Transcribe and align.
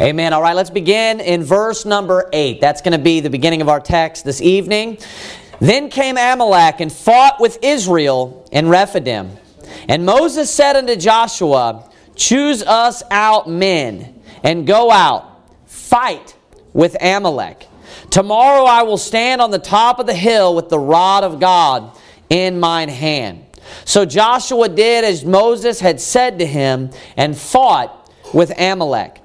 Amen. 0.00 0.32
All 0.32 0.40
right, 0.40 0.54
let's 0.54 0.70
begin 0.70 1.18
in 1.18 1.42
verse 1.42 1.84
number 1.84 2.30
8. 2.32 2.60
That's 2.60 2.82
going 2.82 2.92
to 2.92 3.02
be 3.02 3.18
the 3.18 3.30
beginning 3.30 3.62
of 3.62 3.68
our 3.68 3.80
text 3.80 4.24
this 4.24 4.40
evening. 4.40 4.98
Then 5.58 5.90
came 5.90 6.16
Amalek 6.16 6.78
and 6.78 6.92
fought 6.92 7.40
with 7.40 7.58
Israel 7.62 8.48
in 8.52 8.68
Rephidim. 8.68 9.36
And 9.88 10.06
Moses 10.06 10.52
said 10.52 10.76
unto 10.76 10.94
Joshua, 10.94 11.90
Choose 12.14 12.62
us 12.62 13.02
out 13.10 13.48
men 13.48 14.22
and 14.44 14.68
go 14.68 14.92
out, 14.92 15.50
fight 15.66 16.36
with 16.72 16.96
Amalek. 17.00 17.66
Tomorrow 18.10 18.66
I 18.66 18.84
will 18.84 18.98
stand 18.98 19.40
on 19.40 19.50
the 19.50 19.58
top 19.58 19.98
of 19.98 20.06
the 20.06 20.14
hill 20.14 20.54
with 20.54 20.68
the 20.68 20.78
rod 20.78 21.24
of 21.24 21.40
God 21.40 21.98
in 22.30 22.60
mine 22.60 22.88
hand. 22.88 23.44
So 23.84 24.04
Joshua 24.04 24.68
did 24.68 25.02
as 25.02 25.24
Moses 25.24 25.80
had 25.80 26.00
said 26.00 26.38
to 26.38 26.46
him 26.46 26.90
and 27.16 27.36
fought 27.36 28.12
with 28.32 28.52
Amalek. 28.56 29.22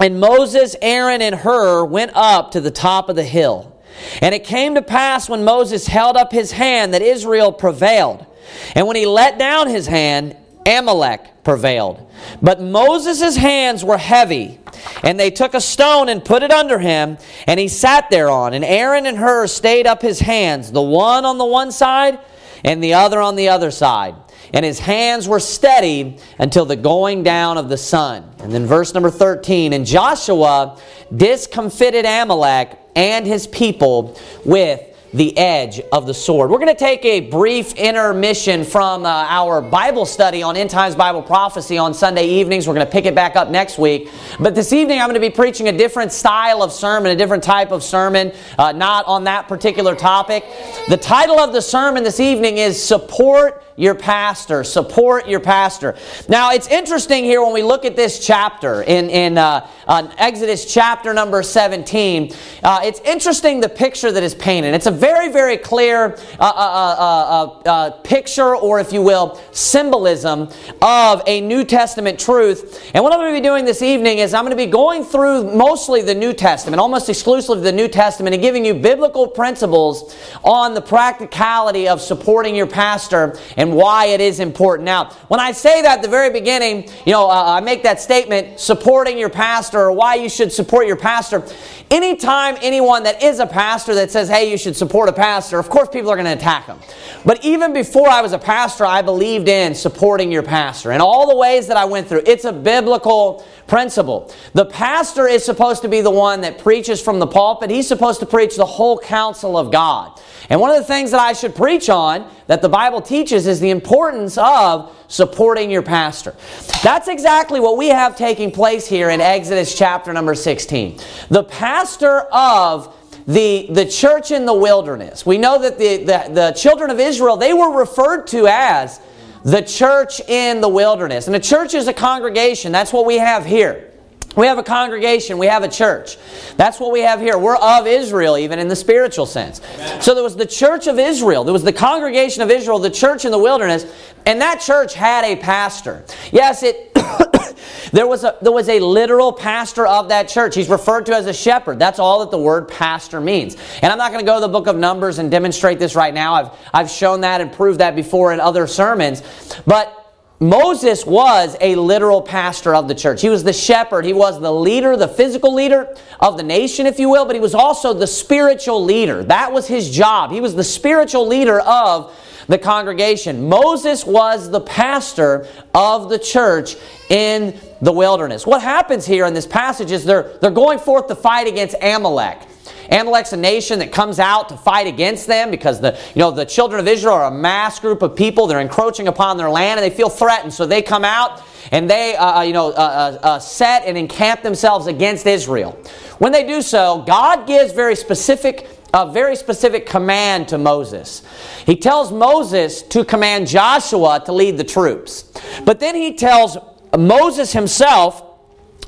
And 0.00 0.20
Moses, 0.20 0.76
Aaron, 0.82 1.22
and 1.22 1.34
Hur 1.34 1.84
went 1.84 2.12
up 2.14 2.52
to 2.52 2.60
the 2.60 2.70
top 2.70 3.08
of 3.08 3.16
the 3.16 3.24
hill. 3.24 3.72
And 4.20 4.34
it 4.34 4.44
came 4.44 4.74
to 4.74 4.82
pass 4.82 5.28
when 5.28 5.44
Moses 5.44 5.86
held 5.86 6.16
up 6.16 6.32
his 6.32 6.52
hand 6.52 6.92
that 6.92 7.02
Israel 7.02 7.52
prevailed. 7.52 8.26
And 8.74 8.86
when 8.86 8.96
he 8.96 9.06
let 9.06 9.38
down 9.38 9.68
his 9.68 9.86
hand, 9.86 10.36
Amalek 10.66 11.44
prevailed. 11.44 12.10
But 12.42 12.60
Moses' 12.60 13.36
hands 13.36 13.84
were 13.84 13.98
heavy, 13.98 14.58
and 15.02 15.18
they 15.18 15.30
took 15.30 15.54
a 15.54 15.60
stone 15.60 16.08
and 16.08 16.24
put 16.24 16.42
it 16.42 16.50
under 16.50 16.78
him, 16.78 17.18
and 17.46 17.58
he 17.60 17.68
sat 17.68 18.10
thereon. 18.10 18.52
And 18.52 18.64
Aaron 18.64 19.06
and 19.06 19.16
Hur 19.16 19.46
stayed 19.46 19.86
up 19.86 20.02
his 20.02 20.20
hands, 20.20 20.72
the 20.72 20.82
one 20.82 21.24
on 21.24 21.38
the 21.38 21.44
one 21.44 21.72
side 21.72 22.18
and 22.64 22.82
the 22.82 22.94
other 22.94 23.20
on 23.20 23.36
the 23.36 23.48
other 23.48 23.70
side. 23.70 24.14
And 24.52 24.64
his 24.64 24.78
hands 24.78 25.28
were 25.28 25.40
steady 25.40 26.16
until 26.38 26.64
the 26.64 26.76
going 26.76 27.22
down 27.22 27.58
of 27.58 27.68
the 27.68 27.76
sun. 27.76 28.28
And 28.38 28.52
then 28.52 28.66
verse 28.66 28.94
number 28.94 29.10
13 29.10 29.72
And 29.72 29.86
Joshua 29.86 30.78
discomfited 31.14 32.04
Amalek 32.04 32.78
and 32.94 33.26
his 33.26 33.46
people 33.46 34.18
with 34.44 34.82
the 35.16 35.36
edge 35.38 35.80
of 35.92 36.06
the 36.06 36.12
sword. 36.12 36.50
We're 36.50 36.58
going 36.58 36.74
to 36.74 36.74
take 36.74 37.04
a 37.04 37.20
brief 37.20 37.72
intermission 37.74 38.64
from 38.64 39.06
uh, 39.06 39.26
our 39.28 39.62
Bible 39.62 40.04
study 40.04 40.42
on 40.42 40.56
end 40.56 40.68
times 40.68 40.94
Bible 40.94 41.22
prophecy 41.22 41.78
on 41.78 41.94
Sunday 41.94 42.26
evenings. 42.26 42.68
We're 42.68 42.74
going 42.74 42.86
to 42.86 42.92
pick 42.92 43.06
it 43.06 43.14
back 43.14 43.34
up 43.34 43.48
next 43.48 43.78
week. 43.78 44.10
But 44.38 44.54
this 44.54 44.72
evening, 44.72 44.98
I'm 45.00 45.06
going 45.06 45.14
to 45.14 45.20
be 45.20 45.30
preaching 45.30 45.68
a 45.68 45.72
different 45.72 46.12
style 46.12 46.62
of 46.62 46.72
sermon, 46.72 47.12
a 47.12 47.16
different 47.16 47.42
type 47.42 47.70
of 47.70 47.82
sermon, 47.82 48.32
uh, 48.58 48.72
not 48.72 49.06
on 49.06 49.24
that 49.24 49.48
particular 49.48 49.94
topic. 49.94 50.44
The 50.88 50.98
title 50.98 51.38
of 51.38 51.52
the 51.52 51.62
sermon 51.62 52.04
this 52.04 52.20
evening 52.20 52.58
is 52.58 52.82
Support 52.82 53.62
your 53.76 53.94
pastor. 53.94 54.64
Support 54.64 55.28
your 55.28 55.40
pastor. 55.40 55.94
Now, 56.28 56.52
it's 56.52 56.66
interesting 56.68 57.24
here 57.24 57.42
when 57.42 57.52
we 57.52 57.62
look 57.62 57.84
at 57.84 57.94
this 57.94 58.24
chapter 58.24 58.82
in, 58.82 59.10
in 59.10 59.36
uh, 59.36 59.68
uh, 59.86 60.10
Exodus 60.16 60.72
chapter 60.72 61.12
number 61.12 61.42
17. 61.42 62.32
Uh, 62.62 62.80
it's 62.82 63.00
interesting 63.00 63.60
the 63.60 63.68
picture 63.68 64.10
that 64.10 64.22
is 64.22 64.34
painted. 64.34 64.74
It's 64.74 64.86
a 64.86 64.90
very, 64.90 65.30
very 65.30 65.58
clear 65.58 66.18
uh, 66.40 66.42
uh, 66.42 67.60
uh, 67.66 67.90
picture, 68.02 68.56
or 68.56 68.80
if 68.80 68.92
you 68.92 69.02
will, 69.02 69.40
symbolism 69.52 70.48
of 70.80 71.22
a 71.26 71.40
New 71.42 71.64
Testament 71.64 72.18
truth. 72.18 72.90
And 72.94 73.04
what 73.04 73.12
I'm 73.12 73.20
going 73.20 73.34
to 73.34 73.40
be 73.40 73.46
doing 73.46 73.66
this 73.66 73.82
evening 73.82 74.18
is 74.18 74.32
I'm 74.32 74.44
going 74.44 74.56
to 74.56 74.64
be 74.64 74.70
going 74.70 75.04
through 75.04 75.54
mostly 75.54 76.00
the 76.00 76.14
New 76.14 76.32
Testament, 76.32 76.80
almost 76.80 77.08
exclusively 77.08 77.62
the 77.62 77.72
New 77.72 77.88
Testament, 77.88 78.34
and 78.34 78.42
giving 78.42 78.64
you 78.64 78.74
biblical 78.74 79.26
principles 79.28 80.16
on 80.42 80.72
the 80.72 80.80
practicality 80.80 81.88
of 81.88 82.00
supporting 82.00 82.54
your 82.56 82.66
pastor 82.66 83.36
and 83.56 83.65
and 83.66 83.76
why 83.76 84.06
it 84.06 84.20
is 84.20 84.40
important. 84.40 84.84
Now, 84.84 85.10
when 85.28 85.40
I 85.40 85.52
say 85.52 85.82
that 85.82 85.98
at 85.98 86.02
the 86.02 86.08
very 86.08 86.30
beginning, 86.30 86.88
you 87.04 87.12
know, 87.12 87.28
uh, 87.28 87.56
I 87.56 87.60
make 87.60 87.82
that 87.82 88.00
statement 88.00 88.60
supporting 88.60 89.18
your 89.18 89.28
pastor 89.28 89.80
or 89.80 89.92
why 89.92 90.14
you 90.14 90.28
should 90.28 90.52
support 90.52 90.86
your 90.86 90.96
pastor. 90.96 91.42
Anytime 91.90 92.56
anyone 92.62 93.02
that 93.04 93.22
is 93.22 93.38
a 93.38 93.46
pastor 93.46 93.94
that 93.96 94.10
says, 94.10 94.28
hey, 94.28 94.50
you 94.50 94.56
should 94.56 94.76
support 94.76 95.08
a 95.08 95.12
pastor, 95.12 95.58
of 95.58 95.68
course 95.68 95.88
people 95.88 96.10
are 96.10 96.16
going 96.16 96.26
to 96.26 96.32
attack 96.32 96.66
them. 96.66 96.78
But 97.24 97.44
even 97.44 97.72
before 97.72 98.08
I 98.08 98.22
was 98.22 98.32
a 98.32 98.38
pastor, 98.38 98.86
I 98.86 99.02
believed 99.02 99.48
in 99.48 99.74
supporting 99.74 100.30
your 100.30 100.42
pastor 100.42 100.92
and 100.92 101.02
all 101.02 101.28
the 101.28 101.36
ways 101.36 101.66
that 101.66 101.76
I 101.76 101.84
went 101.84 102.08
through. 102.08 102.22
It's 102.26 102.44
a 102.44 102.52
biblical 102.52 103.44
principle. 103.66 104.32
The 104.52 104.66
pastor 104.66 105.26
is 105.26 105.44
supposed 105.44 105.82
to 105.82 105.88
be 105.88 106.00
the 106.00 106.10
one 106.10 106.42
that 106.42 106.58
preaches 106.58 107.02
from 107.02 107.18
the 107.18 107.26
pulpit. 107.26 107.70
He's 107.70 107.88
supposed 107.88 108.20
to 108.20 108.26
preach 108.26 108.56
the 108.56 108.66
whole 108.66 108.98
counsel 108.98 109.56
of 109.58 109.72
God. 109.72 110.20
And 110.48 110.60
one 110.60 110.70
of 110.70 110.76
the 110.76 110.84
things 110.84 111.10
that 111.10 111.20
I 111.20 111.32
should 111.32 111.54
preach 111.54 111.88
on 111.88 112.30
that 112.46 112.62
the 112.62 112.68
Bible 112.68 113.00
teaches 113.00 113.46
is 113.46 113.55
the 113.60 113.70
importance 113.70 114.38
of 114.38 114.96
supporting 115.08 115.70
your 115.70 115.82
pastor. 115.82 116.34
That's 116.82 117.08
exactly 117.08 117.60
what 117.60 117.76
we 117.76 117.88
have 117.88 118.16
taking 118.16 118.50
place 118.50 118.86
here 118.86 119.10
in 119.10 119.20
Exodus 119.20 119.76
chapter 119.76 120.12
number 120.12 120.34
16. 120.34 120.98
The 121.28 121.44
pastor 121.44 122.20
of 122.32 122.94
the, 123.26 123.66
the 123.70 123.84
church 123.84 124.30
in 124.30 124.46
the 124.46 124.54
wilderness. 124.54 125.26
We 125.26 125.38
know 125.38 125.60
that 125.60 125.78
the, 125.78 125.98
the, 125.98 126.30
the 126.32 126.52
children 126.52 126.90
of 126.90 127.00
Israel, 127.00 127.36
they 127.36 127.52
were 127.52 127.76
referred 127.76 128.26
to 128.28 128.46
as 128.46 129.00
the 129.44 129.62
church 129.62 130.20
in 130.28 130.60
the 130.60 130.68
wilderness. 130.68 131.26
And 131.26 131.36
a 131.36 131.40
church 131.40 131.74
is 131.74 131.88
a 131.88 131.92
congregation. 131.92 132.72
That's 132.72 132.92
what 132.92 133.06
we 133.06 133.18
have 133.18 133.44
here. 133.44 133.92
We 134.36 134.46
have 134.46 134.58
a 134.58 134.62
congregation, 134.62 135.38
we 135.38 135.46
have 135.46 135.62
a 135.62 135.68
church. 135.68 136.18
That's 136.56 136.78
what 136.78 136.92
we 136.92 137.00
have 137.00 137.20
here. 137.20 137.38
We're 137.38 137.56
of 137.56 137.86
Israel, 137.86 138.36
even 138.36 138.58
in 138.58 138.68
the 138.68 138.76
spiritual 138.76 139.24
sense. 139.24 139.62
Amen. 139.74 140.02
So 140.02 140.14
there 140.14 140.22
was 140.22 140.36
the 140.36 140.46
church 140.46 140.86
of 140.86 140.98
Israel, 140.98 141.42
there 141.44 141.54
was 141.54 141.64
the 141.64 141.72
congregation 141.72 142.42
of 142.42 142.50
Israel, 142.50 142.78
the 142.78 142.90
church 142.90 143.24
in 143.24 143.30
the 143.30 143.38
wilderness, 143.38 143.86
and 144.26 144.40
that 144.42 144.60
church 144.60 144.92
had 144.94 145.24
a 145.24 145.36
pastor. 145.36 146.04
Yes, 146.32 146.62
it. 146.62 146.92
there, 147.92 148.06
was 148.06 148.24
a, 148.24 148.36
there 148.42 148.52
was 148.52 148.68
a 148.68 148.80
literal 148.80 149.32
pastor 149.32 149.86
of 149.86 150.08
that 150.08 150.28
church. 150.28 150.54
He's 150.54 150.68
referred 150.68 151.06
to 151.06 151.14
as 151.14 151.26
a 151.26 151.32
shepherd. 151.32 151.78
That's 151.78 151.98
all 151.98 152.20
that 152.20 152.30
the 152.30 152.38
word 152.38 152.68
pastor 152.68 153.20
means. 153.20 153.56
And 153.82 153.92
I'm 153.92 153.98
not 153.98 154.12
going 154.12 154.24
to 154.24 154.26
go 154.26 154.34
to 154.36 154.40
the 154.40 154.52
book 154.52 154.66
of 154.66 154.76
Numbers 154.76 155.18
and 155.18 155.30
demonstrate 155.30 155.78
this 155.78 155.94
right 155.94 156.12
now. 156.12 156.34
I've, 156.34 156.50
I've 156.74 156.90
shown 156.90 157.22
that 157.22 157.40
and 157.40 157.52
proved 157.52 157.80
that 157.80 157.94
before 157.94 158.32
in 158.32 158.40
other 158.40 158.66
sermons. 158.66 159.22
But 159.66 160.05
Moses 160.38 161.06
was 161.06 161.56
a 161.62 161.76
literal 161.76 162.20
pastor 162.20 162.74
of 162.74 162.88
the 162.88 162.94
church. 162.94 163.22
He 163.22 163.30
was 163.30 163.42
the 163.42 163.54
shepherd. 163.54 164.04
He 164.04 164.12
was 164.12 164.38
the 164.38 164.52
leader, 164.52 164.96
the 164.96 165.08
physical 165.08 165.54
leader 165.54 165.94
of 166.20 166.36
the 166.36 166.42
nation, 166.42 166.86
if 166.86 166.98
you 166.98 167.08
will, 167.08 167.24
but 167.24 167.34
he 167.34 167.40
was 167.40 167.54
also 167.54 167.94
the 167.94 168.06
spiritual 168.06 168.84
leader. 168.84 169.24
That 169.24 169.52
was 169.52 169.66
his 169.66 169.90
job. 169.90 170.30
He 170.30 170.42
was 170.42 170.54
the 170.54 170.64
spiritual 170.64 171.26
leader 171.26 171.60
of 171.60 172.14
the 172.48 172.58
congregation. 172.58 173.48
Moses 173.48 174.04
was 174.04 174.50
the 174.50 174.60
pastor 174.60 175.48
of 175.74 176.10
the 176.10 176.18
church 176.18 176.76
in 177.08 177.58
the 177.80 177.92
wilderness. 177.92 178.46
What 178.46 178.60
happens 178.60 179.06
here 179.06 179.24
in 179.24 179.32
this 179.32 179.46
passage 179.46 179.90
is 179.90 180.04
they're, 180.04 180.36
they're 180.40 180.50
going 180.50 180.78
forth 180.78 181.08
to 181.08 181.14
fight 181.14 181.46
against 181.46 181.76
Amalek. 181.80 182.42
Amalek's 182.90 183.32
a 183.32 183.36
nation 183.36 183.78
that 183.80 183.92
comes 183.92 184.18
out 184.18 184.48
to 184.50 184.56
fight 184.56 184.86
against 184.86 185.26
them 185.26 185.50
because 185.50 185.80
the, 185.80 185.98
you 186.14 186.20
know, 186.20 186.30
the 186.30 186.44
children 186.44 186.80
of 186.80 186.88
Israel 186.88 187.14
are 187.14 187.26
a 187.26 187.30
mass 187.30 187.80
group 187.80 188.02
of 188.02 188.16
people. 188.16 188.46
They're 188.46 188.60
encroaching 188.60 189.08
upon 189.08 189.36
their 189.36 189.50
land 189.50 189.80
and 189.80 189.90
they 189.90 189.94
feel 189.94 190.08
threatened. 190.08 190.52
So 190.52 190.66
they 190.66 190.82
come 190.82 191.04
out 191.04 191.42
and 191.72 191.88
they, 191.90 192.16
uh, 192.16 192.38
uh 192.38 192.42
you 192.42 192.52
know, 192.52 192.70
uh, 192.70 193.18
uh, 193.22 193.26
uh, 193.26 193.38
set 193.38 193.84
and 193.84 193.98
encamp 193.98 194.42
themselves 194.42 194.86
against 194.86 195.26
Israel. 195.26 195.72
When 196.18 196.32
they 196.32 196.46
do 196.46 196.62
so, 196.62 197.02
God 197.06 197.46
gives 197.46 197.72
very 197.72 197.96
specific 197.96 198.68
a 198.94 199.12
very 199.12 199.36
specific 199.36 199.84
command 199.84 200.48
to 200.48 200.56
Moses. 200.56 201.22
He 201.66 201.76
tells 201.76 202.10
Moses 202.10 202.80
to 202.82 203.04
command 203.04 203.46
Joshua 203.46 204.22
to 204.24 204.32
lead 204.32 204.56
the 204.56 204.64
troops. 204.64 205.30
But 205.66 205.80
then 205.80 205.94
he 205.94 206.14
tells 206.14 206.56
Moses 206.96 207.52
himself 207.52 208.22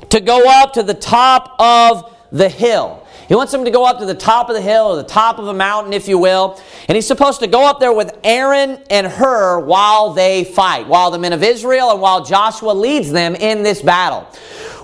to 0.09 0.19
go 0.19 0.49
up 0.49 0.73
to 0.73 0.83
the 0.83 0.95
top 0.95 1.55
of 1.59 2.15
the 2.31 2.49
hill. 2.49 3.05
He 3.29 3.35
wants 3.35 3.53
him 3.53 3.63
to 3.63 3.69
go 3.69 3.85
up 3.85 3.99
to 3.99 4.05
the 4.07 4.15
top 4.15 4.49
of 4.49 4.55
the 4.55 4.61
hill 4.61 4.87
or 4.87 4.95
the 4.95 5.03
top 5.03 5.37
of 5.37 5.47
a 5.47 5.53
mountain, 5.53 5.93
if 5.93 6.07
you 6.07 6.17
will. 6.17 6.59
And 6.87 6.95
he's 6.95 7.05
supposed 7.05 7.41
to 7.41 7.47
go 7.47 7.63
up 7.63 7.79
there 7.79 7.93
with 7.93 8.17
Aaron 8.23 8.81
and 8.89 9.05
Hur 9.05 9.59
while 9.59 10.13
they 10.13 10.43
fight, 10.43 10.87
while 10.87 11.11
the 11.11 11.19
men 11.19 11.31
of 11.31 11.43
Israel 11.43 11.91
and 11.91 12.01
while 12.01 12.25
Joshua 12.25 12.71
leads 12.71 13.11
them 13.11 13.35
in 13.35 13.61
this 13.61 13.83
battle. 13.83 14.21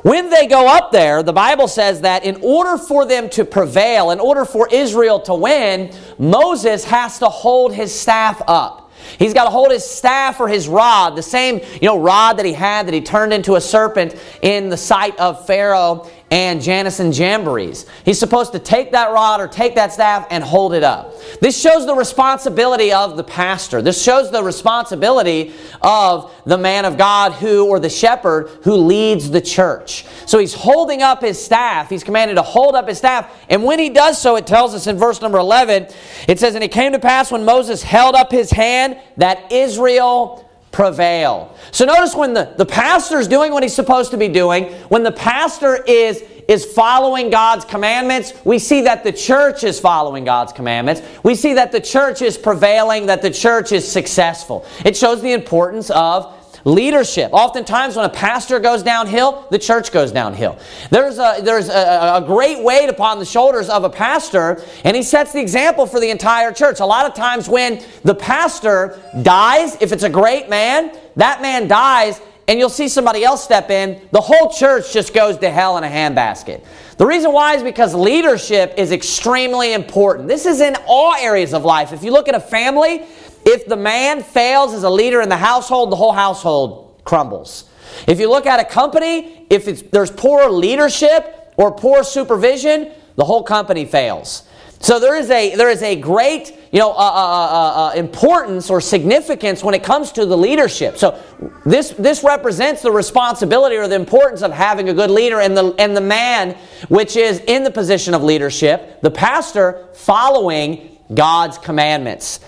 When 0.04 0.30
they 0.30 0.46
go 0.46 0.68
up 0.68 0.92
there, 0.92 1.24
the 1.24 1.34
Bible 1.34 1.68
says 1.68 2.02
that 2.02 2.24
in 2.24 2.38
order 2.44 2.78
for 2.78 3.08
them 3.08 3.30
to 3.32 3.46
prevail, 3.46 4.12
in 4.12 4.20
order 4.20 4.46
for 4.46 4.70
Israel 4.72 5.20
to 5.22 5.34
win, 5.34 5.92
Moses 6.20 6.84
has 6.86 7.18
to 7.20 7.26
hold 7.26 7.74
his 7.74 8.00
staff 8.00 8.44
up. 8.48 8.92
He's 9.18 9.34
got 9.34 9.46
to 9.46 9.50
hold 9.50 9.72
his 9.72 9.84
staff 9.84 10.40
or 10.40 10.48
his 10.48 10.68
rod, 10.68 11.16
the 11.16 11.24
same, 11.24 11.62
you 11.82 11.88
know, 11.88 12.00
rod 12.00 12.38
that 12.38 12.46
he 12.46 12.54
had 12.54 12.88
that 12.88 12.94
he 12.94 13.02
turned 13.02 13.34
into 13.34 13.56
a 13.56 13.62
serpent 13.62 14.16
in 14.42 14.70
the 14.70 14.78
sight 14.78 15.18
of 15.20 15.46
Pharaoh 15.48 16.10
and 16.36 16.62
Jannes 16.62 17.00
and 17.00 17.14
Jambres. 17.14 17.86
He's 18.04 18.20
supposed 18.20 18.52
to 18.52 18.60
take 18.60 18.92
that 18.92 19.14
rod 19.14 19.40
or 19.40 19.48
take 19.48 19.76
that 19.76 19.94
staff 19.94 20.28
and 20.30 20.44
hold 20.44 20.74
it 20.74 20.84
up. 20.84 21.18
This 21.40 21.58
shows 21.58 21.86
the 21.86 21.96
responsibility 21.96 22.92
of 22.92 23.16
the 23.16 23.24
pastor. 23.24 23.82
This 23.82 24.04
shows 24.04 24.32
the 24.32 24.44
responsibility 24.44 25.54
of 25.82 26.30
the 26.46 26.58
man 26.58 26.84
of 26.84 26.98
God 26.98 27.32
who, 27.32 27.66
or 27.68 27.80
the 27.80 27.90
shepherd 27.90 28.50
who 28.64 28.76
leads 28.76 29.32
the 29.32 29.40
church. 29.40 30.06
So 30.26 30.38
he's 30.38 30.54
holding 30.54 31.02
up 31.02 31.22
his 31.22 31.42
staff. 31.42 31.88
He's 31.88 32.04
commanded 32.04 32.34
to 32.34 32.42
hold 32.42 32.76
up 32.76 32.90
his 32.90 32.98
staff. 32.98 33.34
And 33.50 33.64
when 33.64 33.80
he 33.80 33.88
does 33.88 34.22
so, 34.22 34.36
it 34.36 34.46
tells 34.46 34.76
us 34.76 34.88
in 34.88 34.98
verse 34.98 35.22
number 35.22 35.38
11, 35.38 35.88
it 36.28 36.38
says, 36.38 36.56
And 36.56 36.66
it 36.66 36.72
came 36.74 36.92
to 36.92 37.00
pass 37.00 37.32
when 37.32 37.46
Moses 37.46 37.82
held 37.82 38.14
up 38.14 38.30
his 38.30 38.52
hand 38.52 39.00
that 39.16 39.54
Israel 39.54 40.45
prevail. 40.76 41.56
So 41.72 41.86
notice 41.86 42.14
when 42.14 42.34
the, 42.34 42.54
the 42.58 42.66
pastor 42.66 43.18
is 43.18 43.30
doing 43.30 43.54
what 43.54 43.64
he's 43.64 43.74
supposed 43.74 44.12
to 44.12 44.18
be 44.18 44.28
doing, 44.28 44.66
when 44.90 45.04
the 45.04 45.12
pastor 45.12 45.82
is 45.88 46.22
is 46.48 46.64
following 46.64 47.32
God's 47.32 47.66
commandments, 47.66 48.34
we 48.46 48.60
see 48.60 48.82
that 48.82 49.04
the 49.04 49.12
church 49.12 49.64
is 49.64 49.80
following 49.80 50.26
God's 50.26 50.54
commandments. 50.54 51.02
We 51.24 51.34
see 51.34 51.54
that 51.54 51.72
the 51.72 51.82
church 51.82 52.22
is 52.22 52.38
prevailing, 52.38 53.08
that 53.08 53.24
the 53.24 53.32
church 53.32 53.72
is 53.72 53.90
successful. 53.92 54.64
It 54.84 54.96
shows 54.96 55.24
the 55.24 55.32
importance 55.32 55.90
of 55.90 56.35
leadership. 56.66 57.30
Oftentimes, 57.32 57.96
when 57.96 58.06
a 58.06 58.10
pastor 58.10 58.60
goes 58.60 58.84
downhill, 58.84 59.48
the 59.52 59.60
church 59.60 59.92
goes 59.92 60.12
downhill. 60.12 60.58
There's 60.90 61.20
a, 61.20 61.40
there's 61.42 61.70
a, 61.70 62.16
a, 62.16 62.24
great 62.26 62.62
weight 62.64 62.90
upon 62.90 63.20
the 63.20 63.26
shoulders 63.26 63.70
of 63.70 63.84
a 63.84 63.90
pastor, 63.90 64.62
and 64.84 64.98
he 64.98 65.04
sets 65.04 65.32
the 65.32 65.40
example 65.40 65.86
for 65.86 66.00
the 66.00 66.10
entire 66.10 66.52
church. 66.52 66.80
A 66.80 66.86
lot 66.86 67.06
of 67.06 67.14
times, 67.14 67.48
when 67.48 67.84
the 68.04 68.16
pastor 68.16 69.00
dies, 69.22 69.78
if 69.80 69.92
it's 69.92 70.04
a 70.04 70.10
great 70.10 70.50
man, 70.50 70.98
that 71.16 71.42
man 71.42 71.68
dies, 71.68 72.20
and 72.48 72.60
you'll 72.60 72.70
see 72.70 72.88
somebody 72.88 73.24
else 73.24 73.44
step 73.44 73.70
in, 73.70 74.02
the 74.12 74.22
whole 74.22 74.52
church 74.52 74.92
just 74.94 75.14
goes 75.14 75.38
to 75.38 75.50
hell 75.50 75.78
in 75.78 75.84
a 75.84 75.88
handbasket. 75.88 76.64
The 76.98 77.06
reason 77.06 77.34
why 77.34 77.56
is 77.56 77.64
because 77.64 77.94
leadership 77.94 78.76
is 78.78 78.92
extremely 78.92 79.74
important. 79.74 80.28
This 80.28 80.46
is 80.46 80.62
in 80.62 80.76
all 80.88 81.14
areas 81.14 81.54
of 81.54 81.66
life. 81.66 81.92
If 81.92 82.04
you 82.04 82.12
look 82.12 82.28
at 82.28 82.36
a 82.36 82.40
family, 82.40 83.04
if 83.46 83.66
the 83.68 83.78
man 83.78 84.24
fails 84.24 84.74
as 84.74 84.84
a 84.84 84.90
leader 84.90 85.22
in 85.22 85.30
the 85.30 85.38
household, 85.38 85.92
the 85.92 85.96
whole 85.96 86.12
household 86.12 87.02
crumbles. 87.06 87.66
If 88.08 88.20
you 88.20 88.30
look 88.30 88.46
at 88.46 88.60
a 88.60 88.66
company, 88.66 89.46
if 89.50 89.92
there's 89.92 90.12
poor 90.12 90.50
leadership 90.50 91.54
or 91.56 91.72
poor 91.72 92.04
supervision, 92.04 92.92
the 93.16 93.24
whole 93.24 93.44
company 93.44 93.86
fails. 93.86 94.44
So 94.80 95.00
there 95.00 95.16
is 95.16 95.30
a 95.32 95.56
there 95.56 95.70
is 95.70 95.82
a 95.82 95.96
great 95.96 96.56
you 96.72 96.80
know 96.80 96.92
uh, 96.92 96.94
uh, 96.94 96.98
uh, 96.98 97.88
uh, 97.88 97.94
importance 97.96 98.70
or 98.70 98.82
significance 98.82 99.64
when 99.64 99.74
it 99.74 99.84
comes 99.84 100.12
to 100.12 100.26
the 100.26 100.38
leadership. 100.38 100.98
So 100.98 101.20
this 101.66 101.92
this 101.92 102.24
represents 102.24 102.82
the 102.82 102.92
responsibility 102.92 103.78
or 103.78 103.88
the 103.88 103.96
importance 103.96 104.42
of 104.42 104.52
having 104.52 104.90
a 104.90 104.94
good 104.94 105.10
leader 105.10 105.40
and 105.40 105.56
the 105.56 105.74
and 105.80 105.96
the 105.96 106.02
man 106.02 106.58
which 106.90 107.16
is 107.16 107.40
in 107.48 107.64
the 107.64 107.72
position 107.72 108.14
of 108.14 108.22
leadership, 108.22 109.02
the 109.02 109.12
pastor 109.12 109.88
following 109.94 111.00
God's 111.14 111.58
commandments. 111.58 112.42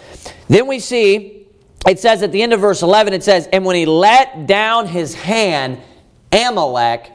Then 0.48 0.68
we 0.68 0.80
see, 0.80 1.48
it 1.88 2.00
says 2.00 2.24
at 2.24 2.32
the 2.32 2.42
end 2.42 2.54
of 2.54 2.60
verse 2.60 2.82
11, 2.82 3.14
it 3.14 3.24
says, 3.24 3.48
And 3.48 3.66
when 3.66 3.76
he 3.76 3.86
let 3.86 4.48
down 4.48 4.88
his 4.88 5.14
hand, 5.14 5.80
Amalek 6.32 7.12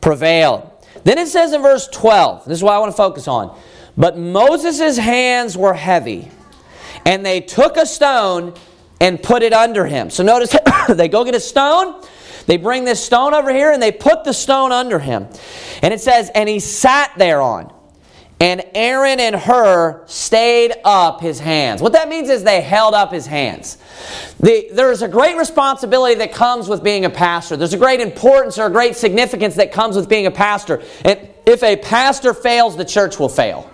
prevailed. 0.00 0.70
Then 1.04 1.18
it 1.18 1.28
says 1.28 1.52
in 1.52 1.62
verse 1.62 1.88
12, 1.88 2.44
this 2.46 2.58
is 2.58 2.62
what 2.62 2.74
I 2.74 2.78
want 2.78 2.92
to 2.92 2.96
focus 2.96 3.28
on. 3.28 3.58
But 3.96 4.18
Moses' 4.18 4.96
hands 4.96 5.56
were 5.56 5.74
heavy, 5.74 6.30
and 7.04 7.24
they 7.24 7.40
took 7.40 7.76
a 7.76 7.86
stone 7.86 8.54
and 9.00 9.22
put 9.22 9.42
it 9.42 9.52
under 9.52 9.86
him. 9.86 10.10
So 10.10 10.22
notice 10.22 10.54
they 10.88 11.08
go 11.08 11.24
get 11.24 11.34
a 11.34 11.40
stone, 11.40 12.02
they 12.46 12.56
bring 12.56 12.84
this 12.84 13.04
stone 13.04 13.34
over 13.34 13.52
here, 13.52 13.72
and 13.72 13.82
they 13.82 13.92
put 13.92 14.24
the 14.24 14.32
stone 14.32 14.72
under 14.72 14.98
him. 14.98 15.26
And 15.82 15.92
it 15.92 16.00
says, 16.00 16.30
And 16.34 16.48
he 16.48 16.60
sat 16.60 17.12
thereon. 17.16 17.72
And 18.40 18.64
Aaron 18.72 19.18
and 19.18 19.34
Hur 19.34 20.04
stayed 20.06 20.72
up 20.84 21.20
his 21.20 21.40
hands. 21.40 21.82
What 21.82 21.92
that 21.94 22.08
means 22.08 22.28
is 22.28 22.44
they 22.44 22.60
held 22.60 22.94
up 22.94 23.12
his 23.12 23.26
hands. 23.26 23.78
The, 24.38 24.68
there's 24.72 25.02
a 25.02 25.08
great 25.08 25.36
responsibility 25.36 26.14
that 26.16 26.32
comes 26.32 26.68
with 26.68 26.84
being 26.84 27.04
a 27.04 27.10
pastor. 27.10 27.56
There's 27.56 27.74
a 27.74 27.78
great 27.78 28.00
importance 28.00 28.56
or 28.56 28.66
a 28.66 28.70
great 28.70 28.94
significance 28.94 29.56
that 29.56 29.72
comes 29.72 29.96
with 29.96 30.08
being 30.08 30.26
a 30.26 30.30
pastor. 30.30 30.82
And 31.04 31.28
if 31.46 31.64
a 31.64 31.76
pastor 31.76 32.32
fails, 32.32 32.76
the 32.76 32.84
church 32.84 33.18
will 33.18 33.28
fail. 33.28 33.68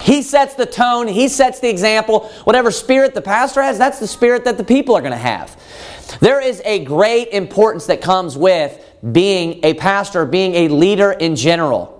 He 0.00 0.22
sets 0.22 0.54
the 0.54 0.66
tone, 0.66 1.06
he 1.06 1.28
sets 1.28 1.60
the 1.60 1.68
example. 1.68 2.30
Whatever 2.44 2.70
spirit 2.70 3.14
the 3.14 3.22
pastor 3.22 3.62
has, 3.62 3.78
that's 3.78 4.00
the 4.00 4.08
spirit 4.08 4.44
that 4.44 4.56
the 4.56 4.64
people 4.64 4.96
are 4.96 5.00
going 5.00 5.12
to 5.12 5.18
have. 5.18 5.60
There 6.20 6.40
is 6.40 6.60
a 6.64 6.84
great 6.84 7.28
importance 7.28 7.86
that 7.86 8.00
comes 8.00 8.36
with 8.36 8.84
being 9.12 9.60
a 9.64 9.74
pastor, 9.74 10.24
being 10.24 10.54
a 10.54 10.68
leader 10.68 11.12
in 11.12 11.36
general. 11.36 11.91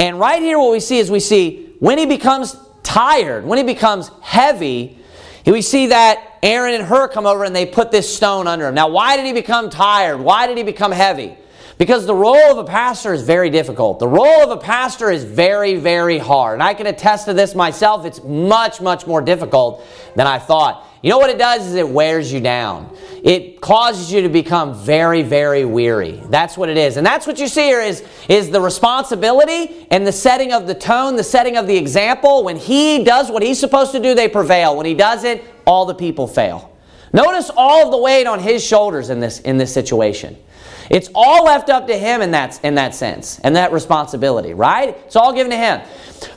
And 0.00 0.18
right 0.18 0.40
here, 0.40 0.58
what 0.58 0.72
we 0.72 0.80
see 0.80 0.98
is 0.98 1.10
we 1.10 1.20
see 1.20 1.74
when 1.78 1.98
he 1.98 2.06
becomes 2.06 2.56
tired, 2.82 3.44
when 3.44 3.58
he 3.58 3.64
becomes 3.64 4.10
heavy, 4.22 4.98
we 5.44 5.60
see 5.60 5.88
that 5.88 6.38
Aaron 6.42 6.74
and 6.74 6.84
Hur 6.84 7.08
come 7.08 7.26
over 7.26 7.44
and 7.44 7.54
they 7.54 7.66
put 7.66 7.90
this 7.90 8.16
stone 8.16 8.46
under 8.46 8.66
him. 8.66 8.74
Now, 8.74 8.88
why 8.88 9.18
did 9.18 9.26
he 9.26 9.34
become 9.34 9.68
tired? 9.68 10.18
Why 10.18 10.46
did 10.46 10.56
he 10.56 10.62
become 10.62 10.90
heavy? 10.90 11.36
Because 11.80 12.04
the 12.04 12.14
role 12.14 12.36
of 12.36 12.58
a 12.58 12.64
pastor 12.64 13.14
is 13.14 13.22
very 13.22 13.48
difficult. 13.48 14.00
The 14.00 14.06
role 14.06 14.42
of 14.42 14.50
a 14.50 14.58
pastor 14.58 15.10
is 15.10 15.24
very, 15.24 15.76
very 15.76 16.18
hard. 16.18 16.52
And 16.52 16.62
I 16.62 16.74
can 16.74 16.86
attest 16.86 17.24
to 17.24 17.32
this 17.32 17.54
myself. 17.54 18.04
It's 18.04 18.22
much, 18.22 18.82
much 18.82 19.06
more 19.06 19.22
difficult 19.22 19.82
than 20.14 20.26
I 20.26 20.38
thought. 20.38 20.86
You 21.02 21.08
know 21.08 21.16
what 21.16 21.30
it 21.30 21.38
does 21.38 21.66
is 21.66 21.76
it 21.76 21.88
wears 21.88 22.30
you 22.30 22.38
down. 22.38 22.94
It 23.24 23.62
causes 23.62 24.12
you 24.12 24.20
to 24.20 24.28
become 24.28 24.74
very, 24.74 25.22
very 25.22 25.64
weary. 25.64 26.22
That's 26.26 26.58
what 26.58 26.68
it 26.68 26.76
is. 26.76 26.98
And 26.98 27.06
that's 27.06 27.26
what 27.26 27.38
you 27.38 27.48
see 27.48 27.62
here 27.62 27.80
is, 27.80 28.04
is 28.28 28.50
the 28.50 28.60
responsibility 28.60 29.86
and 29.90 30.06
the 30.06 30.12
setting 30.12 30.52
of 30.52 30.66
the 30.66 30.74
tone, 30.74 31.16
the 31.16 31.24
setting 31.24 31.56
of 31.56 31.66
the 31.66 31.78
example. 31.78 32.44
When 32.44 32.56
he 32.56 33.04
does 33.04 33.30
what 33.30 33.42
he's 33.42 33.58
supposed 33.58 33.92
to 33.92 34.00
do, 34.00 34.14
they 34.14 34.28
prevail. 34.28 34.76
When 34.76 34.84
he 34.84 34.92
doesn't, 34.92 35.40
all 35.66 35.86
the 35.86 35.94
people 35.94 36.28
fail. 36.28 36.76
Notice 37.14 37.50
all 37.56 37.86
of 37.86 37.90
the 37.90 37.96
weight 37.96 38.26
on 38.26 38.38
his 38.38 38.62
shoulders 38.62 39.08
in 39.08 39.18
this, 39.18 39.40
in 39.40 39.56
this 39.56 39.72
situation. 39.72 40.36
It's 40.90 41.08
all 41.14 41.44
left 41.44 41.70
up 41.70 41.86
to 41.86 41.96
him 41.96 42.20
in 42.20 42.32
that, 42.32 42.62
in 42.64 42.74
that 42.74 42.96
sense 42.96 43.38
and 43.38 43.54
that 43.54 43.72
responsibility, 43.72 44.54
right? 44.54 44.88
It's 45.06 45.14
all 45.14 45.32
given 45.32 45.50
to 45.50 45.56
him. 45.56 45.80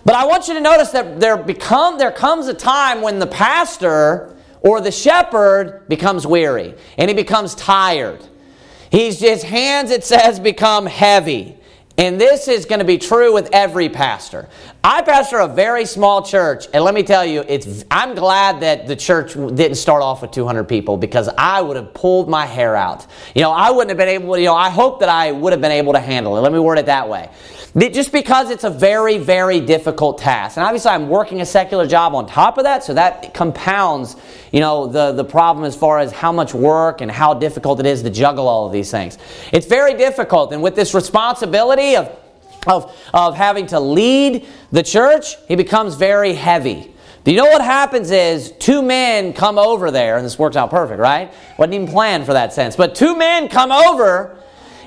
But 0.05 0.13
I 0.13 0.25
want 0.25 0.47
you 0.47 0.53
to 0.53 0.61
notice 0.61 0.91
that 0.91 1.19
there, 1.19 1.37
become, 1.37 1.97
there 1.97 2.11
comes 2.11 2.47
a 2.47 2.53
time 2.53 3.01
when 3.01 3.17
the 3.17 3.25
pastor 3.27 4.35
or 4.61 4.79
the 4.79 4.91
shepherd 4.91 5.87
becomes 5.89 6.27
weary 6.27 6.75
and 6.99 7.09
he 7.09 7.15
becomes 7.15 7.55
tired. 7.55 8.23
He's, 8.91 9.19
his 9.19 9.41
hands, 9.41 9.89
it 9.89 10.03
says, 10.03 10.39
become 10.39 10.85
heavy. 10.85 11.57
And 11.95 12.19
this 12.19 12.47
is 12.47 12.65
going 12.65 12.79
to 12.79 12.85
be 12.85 12.97
true 12.97 13.33
with 13.33 13.49
every 13.53 13.87
pastor. 13.87 14.49
I 14.83 15.03
pastor 15.03 15.39
a 15.39 15.47
very 15.47 15.85
small 15.85 16.23
church, 16.23 16.65
and 16.73 16.83
let 16.83 16.95
me 16.95 17.03
tell 17.03 17.23
you, 17.23 17.45
it's, 17.47 17.85
I'm 17.91 18.15
glad 18.15 18.61
that 18.61 18.87
the 18.87 18.95
church 18.95 19.35
didn't 19.35 19.75
start 19.75 20.01
off 20.01 20.23
with 20.23 20.31
200 20.31 20.63
people 20.63 20.97
because 20.97 21.29
I 21.37 21.61
would 21.61 21.77
have 21.77 21.93
pulled 21.93 22.27
my 22.27 22.47
hair 22.47 22.75
out. 22.75 23.05
You 23.35 23.43
know, 23.43 23.51
I 23.51 23.69
wouldn't 23.69 23.89
have 23.89 23.97
been 23.97 24.09
able 24.09 24.33
to, 24.33 24.39
you 24.39 24.47
know, 24.47 24.55
I 24.55 24.71
hope 24.71 25.01
that 25.01 25.09
I 25.09 25.31
would 25.31 25.53
have 25.53 25.61
been 25.61 25.71
able 25.71 25.93
to 25.93 25.99
handle 25.99 26.35
it. 26.35 26.41
Let 26.41 26.51
me 26.51 26.59
word 26.59 26.79
it 26.79 26.87
that 26.87 27.07
way. 27.07 27.29
Just 27.75 28.11
because 28.11 28.51
it's 28.51 28.63
a 28.63 28.69
very, 28.69 29.17
very 29.17 29.59
difficult 29.59 30.19
task. 30.19 30.57
And 30.57 30.65
obviously, 30.65 30.91
I'm 30.91 31.09
working 31.09 31.41
a 31.41 31.45
secular 31.45 31.87
job 31.87 32.13
on 32.13 32.27
top 32.27 32.59
of 32.59 32.65
that, 32.65 32.83
so 32.83 32.93
that 32.93 33.33
compounds, 33.33 34.15
you 34.51 34.59
know, 34.59 34.85
the, 34.85 35.11
the 35.11 35.23
problem 35.23 35.65
as 35.65 35.75
far 35.75 35.97
as 35.97 36.11
how 36.11 36.31
much 36.31 36.53
work 36.53 37.01
and 37.01 37.09
how 37.09 37.33
difficult 37.33 37.79
it 37.79 37.87
is 37.87 38.03
to 38.03 38.11
juggle 38.11 38.47
all 38.47 38.67
of 38.67 38.73
these 38.73 38.91
things. 38.91 39.17
It's 39.51 39.65
very 39.65 39.95
difficult, 39.95 40.53
and 40.53 40.61
with 40.61 40.75
this 40.75 40.93
responsibility 40.93 41.95
of, 41.95 42.15
of, 42.67 42.95
of 43.11 43.35
having 43.35 43.65
to 43.67 43.79
lead 43.79 44.45
the 44.71 44.83
church, 44.83 45.35
he 45.47 45.55
becomes 45.55 45.95
very 45.95 46.33
heavy. 46.33 46.93
Do 47.23 47.31
you 47.31 47.37
know 47.37 47.45
what 47.45 47.63
happens 47.63 48.11
is 48.11 48.51
two 48.51 48.83
men 48.83 49.33
come 49.33 49.57
over 49.57 49.89
there, 49.89 50.17
and 50.17 50.25
this 50.25 50.37
works 50.37 50.55
out 50.55 50.69
perfect, 50.69 50.99
right? 50.99 51.33
Wasn't 51.57 51.73
even 51.73 51.87
planned 51.87 52.27
for 52.27 52.33
that 52.33 52.53
sense. 52.53 52.75
But 52.75 52.93
two 52.93 53.17
men 53.17 53.47
come 53.47 53.71
over 53.71 54.37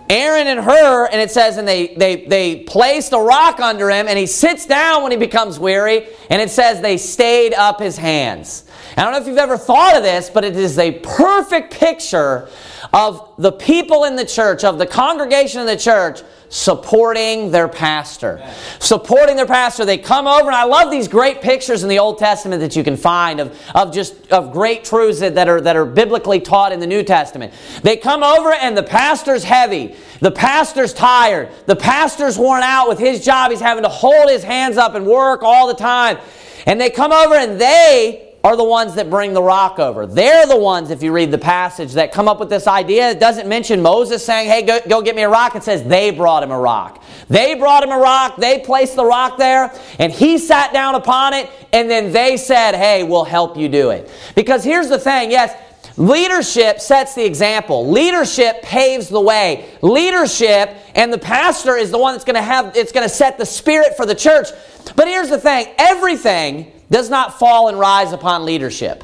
Aaron 0.09 0.47
and 0.47 0.61
Hur, 0.61 1.07
and 1.07 1.21
it 1.21 1.31
says, 1.31 1.57
and 1.57 1.67
they, 1.67 1.89
they, 1.89 2.27
they 2.27 2.57
placed 2.61 3.13
a 3.13 3.19
rock 3.19 3.59
under 3.61 3.91
him, 3.91 4.07
and 4.09 4.19
he 4.19 4.27
sits 4.27 4.65
down 4.67 5.03
when 5.03 5.11
he 5.11 5.19
becomes 5.19 5.59
weary, 5.59 6.07
and 6.31 6.41
it 6.41 6.51
says 6.51 6.81
they 6.81 6.97
stayed 6.97 7.55
up 7.55 7.81
his 7.81 7.97
hands. 7.97 8.65
I 8.97 9.03
don't 9.03 9.13
know 9.13 9.19
if 9.19 9.27
you've 9.27 9.37
ever 9.37 9.59
thought 9.59 9.97
of 9.97 10.03
this, 10.03 10.31
but 10.31 10.45
it 10.45 10.57
is 10.57 10.79
a 10.79 10.93
perfect 10.93 11.73
picture 11.73 12.49
of 12.93 13.35
the 13.37 13.53
people 13.53 14.05
in 14.05 14.17
the 14.17 14.25
church, 14.25 14.65
of 14.65 14.79
the 14.79 14.87
congregation 14.87 15.61
in 15.61 15.67
the 15.67 15.77
church, 15.77 16.23
supporting 16.49 17.51
their 17.51 17.69
pastor. 17.69 18.41
Supporting 18.79 19.37
their 19.37 19.47
pastor. 19.47 19.85
They 19.85 19.99
come 19.99 20.27
over, 20.27 20.47
and 20.47 20.55
I 20.55 20.65
love 20.65 20.91
these 20.91 21.09
great 21.09 21.41
pictures 21.41 21.83
in 21.83 21.89
the 21.89 21.99
Old 21.99 22.19
Testament 22.19 22.61
that 22.61 22.77
you 22.77 22.85
can 22.85 22.97
find 22.97 23.41
of, 23.41 23.59
of 23.75 23.93
just 23.93 24.33
of 24.33 24.53
great 24.53 24.85
truths 24.85 25.21
that, 25.21 25.35
that, 25.35 25.49
are, 25.49 25.61
that 25.61 25.77
are 25.77 25.85
biblically 25.85 26.41
taught 26.41 26.73
in 26.73 26.81
the 26.81 26.87
New 26.87 27.03
Testament. 27.03 27.53
They 27.83 27.97
come 27.97 28.23
over, 28.23 28.53
and 28.53 28.77
the 28.77 28.83
pastor's 28.83 29.45
heavy. 29.45 29.97
The 30.21 30.31
pastor's 30.31 30.93
tired. 30.93 31.51
The 31.67 31.77
pastor's 31.77 32.39
worn 32.39 32.63
out 32.63 32.89
with 32.89 32.99
his 32.99 33.25
job. 33.25 33.51
He's 33.51 33.61
having 33.61 33.83
to 33.83 33.89
hold 33.89 34.31
his 34.31 34.45
hands 34.45 34.77
up 34.77 34.95
and 34.95 35.07
work 35.07 35.43
all 35.43 35.67
the 35.67 35.75
time. 35.75 36.19
And 36.67 36.81
they 36.81 36.91
come 36.91 37.13
over, 37.13 37.35
and 37.35 37.61
they 37.61 38.26
are 38.47 38.57
the 38.57 38.63
ones 38.63 38.95
that 38.95 39.11
bring 39.11 39.33
the 39.33 39.43
rock 39.43 39.81
over. 39.81 40.07
They're 40.07 40.47
the 40.47 40.57
ones, 40.57 40.93
if 40.93 41.03
you 41.03 41.11
read 41.11 41.33
the 41.33 41.39
passage, 41.39 41.95
that 41.95 42.13
come 42.13 42.29
up 42.29 42.39
with 42.39 42.49
this 42.49 42.69
idea. 42.69 43.11
It 43.11 43.19
doesn't 43.19 43.49
mention 43.49 43.83
Moses 43.83 44.25
saying, 44.25 44.49
hey, 44.49 44.63
go, 44.63 44.79
go 44.89 45.03
get 45.03 45.17
me 45.17 45.23
a 45.23 45.29
rock. 45.29 45.57
It 45.57 45.65
says 45.65 45.83
they 45.83 46.13
brought 46.13 46.45
him 46.45 46.53
a 46.53 46.59
rock. 46.59 47.03
They 47.29 47.57
brought 47.57 47.83
him 47.83 47.91
a 47.91 47.99
rock. 47.99 48.37
They 48.37 48.61
placed 48.61 48.95
the 48.95 49.05
rock 49.05 49.37
there, 49.37 49.77
and 49.99 50.13
he 50.13 50.39
sat 50.39 50.73
down 50.73 50.95
upon 50.95 51.35
it, 51.35 51.51
and 51.73 51.91
then 51.91 52.13
they 52.13 52.37
said, 52.37 52.77
hey, 52.77 53.03
we'll 53.03 53.25
help 53.25 53.57
you 53.57 53.69
do 53.69 53.91
it. 53.91 54.09
Because 54.37 54.63
here's 54.63 54.89
the 54.89 55.01
thing 55.01 55.33
yes, 55.33 55.53
Leadership 55.97 56.79
sets 56.79 57.17
the 57.17 57.25
example. 57.25 57.91
Leadership 57.91 58.63
paves 58.63 59.09
the 59.09 59.21
way. 59.21 59.69
Leadership 59.83 60.77
and 60.95 61.13
the 61.13 61.19
pastor 61.19 61.75
is 61.75 61.91
the 61.91 61.99
one 61.99 62.13
that's 62.15 62.25
going 62.25 62.37
to 62.37 62.43
have 62.43 62.77
it's 62.77 62.93
going 62.93 63.09
to 63.09 63.13
set 63.13 63.39
the 63.39 63.47
spirit 63.47 63.97
for 63.97 64.05
the 64.05 64.15
church. 64.15 64.49
But 64.95 65.09
here's 65.09 65.31
the 65.31 65.39
thing, 65.39 65.69
everything 65.79 66.71
does 66.91 67.11
not 67.11 67.39
fall 67.39 67.69
and 67.69 67.79
rise 67.79 68.13
upon 68.13 68.45
leadership. 68.45 69.03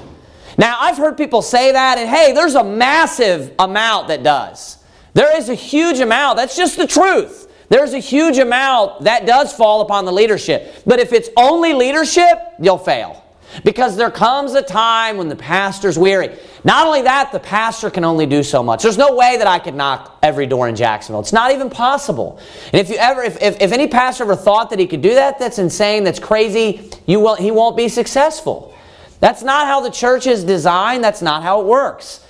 Now, 0.59 0.77
I've 0.81 0.99
heard 0.99 1.17
people 1.17 1.43
say 1.43 1.73
that, 1.73 1.99
and 1.99 2.09
hey, 2.09 2.33
there's 2.33 2.55
a 2.55 2.65
massive 2.65 3.55
amount 3.59 4.09
that 4.09 4.23
does. 4.23 4.79
There 5.15 5.37
is 5.37 5.49
a 5.49 5.55
huge 5.55 6.01
amount. 6.01 6.37
That's 6.37 6.57
just 6.57 6.77
the 6.77 6.87
truth. 6.87 7.51
There's 7.69 7.95
a 7.95 7.99
huge 7.99 8.39
amount 8.39 9.05
that 9.05 9.27
does 9.27 9.53
fall 9.53 9.81
upon 9.81 10.05
the 10.05 10.13
leadership. 10.13 10.75
But 10.87 11.01
if 11.01 11.13
it's 11.13 11.31
only 11.37 11.73
leadership, 11.73 12.39
you'll 12.59 12.79
fail. 12.79 13.22
Because 13.65 13.97
there 13.97 14.11
comes 14.11 14.55
a 14.55 14.63
time 14.63 15.17
when 15.17 15.29
the 15.29 15.37
pastor's 15.37 15.99
weary. 15.99 16.37
Not 16.65 16.87
only 16.87 17.03
that, 17.03 17.33
the 17.33 17.41
pastor 17.41 17.91
can 17.91 18.05
only 18.05 18.27
do 18.27 18.43
so 18.43 18.63
much. 18.63 18.83
There's 18.83 18.99
no 18.99 19.15
way 19.15 19.37
that 19.37 19.47
I 19.47 19.59
could 19.59 19.75
knock 19.75 20.19
every 20.23 20.47
door 20.47 20.69
in 20.69 20.77
Jacksonville. 20.77 21.21
It's 21.21 21.33
not 21.33 21.53
even 21.53 21.69
possible. 21.69 22.39
And 22.73 22.81
if 22.81 22.89
you 22.89 22.97
ever, 22.97 23.23
if, 23.23 23.41
if, 23.43 23.61
if 23.61 23.73
any 23.73 23.89
pastor 23.89 24.25
ever 24.25 24.37
thought 24.37 24.71
that 24.71 24.79
he 24.79 24.87
could 24.87 25.03
do 25.03 25.15
that, 25.15 25.39
that's 25.39 25.59
insane, 25.59 26.05
that's 26.05 26.19
crazy, 26.19 26.91
you 27.07 27.21
will, 27.21 27.35
he 27.35 27.51
won't 27.51 27.77
be 27.77 27.89
successful. 27.89 28.75
That's 29.21 29.43
not 29.43 29.67
how 29.67 29.81
the 29.81 29.91
church 29.91 30.27
is 30.27 30.45
designed, 30.45 31.05
that's 31.05 31.23
not 31.23 31.43
how 31.43 31.61
it 31.61 31.67
works. 31.67 32.25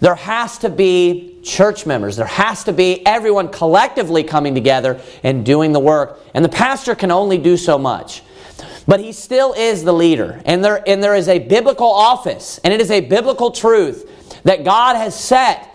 There 0.00 0.14
has 0.16 0.58
to 0.58 0.68
be 0.68 1.38
church 1.44 1.86
members. 1.86 2.16
There 2.16 2.26
has 2.26 2.64
to 2.64 2.72
be 2.72 3.06
everyone 3.06 3.48
collectively 3.48 4.24
coming 4.24 4.54
together 4.54 5.00
and 5.22 5.46
doing 5.46 5.72
the 5.72 5.78
work. 5.78 6.18
And 6.34 6.44
the 6.44 6.48
pastor 6.48 6.94
can 6.94 7.10
only 7.10 7.38
do 7.38 7.56
so 7.56 7.78
much. 7.78 8.22
But 8.86 9.00
he 9.00 9.12
still 9.12 9.52
is 9.52 9.84
the 9.84 9.92
leader. 9.92 10.40
And 10.44 10.64
there, 10.64 10.82
and 10.88 11.02
there 11.02 11.14
is 11.14 11.28
a 11.28 11.38
biblical 11.38 11.90
office, 11.90 12.58
and 12.64 12.72
it 12.72 12.80
is 12.80 12.90
a 12.90 13.00
biblical 13.00 13.50
truth 13.50 14.40
that 14.44 14.64
God 14.64 14.96
has 14.96 15.18
set 15.18 15.68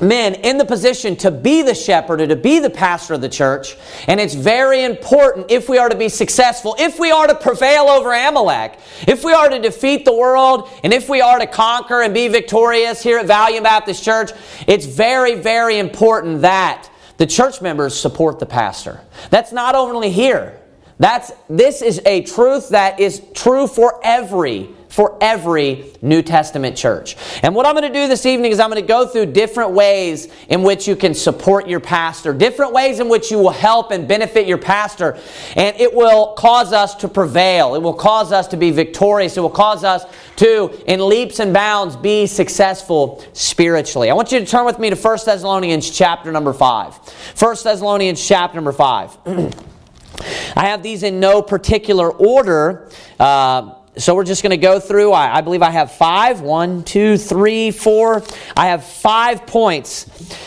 men 0.00 0.34
in 0.34 0.58
the 0.58 0.64
position 0.64 1.14
to 1.16 1.30
be 1.30 1.62
the 1.62 1.74
shepherd 1.74 2.20
or 2.20 2.26
to 2.26 2.36
be 2.36 2.58
the 2.58 2.70
pastor 2.70 3.14
of 3.14 3.20
the 3.20 3.28
church. 3.28 3.76
And 4.08 4.20
it's 4.20 4.34
very 4.34 4.82
important 4.82 5.50
if 5.50 5.68
we 5.68 5.78
are 5.78 5.88
to 5.88 5.96
be 5.96 6.08
successful, 6.08 6.74
if 6.78 6.98
we 6.98 7.10
are 7.10 7.26
to 7.26 7.34
prevail 7.34 7.84
over 7.84 8.12
Amalek, 8.12 8.78
if 9.06 9.24
we 9.24 9.32
are 9.32 9.48
to 9.48 9.60
defeat 9.60 10.04
the 10.04 10.12
world, 10.12 10.68
and 10.82 10.92
if 10.92 11.08
we 11.08 11.20
are 11.20 11.38
to 11.38 11.46
conquer 11.46 12.02
and 12.02 12.12
be 12.12 12.28
victorious 12.28 13.02
here 13.02 13.18
at 13.18 13.26
Valiant 13.26 13.64
Baptist 13.64 14.02
Church, 14.02 14.32
it's 14.66 14.86
very, 14.86 15.36
very 15.36 15.78
important 15.78 16.42
that 16.42 16.88
the 17.18 17.26
church 17.26 17.62
members 17.62 17.98
support 17.98 18.40
the 18.40 18.46
pastor. 18.46 19.00
That's 19.30 19.52
not 19.52 19.74
only 19.74 20.10
here. 20.10 20.58
That's, 20.98 21.32
this 21.48 21.82
is 21.82 22.00
a 22.06 22.22
truth 22.22 22.70
that 22.70 23.00
is 23.00 23.22
true 23.34 23.66
for 23.66 24.00
every 24.02 24.68
for 24.92 25.16
every 25.22 25.90
New 26.02 26.20
Testament 26.20 26.76
church. 26.76 27.16
And 27.42 27.54
what 27.54 27.64
I'm 27.64 27.74
going 27.74 27.90
to 27.90 27.98
do 27.98 28.08
this 28.08 28.26
evening 28.26 28.52
is 28.52 28.60
I'm 28.60 28.68
going 28.68 28.82
to 28.82 28.86
go 28.86 29.06
through 29.06 29.32
different 29.32 29.70
ways 29.70 30.28
in 30.50 30.62
which 30.62 30.86
you 30.86 30.96
can 30.96 31.14
support 31.14 31.66
your 31.66 31.80
pastor, 31.80 32.34
different 32.34 32.74
ways 32.74 33.00
in 33.00 33.08
which 33.08 33.30
you 33.30 33.38
will 33.38 33.52
help 33.52 33.90
and 33.90 34.06
benefit 34.06 34.46
your 34.46 34.58
pastor, 34.58 35.18
and 35.56 35.74
it 35.80 35.94
will 35.94 36.34
cause 36.34 36.74
us 36.74 36.94
to 36.96 37.08
prevail. 37.08 37.74
It 37.74 37.80
will 37.80 37.94
cause 37.94 38.32
us 38.32 38.46
to 38.48 38.58
be 38.58 38.70
victorious. 38.70 39.38
It 39.38 39.40
will 39.40 39.48
cause 39.48 39.82
us 39.82 40.04
to, 40.36 40.70
in 40.86 41.08
leaps 41.08 41.40
and 41.40 41.54
bounds, 41.54 41.96
be 41.96 42.26
successful 42.26 43.24
spiritually. 43.32 44.10
I 44.10 44.14
want 44.14 44.30
you 44.30 44.40
to 44.40 44.46
turn 44.46 44.66
with 44.66 44.78
me 44.78 44.90
to 44.90 44.96
1 44.96 45.18
Thessalonians 45.24 45.90
chapter 45.90 46.30
number 46.30 46.52
5. 46.52 46.94
1 47.38 47.56
Thessalonians 47.64 48.28
chapter 48.28 48.56
number 48.56 48.72
5. 48.72 49.52
I 50.56 50.66
have 50.66 50.82
these 50.82 51.02
in 51.02 51.20
no 51.20 51.42
particular 51.42 52.10
order. 52.10 52.88
Uh, 53.18 53.74
so 53.98 54.14
we're 54.14 54.24
just 54.24 54.42
going 54.42 54.52
to 54.52 54.56
go 54.56 54.80
through. 54.80 55.12
I, 55.12 55.36
I, 55.36 55.40
believe 55.42 55.60
I 55.60 55.70
have 55.70 55.92
five. 55.92 56.40
One, 56.40 56.82
two, 56.82 57.18
three, 57.18 57.70
four. 57.70 58.22
I 58.56 58.68
have 58.68 58.84
five 58.84 59.46
points 59.46 60.04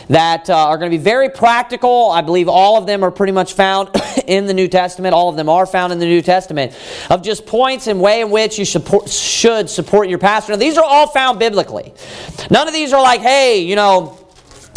that 0.07 0.49
uh, 0.49 0.55
are 0.55 0.79
going 0.79 0.89
to 0.89 0.97
be 0.97 1.03
very 1.03 1.29
practical. 1.29 2.09
I 2.09 2.21
believe 2.21 2.49
all 2.49 2.77
of 2.77 2.87
them 2.87 3.03
are 3.03 3.11
pretty 3.11 3.33
much 3.33 3.53
found 3.53 3.89
in 4.25 4.47
the 4.47 4.53
New 4.55 4.67
Testament. 4.67 5.13
All 5.13 5.29
of 5.29 5.35
them 5.35 5.47
are 5.47 5.67
found 5.67 5.93
in 5.93 5.99
the 5.99 6.07
New 6.07 6.23
Testament 6.23 6.75
of 7.11 7.21
just 7.21 7.45
points 7.45 7.85
and 7.85 8.01
way 8.01 8.21
in 8.21 8.31
which 8.31 8.57
you 8.57 8.65
support, 8.65 9.09
should 9.09 9.69
support 9.69 10.09
your 10.09 10.17
pastor. 10.17 10.53
Now, 10.53 10.57
these 10.57 10.77
are 10.79 10.83
all 10.83 11.05
found 11.07 11.37
biblically. 11.37 11.93
None 12.49 12.67
of 12.67 12.73
these 12.73 12.93
are 12.93 13.01
like, 13.01 13.21
hey, 13.21 13.59
you 13.59 13.75
know, 13.75 14.24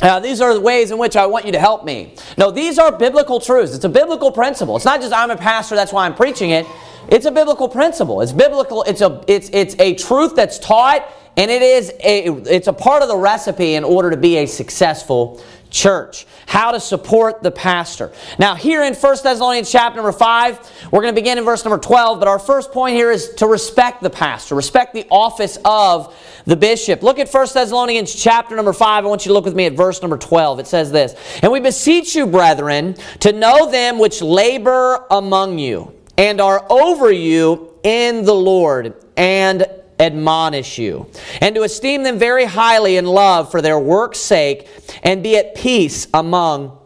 uh, 0.03 0.21
these 0.21 0.41
are 0.41 0.55
the 0.55 0.61
ways 0.61 0.91
in 0.91 0.99
which 0.99 1.17
I 1.17 1.27
want 1.27 1.45
you 1.45 1.53
to 1.53 1.61
help 1.61 1.85
me. 1.85 2.15
No, 2.37 2.51
these 2.51 2.79
are 2.79 2.97
biblical 2.97 3.41
truths. 3.41 3.75
It's 3.75 3.85
a 3.85 3.89
biblical 3.89 4.31
principle. 4.31 4.77
It's 4.77 4.85
not 4.85 5.01
just 5.01 5.13
I'm 5.13 5.31
a 5.31 5.37
pastor, 5.37 5.75
that's 5.75 5.93
why 5.93 6.07
I'm 6.07 6.15
preaching 6.15 6.51
it. 6.51 6.67
It's 7.09 7.27
a 7.27 7.31
biblical 7.31 7.69
principle. 7.69 8.21
It's 8.21 8.33
biblical. 8.33 8.83
It's 8.83 9.01
a 9.01 9.25
it's 9.27 9.49
it's 9.53 9.75
a 9.79 9.95
truth 9.95 10.37
that's 10.37 10.59
taught, 10.59 11.11
and 11.37 11.51
it 11.51 11.63
is 11.63 11.91
a 12.01 12.27
it's 12.53 12.69
a 12.69 12.73
part 12.73 13.03
of 13.03 13.09
the 13.09 13.17
recipe 13.17 13.75
in 13.75 13.85
order 13.85 14.11
to 14.11 14.17
be 14.17 14.37
a 14.37 14.47
successful 14.47 15.43
church. 15.71 16.27
How 16.47 16.73
to 16.73 16.81
support 16.81 17.43
the 17.43 17.51
pastor. 17.51 18.13
Now, 18.39 18.55
here 18.55 18.83
in 18.83 18.95
1 18.95 19.17
Thessalonians 19.23 19.71
chapter 19.71 19.97
number 19.97 20.13
5, 20.13 20.89
we're 20.91 21.03
going 21.03 21.15
to 21.15 21.21
begin 21.21 21.39
in 21.39 21.45
verse 21.45 21.65
number 21.65 21.79
12, 21.79 22.19
but 22.19 22.29
our 22.29 22.39
first 22.39 22.73
point 22.73 22.95
here 22.95 23.11
is 23.11 23.35
to 23.35 23.47
respect 23.47 24.03
the 24.03 24.11
pastor, 24.11 24.55
respect 24.55 24.95
the 24.95 25.07
office 25.11 25.59
of 25.65 26.15
the 26.47 26.57
bishop. 26.57 27.03
Look 27.03 27.19
at 27.19 27.33
1 27.33 27.49
Thessalonians 27.53 28.15
chapter 28.15 28.57
number 28.57 28.73
5. 28.73 29.05
I 29.05 29.09
want 29.09 29.25
you 29.25 29.31
to 29.31 29.35
look 29.35 29.45
with 29.45 29.55
me 29.55 29.67
at 29.67 29.75
verse 29.75 30.01
number 30.01 30.19
12. 30.19 30.61
It 30.61 30.67
says 30.67 30.91
this 30.91 31.15
And 31.43 31.53
we 31.53 31.61
beseech 31.61 32.15
you, 32.15 32.27
brethren, 32.27 32.95
to 33.21 33.33
know 33.33 33.71
them 33.71 33.99
which 33.99 34.23
labor 34.23 35.05
among 35.11 35.59
you 35.59 35.95
and 36.17 36.41
are 36.41 36.67
over 36.71 37.13
you 37.13 37.79
in 37.85 38.25
the 38.25 38.35
Lord 38.35 38.95
and 39.17 39.67
admonish 40.01 40.79
you, 40.79 41.07
and 41.41 41.55
to 41.55 41.63
esteem 41.63 42.03
them 42.03 42.19
very 42.19 42.45
highly 42.45 42.97
in 42.97 43.05
love 43.05 43.51
for 43.51 43.61
their 43.61 43.79
work's 43.79 44.19
sake, 44.19 44.69
and 45.03 45.23
be 45.23 45.37
at 45.37 45.55
peace 45.55 46.07
among 46.15 46.78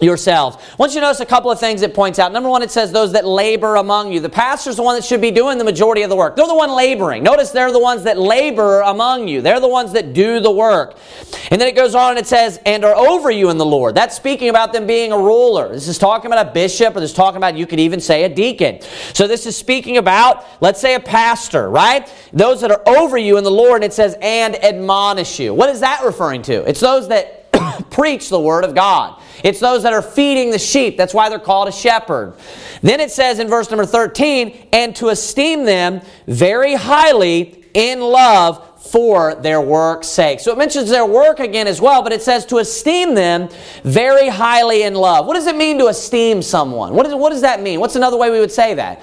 yourselves. 0.00 0.56
Once 0.78 0.94
you 0.94 1.00
notice 1.00 1.20
a 1.20 1.26
couple 1.26 1.50
of 1.50 1.58
things 1.58 1.82
it 1.82 1.94
points 1.94 2.18
out. 2.18 2.32
Number 2.32 2.48
one, 2.48 2.62
it 2.62 2.70
says 2.70 2.92
those 2.92 3.12
that 3.12 3.26
labor 3.26 3.76
among 3.76 4.12
you. 4.12 4.20
The 4.20 4.28
pastor's 4.28 4.76
the 4.76 4.82
one 4.82 4.94
that 4.94 5.04
should 5.04 5.20
be 5.20 5.30
doing 5.30 5.58
the 5.58 5.64
majority 5.64 6.02
of 6.02 6.10
the 6.10 6.16
work. 6.16 6.36
They're 6.36 6.46
the 6.46 6.54
one 6.54 6.70
laboring. 6.70 7.22
Notice 7.22 7.50
they're 7.50 7.72
the 7.72 7.78
ones 7.78 8.04
that 8.04 8.18
labor 8.18 8.80
among 8.80 9.28
you. 9.28 9.42
They're 9.42 9.60
the 9.60 9.68
ones 9.68 9.92
that 9.92 10.12
do 10.12 10.40
the 10.40 10.50
work. 10.50 10.96
And 11.50 11.60
then 11.60 11.68
it 11.68 11.74
goes 11.76 11.94
on 11.94 12.10
and 12.10 12.18
it 12.18 12.26
says, 12.26 12.60
and 12.64 12.84
are 12.84 12.94
over 12.94 13.30
you 13.30 13.50
in 13.50 13.58
the 13.58 13.66
Lord. 13.66 13.94
That's 13.94 14.16
speaking 14.16 14.48
about 14.48 14.72
them 14.72 14.86
being 14.86 15.12
a 15.12 15.18
ruler. 15.18 15.72
This 15.72 15.88
is 15.88 15.98
talking 15.98 16.30
about 16.30 16.46
a 16.46 16.50
bishop, 16.52 16.96
or 16.96 17.00
this 17.00 17.10
is 17.10 17.16
talking 17.16 17.36
about, 17.38 17.56
you 17.56 17.66
could 17.66 17.80
even 17.80 18.00
say, 18.00 18.24
a 18.24 18.28
deacon. 18.28 18.80
So 19.12 19.26
this 19.26 19.46
is 19.46 19.56
speaking 19.56 19.96
about, 19.96 20.44
let's 20.60 20.80
say, 20.80 20.94
a 20.94 21.00
pastor, 21.00 21.68
right? 21.68 22.12
Those 22.32 22.60
that 22.60 22.70
are 22.70 22.82
over 22.86 23.18
you 23.18 23.38
in 23.38 23.44
the 23.44 23.50
Lord, 23.50 23.76
and 23.76 23.84
it 23.84 23.94
says, 23.94 24.16
and 24.20 24.54
admonish 24.62 25.38
you. 25.38 25.54
What 25.54 25.70
is 25.70 25.80
that 25.80 26.02
referring 26.04 26.42
to? 26.42 26.68
It's 26.68 26.80
those 26.80 27.08
that 27.08 27.50
preach 27.90 28.28
the 28.28 28.40
word 28.40 28.64
of 28.64 28.74
God. 28.74 29.20
It's 29.44 29.60
those 29.60 29.82
that 29.82 29.92
are 29.92 30.02
feeding 30.02 30.50
the 30.50 30.58
sheep. 30.58 30.96
That's 30.96 31.14
why 31.14 31.28
they're 31.28 31.38
called 31.38 31.68
a 31.68 31.72
shepherd. 31.72 32.34
Then 32.82 33.00
it 33.00 33.10
says 33.10 33.38
in 33.38 33.48
verse 33.48 33.70
number 33.70 33.86
13, 33.86 34.68
and 34.72 34.94
to 34.96 35.08
esteem 35.08 35.64
them 35.64 36.00
very 36.26 36.74
highly 36.74 37.64
in 37.74 38.00
love 38.00 38.64
for 38.90 39.34
their 39.34 39.60
work's 39.60 40.06
sake. 40.06 40.40
So 40.40 40.52
it 40.52 40.58
mentions 40.58 40.88
their 40.88 41.04
work 41.04 41.40
again 41.40 41.66
as 41.66 41.80
well, 41.80 42.02
but 42.02 42.12
it 42.12 42.22
says 42.22 42.46
to 42.46 42.58
esteem 42.58 43.14
them 43.14 43.48
very 43.82 44.28
highly 44.28 44.84
in 44.84 44.94
love. 44.94 45.26
What 45.26 45.34
does 45.34 45.46
it 45.46 45.56
mean 45.56 45.78
to 45.78 45.88
esteem 45.88 46.42
someone? 46.42 46.94
What, 46.94 47.06
is, 47.06 47.14
what 47.14 47.30
does 47.30 47.42
that 47.42 47.60
mean? 47.60 47.80
What's 47.80 47.96
another 47.96 48.16
way 48.16 48.30
we 48.30 48.40
would 48.40 48.52
say 48.52 48.74
that? 48.74 49.02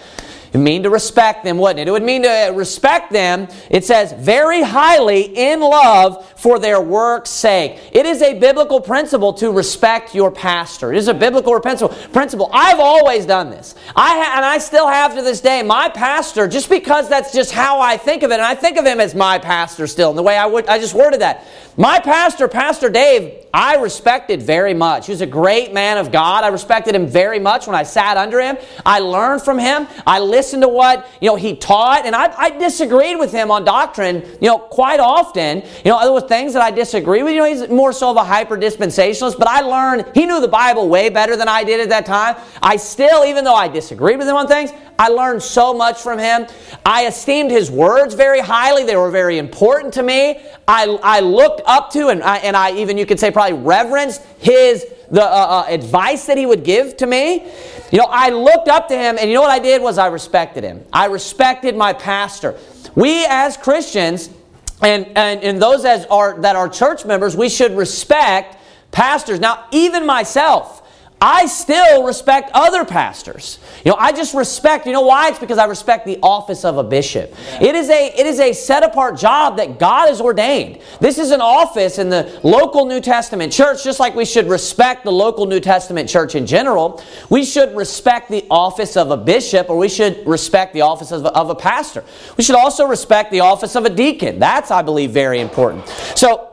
It 0.54 0.58
mean 0.58 0.84
to 0.84 0.90
respect 0.90 1.44
them, 1.44 1.58
wouldn't 1.58 1.80
it? 1.80 1.88
It 1.88 1.92
would 1.92 2.04
mean 2.04 2.24
to 2.24 2.52
respect 2.56 3.12
them, 3.12 3.48
it 3.70 3.86
says, 3.86 4.14
very 4.14 4.62
highly 4.62 5.22
in 5.22 5.60
love 5.60 6.30
for 6.38 6.60
their 6.60 6.80
work's 6.80 7.30
sake. 7.30 7.80
It 7.92 8.06
is 8.06 8.22
a 8.22 8.38
biblical 8.38 8.80
principle 8.80 9.34
to 9.34 9.52
respect 9.52 10.14
your 10.14 10.32
pastor. 10.32 10.94
It 10.94 10.98
is 10.98 11.08
a 11.08 11.14
biblical 11.14 11.60
principle. 11.60 12.50
I've 12.54 12.80
always 12.80 13.26
done 13.26 13.50
this. 13.50 13.76
I 13.96 14.24
ha- 14.24 14.34
and 14.38 14.46
I 14.46 14.58
still 14.60 14.88
have 14.88 15.16
to 15.16 15.22
this 15.22 15.42
day. 15.42 15.64
My 15.64 15.90
pastor, 15.90 16.48
just 16.48 16.70
because 16.70 17.10
that's 17.10 17.34
just 17.34 17.52
how 17.52 17.80
I 17.80 17.98
think 17.98 18.24
of 18.24 18.32
it, 18.32 18.36
and 18.36 18.44
I 18.44 18.56
think 18.56 18.78
of 18.78 18.86
him 18.86 19.00
as 19.00 19.16
my 19.16 19.40
pastor 19.40 19.88
still, 19.88 20.10
in 20.10 20.16
the 20.16 20.24
way 20.24 20.38
I 20.38 20.46
would 20.46 20.68
I 20.68 20.80
just 20.80 20.94
worded 20.94 21.22
that. 21.22 21.46
My 21.78 22.00
pastor, 22.00 22.48
Pastor 22.48 22.90
Dave, 22.90 23.46
I 23.54 23.76
respected 23.76 24.42
very 24.42 24.74
much. 24.74 25.08
He 25.08 25.12
was 25.12 25.20
a 25.20 25.26
great 25.26 25.74
man 25.74 25.98
of 25.98 26.10
God. 26.10 26.46
I 26.46 26.48
respected 26.48 26.96
him 26.96 27.06
very 27.06 27.40
much 27.40 27.68
when 27.68 27.76
I 27.76 27.84
sat 27.84 28.16
under 28.16 28.40
him. 28.40 28.58
I 28.86 29.00
learned 29.00 29.42
from 29.42 29.60
him. 29.60 29.88
I 30.08 30.20
listened 30.20 30.45
to 30.52 30.68
what 30.68 31.08
you 31.22 31.30
know 31.30 31.36
he 31.36 31.56
taught, 31.56 32.06
and 32.06 32.16
I, 32.16 32.34
I 32.38 32.50
disagreed 32.50 33.18
with 33.18 33.32
him 33.32 33.52
on 33.52 33.66
doctrine. 33.66 34.24
You 34.42 34.50
know, 34.50 34.60
quite 34.60 35.00
often. 35.00 35.64
You 35.84 35.92
know, 35.92 36.02
there 36.02 36.28
things 36.28 36.54
that 36.54 36.62
I 36.62 36.72
disagree 36.72 37.24
with. 37.24 37.34
You 37.34 37.40
know, 37.40 37.46
he's 37.46 37.70
more 37.70 37.94
so 37.94 38.12
of 38.12 38.18
a 38.18 38.24
hyper 38.24 38.58
dispensationalist, 38.58 39.38
but 39.38 39.48
I 39.48 39.62
learned 39.62 40.12
he 40.14 40.26
knew 40.26 40.42
the 40.42 40.48
Bible 40.48 40.90
way 40.90 41.10
better 41.10 41.36
than 41.36 41.48
I 41.48 41.64
did 41.64 41.80
at 41.80 41.90
that 41.90 42.06
time. 42.06 42.36
I 42.62 42.78
still, 42.78 43.26
even 43.26 43.44
though 43.44 43.56
I 43.56 43.68
disagreed 43.68 44.18
with 44.18 44.28
him 44.28 44.36
on 44.36 44.48
things, 44.48 44.72
I 44.98 45.10
learned 45.10 45.44
so 45.44 45.74
much 45.74 46.02
from 46.02 46.20
him. 46.20 46.48
I 46.86 47.08
esteemed 47.08 47.52
his 47.52 47.70
words 47.70 48.14
very 48.14 48.40
highly. 48.40 48.84
They 48.84 48.96
were 48.96 49.12
very 49.12 49.38
important 49.38 49.94
to 49.96 50.04
me. 50.04 50.42
I, 50.68 50.86
I 51.04 51.20
looked 51.20 51.62
up 51.66 51.92
to 51.92 52.08
and 52.10 52.24
I, 52.24 52.38
and 52.38 52.56
I 52.56 52.74
even, 52.74 52.98
you 52.98 53.06
could 53.06 53.20
say, 53.20 53.32
probably 53.32 53.58
reverenced 53.58 54.22
his 54.40 54.86
the 55.12 55.24
uh, 55.24 55.26
uh, 55.26 55.66
advice 55.68 56.26
that 56.26 56.38
he 56.38 56.46
would 56.46 56.64
give 56.64 56.98
to 56.98 57.08
me. 57.08 57.46
You 57.92 58.00
know, 58.00 58.08
I 58.10 58.30
looked 58.30 58.68
up 58.68 58.88
to 58.88 58.98
him, 58.98 59.18
and 59.20 59.30
you 59.30 59.36
know 59.36 59.42
what 59.42 59.52
I 59.52 59.60
did 59.60 59.82
was 59.82 59.98
I 59.98 60.08
respected 60.08 60.64
him. 60.64 60.84
I 60.92 61.06
respected 61.06 61.76
my 61.76 61.94
pastor. 61.94 62.58
We 62.96 63.26
as 63.26 63.58
Christians, 63.58 64.30
and, 64.82 65.06
and, 65.16 65.44
and 65.44 65.62
those 65.62 65.86
as 65.86 66.06
are, 66.08 66.40
that 66.42 66.56
are 66.56 66.68
church 66.68 67.06
members, 67.06 67.36
we 67.38 67.50
should 67.50 67.78
respect 67.78 68.58
pastors. 68.92 69.40
Now, 69.40 69.66
even 69.72 70.06
myself, 70.06 70.85
I 71.22 71.46
still 71.46 72.04
respect 72.04 72.52
other 72.54 72.84
pastors. 72.84 73.60
You 73.86 73.92
know, 73.92 73.98
I 73.98 74.12
just 74.12 74.34
respect, 74.34 74.86
you 74.86 74.92
know 74.92 75.02
why? 75.02 75.30
It's 75.30 75.40
because 75.40 75.58
I 75.58 75.66
respect 75.66 76.06
the 76.06 76.20
office 76.22 76.66
of 76.66 76.78
a 76.78 76.84
bishop. 76.84 77.34
It 77.62 77.74
is 77.74 77.90
a 77.90 78.08
it 78.20 78.26
is 78.26 78.40
a 78.40 78.52
set 78.52 78.84
apart 78.84 79.18
job 79.18 79.58
that 79.58 79.80
God 79.80 80.10
has 80.10 80.20
ordained. 80.20 80.82
This 81.00 81.18
is 81.18 81.32
an 81.32 81.40
office 81.40 82.00
in 82.00 82.10
the 82.10 82.40
local 82.44 82.86
New 82.86 83.00
Testament 83.00 83.54
church 83.54 83.84
just 83.84 84.00
like 84.00 84.14
we 84.14 84.26
should 84.26 84.50
respect 84.50 85.06
the 85.06 85.12
local 85.12 85.46
New 85.46 85.62
Testament 85.62 86.10
church 86.10 86.36
in 86.36 86.46
general. 86.46 87.02
We 87.30 87.46
should 87.46 87.76
respect 87.76 88.30
the 88.30 88.46
office 88.52 88.98
of 88.98 89.10
a 89.10 89.18
bishop 89.18 89.70
or 89.70 89.78
we 89.78 89.90
should 89.90 90.28
respect 90.28 90.74
the 90.74 90.82
office 90.82 91.12
of 91.12 91.24
a, 91.24 91.30
of 91.30 91.50
a 91.50 91.56
pastor. 91.56 92.04
We 92.36 92.44
should 92.44 92.56
also 92.56 92.86
respect 92.86 93.32
the 93.32 93.40
office 93.40 93.76
of 93.76 93.86
a 93.86 93.90
deacon. 93.90 94.38
That's 94.38 94.70
I 94.70 94.82
believe 94.82 95.12
very 95.12 95.40
important. 95.40 95.88
So, 96.16 96.52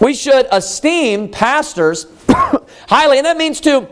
we 0.00 0.14
should 0.14 0.46
esteem 0.50 1.28
pastors 1.30 2.06
highly 2.88 3.18
and 3.18 3.26
that 3.26 3.36
means 3.36 3.60
to 3.60 3.88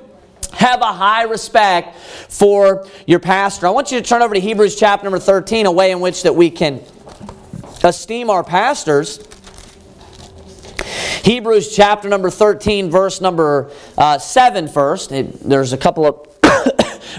have 0.53 0.81
a 0.81 0.93
high 0.93 1.23
respect 1.23 1.97
for 1.97 2.87
your 3.07 3.19
pastor. 3.19 3.67
I 3.67 3.71
want 3.71 3.93
you 3.93 4.01
to 4.01 4.07
turn 4.07 4.23
over 4.23 4.35
to 4.35 4.41
Hebrews 4.41 4.77
chapter 4.77 5.05
number 5.05 5.19
13, 5.19 5.67
a 5.67 5.73
way 5.73 5.91
in 5.91 6.01
which 6.01 6.23
that 6.23 6.35
we 6.35 6.51
can 6.51 6.83
esteem 7.85 8.31
our 8.31 8.45
pastors. 8.45 9.21
Hebrews 11.25 11.75
chapter 11.75 12.09
number 12.09 12.31
13, 12.31 12.91
verse 12.91 13.21
number 13.21 13.71
uh, 13.97 14.19
7 14.19 14.69
first. 14.69 15.11
There's 15.11 15.73
a 15.73 15.77
couple 15.77 16.07
of 16.07 16.38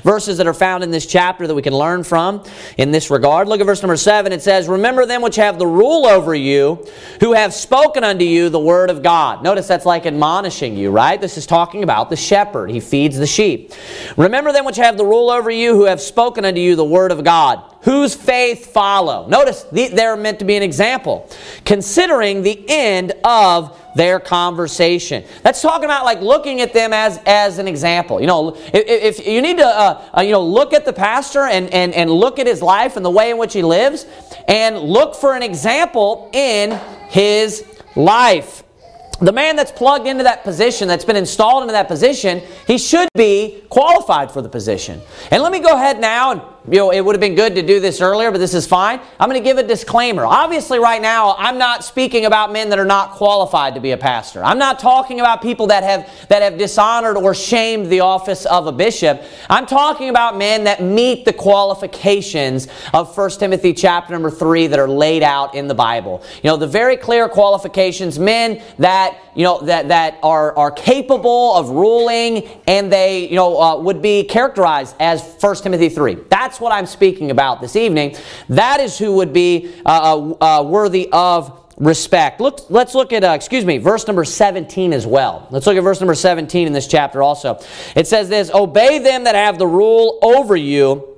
verses 0.03 0.37
that 0.37 0.47
are 0.47 0.53
found 0.53 0.83
in 0.83 0.91
this 0.91 1.05
chapter 1.05 1.47
that 1.47 1.55
we 1.55 1.61
can 1.61 1.73
learn 1.73 2.03
from 2.03 2.43
in 2.77 2.91
this 2.91 3.09
regard. 3.09 3.47
Look 3.47 3.59
at 3.59 3.65
verse 3.65 3.81
number 3.81 3.97
7. 3.97 4.31
It 4.31 4.41
says, 4.41 4.67
Remember 4.67 5.05
them 5.05 5.21
which 5.21 5.35
have 5.37 5.59
the 5.59 5.67
rule 5.67 6.05
over 6.05 6.33
you, 6.33 6.85
who 7.19 7.33
have 7.33 7.53
spoken 7.53 8.03
unto 8.03 8.25
you 8.25 8.49
the 8.49 8.59
word 8.59 8.89
of 8.89 9.03
God. 9.03 9.43
Notice 9.43 9.67
that's 9.67 9.85
like 9.85 10.05
admonishing 10.05 10.77
you, 10.77 10.91
right? 10.91 11.19
This 11.19 11.37
is 11.37 11.45
talking 11.45 11.83
about 11.83 12.09
the 12.09 12.15
shepherd. 12.15 12.69
He 12.69 12.79
feeds 12.79 13.17
the 13.17 13.27
sheep. 13.27 13.73
Remember 14.17 14.51
them 14.51 14.65
which 14.65 14.77
have 14.77 14.97
the 14.97 15.05
rule 15.05 15.29
over 15.29 15.49
you, 15.49 15.75
who 15.75 15.85
have 15.85 16.01
spoken 16.01 16.45
unto 16.45 16.59
you 16.59 16.75
the 16.75 16.85
word 16.85 17.11
of 17.11 17.23
God 17.23 17.63
whose 17.81 18.13
faith 18.13 18.73
follow. 18.73 19.27
Notice 19.27 19.63
they're 19.71 20.17
meant 20.17 20.39
to 20.39 20.45
be 20.45 20.55
an 20.55 20.63
example, 20.63 21.29
considering 21.65 22.41
the 22.43 22.63
end 22.67 23.13
of 23.23 23.77
their 23.95 24.19
conversation. 24.19 25.23
That's 25.43 25.61
talking 25.61 25.85
about 25.85 26.05
like 26.05 26.21
looking 26.21 26.61
at 26.61 26.73
them 26.73 26.93
as, 26.93 27.19
as 27.25 27.57
an 27.57 27.67
example. 27.67 28.19
You 28.21 28.27
know, 28.27 28.55
if, 28.73 29.19
if 29.19 29.27
you 29.27 29.41
need 29.41 29.57
to, 29.57 29.65
uh, 29.65 30.09
uh, 30.17 30.21
you 30.21 30.31
know, 30.31 30.45
look 30.45 30.73
at 30.73 30.85
the 30.85 30.93
pastor 30.93 31.45
and, 31.45 31.73
and, 31.73 31.93
and 31.93 32.09
look 32.09 32.39
at 32.39 32.47
his 32.47 32.61
life 32.61 32.97
and 32.97 33.05
the 33.05 33.09
way 33.09 33.31
in 33.31 33.37
which 33.37 33.53
he 33.53 33.63
lives 33.63 34.05
and 34.47 34.77
look 34.77 35.15
for 35.15 35.35
an 35.35 35.43
example 35.43 36.29
in 36.33 36.79
his 37.09 37.65
life 37.95 38.63
the 39.21 39.31
man 39.33 39.55
that's 39.55 39.71
plugged 39.71 40.07
into 40.07 40.23
that 40.23 40.43
position, 40.43 40.87
that's 40.87 41.05
been 41.05 41.15
installed 41.15 41.63
into 41.63 41.73
that 41.73 41.87
position, 41.87 42.41
he 42.67 42.77
should 42.77 43.09
be 43.15 43.63
qualified 43.69 44.31
for 44.31 44.41
the 44.41 44.49
position. 44.49 45.01
And 45.31 45.43
let 45.43 45.51
me 45.51 45.59
go 45.59 45.73
ahead 45.73 45.99
now 45.99 46.31
and 46.31 46.41
you 46.67 46.77
know, 46.77 46.91
it 46.91 47.01
would 47.01 47.15
have 47.15 47.21
been 47.21 47.35
good 47.35 47.55
to 47.55 47.61
do 47.61 47.79
this 47.79 48.01
earlier, 48.01 48.31
but 48.31 48.37
this 48.37 48.53
is 48.53 48.67
fine. 48.67 48.99
I'm 49.19 49.29
going 49.29 49.41
to 49.41 49.43
give 49.43 49.57
a 49.57 49.63
disclaimer. 49.63 50.25
Obviously, 50.25 50.77
right 50.77 51.01
now, 51.01 51.35
I'm 51.37 51.57
not 51.57 51.83
speaking 51.83 52.25
about 52.25 52.51
men 52.51 52.69
that 52.69 52.79
are 52.79 52.85
not 52.85 53.11
qualified 53.11 53.75
to 53.75 53.81
be 53.81 53.91
a 53.91 53.97
pastor. 53.97 54.43
I'm 54.43 54.59
not 54.59 54.79
talking 54.79 55.19
about 55.19 55.41
people 55.41 55.67
that 55.67 55.83
have 55.83 56.09
that 56.27 56.41
have 56.41 56.57
dishonored 56.57 57.17
or 57.17 57.33
shamed 57.33 57.87
the 57.87 58.01
office 58.01 58.45
of 58.45 58.67
a 58.67 58.71
bishop. 58.71 59.23
I'm 59.49 59.65
talking 59.65 60.09
about 60.09 60.37
men 60.37 60.65
that 60.65 60.83
meet 60.83 61.25
the 61.25 61.33
qualifications 61.33 62.67
of 62.93 63.15
1 63.17 63.29
Timothy 63.31 63.73
chapter 63.73 64.13
number 64.13 64.29
3 64.29 64.67
that 64.67 64.79
are 64.79 64.89
laid 64.89 65.23
out 65.23 65.55
in 65.55 65.67
the 65.67 65.75
Bible. 65.75 66.21
You 66.43 66.49
know, 66.49 66.57
the 66.57 66.67
very 66.67 66.97
clear 66.97 67.29
qualifications, 67.29 68.19
men 68.19 68.61
that, 68.79 69.17
you 69.39 69.45
know, 69.45 69.61
that 69.61 69.87
that 69.87 70.19
are 70.21 70.53
are 70.57 70.69
capable 70.69 71.55
of 71.55 71.69
ruling 71.69 72.45
and 72.67 72.91
they, 72.91 73.29
you 73.29 73.37
know, 73.37 73.57
uh, 73.57 73.77
would 73.77 74.01
be 74.01 74.25
characterized 74.25 74.97
as 74.99 75.21
1 75.39 75.55
Timothy 75.63 75.87
3. 75.87 76.15
That's 76.29 76.59
what 76.59 76.73
I'm 76.73 76.85
speaking 76.85 77.31
about 77.31 77.61
this 77.61 77.77
evening. 77.77 78.17
That 78.49 78.81
is 78.81 78.97
who 78.97 79.13
would 79.13 79.31
be 79.31 79.73
uh, 79.85 80.33
uh, 80.41 80.59
uh, 80.59 80.63
worthy 80.63 81.07
of 81.13 81.57
respect. 81.77 82.41
Look, 82.41 82.69
let's 82.69 82.93
look 82.93 83.13
at, 83.13 83.23
uh, 83.23 83.29
excuse 83.29 83.63
me, 83.63 83.77
verse 83.77 84.05
number 84.07 84.25
17 84.25 84.91
as 84.91 85.07
well. 85.07 85.47
Let's 85.51 85.65
look 85.65 85.77
at 85.77 85.83
verse 85.83 86.01
number 86.01 86.15
17 86.15 86.67
in 86.67 86.73
this 86.73 86.87
chapter 86.87 87.23
also. 87.23 87.61
It 87.95 88.07
says 88.07 88.27
this 88.27 88.51
Obey 88.53 88.99
them 88.99 89.23
that 89.23 89.35
have 89.35 89.57
the 89.57 89.67
rule 89.67 90.19
over 90.21 90.57
you 90.57 91.08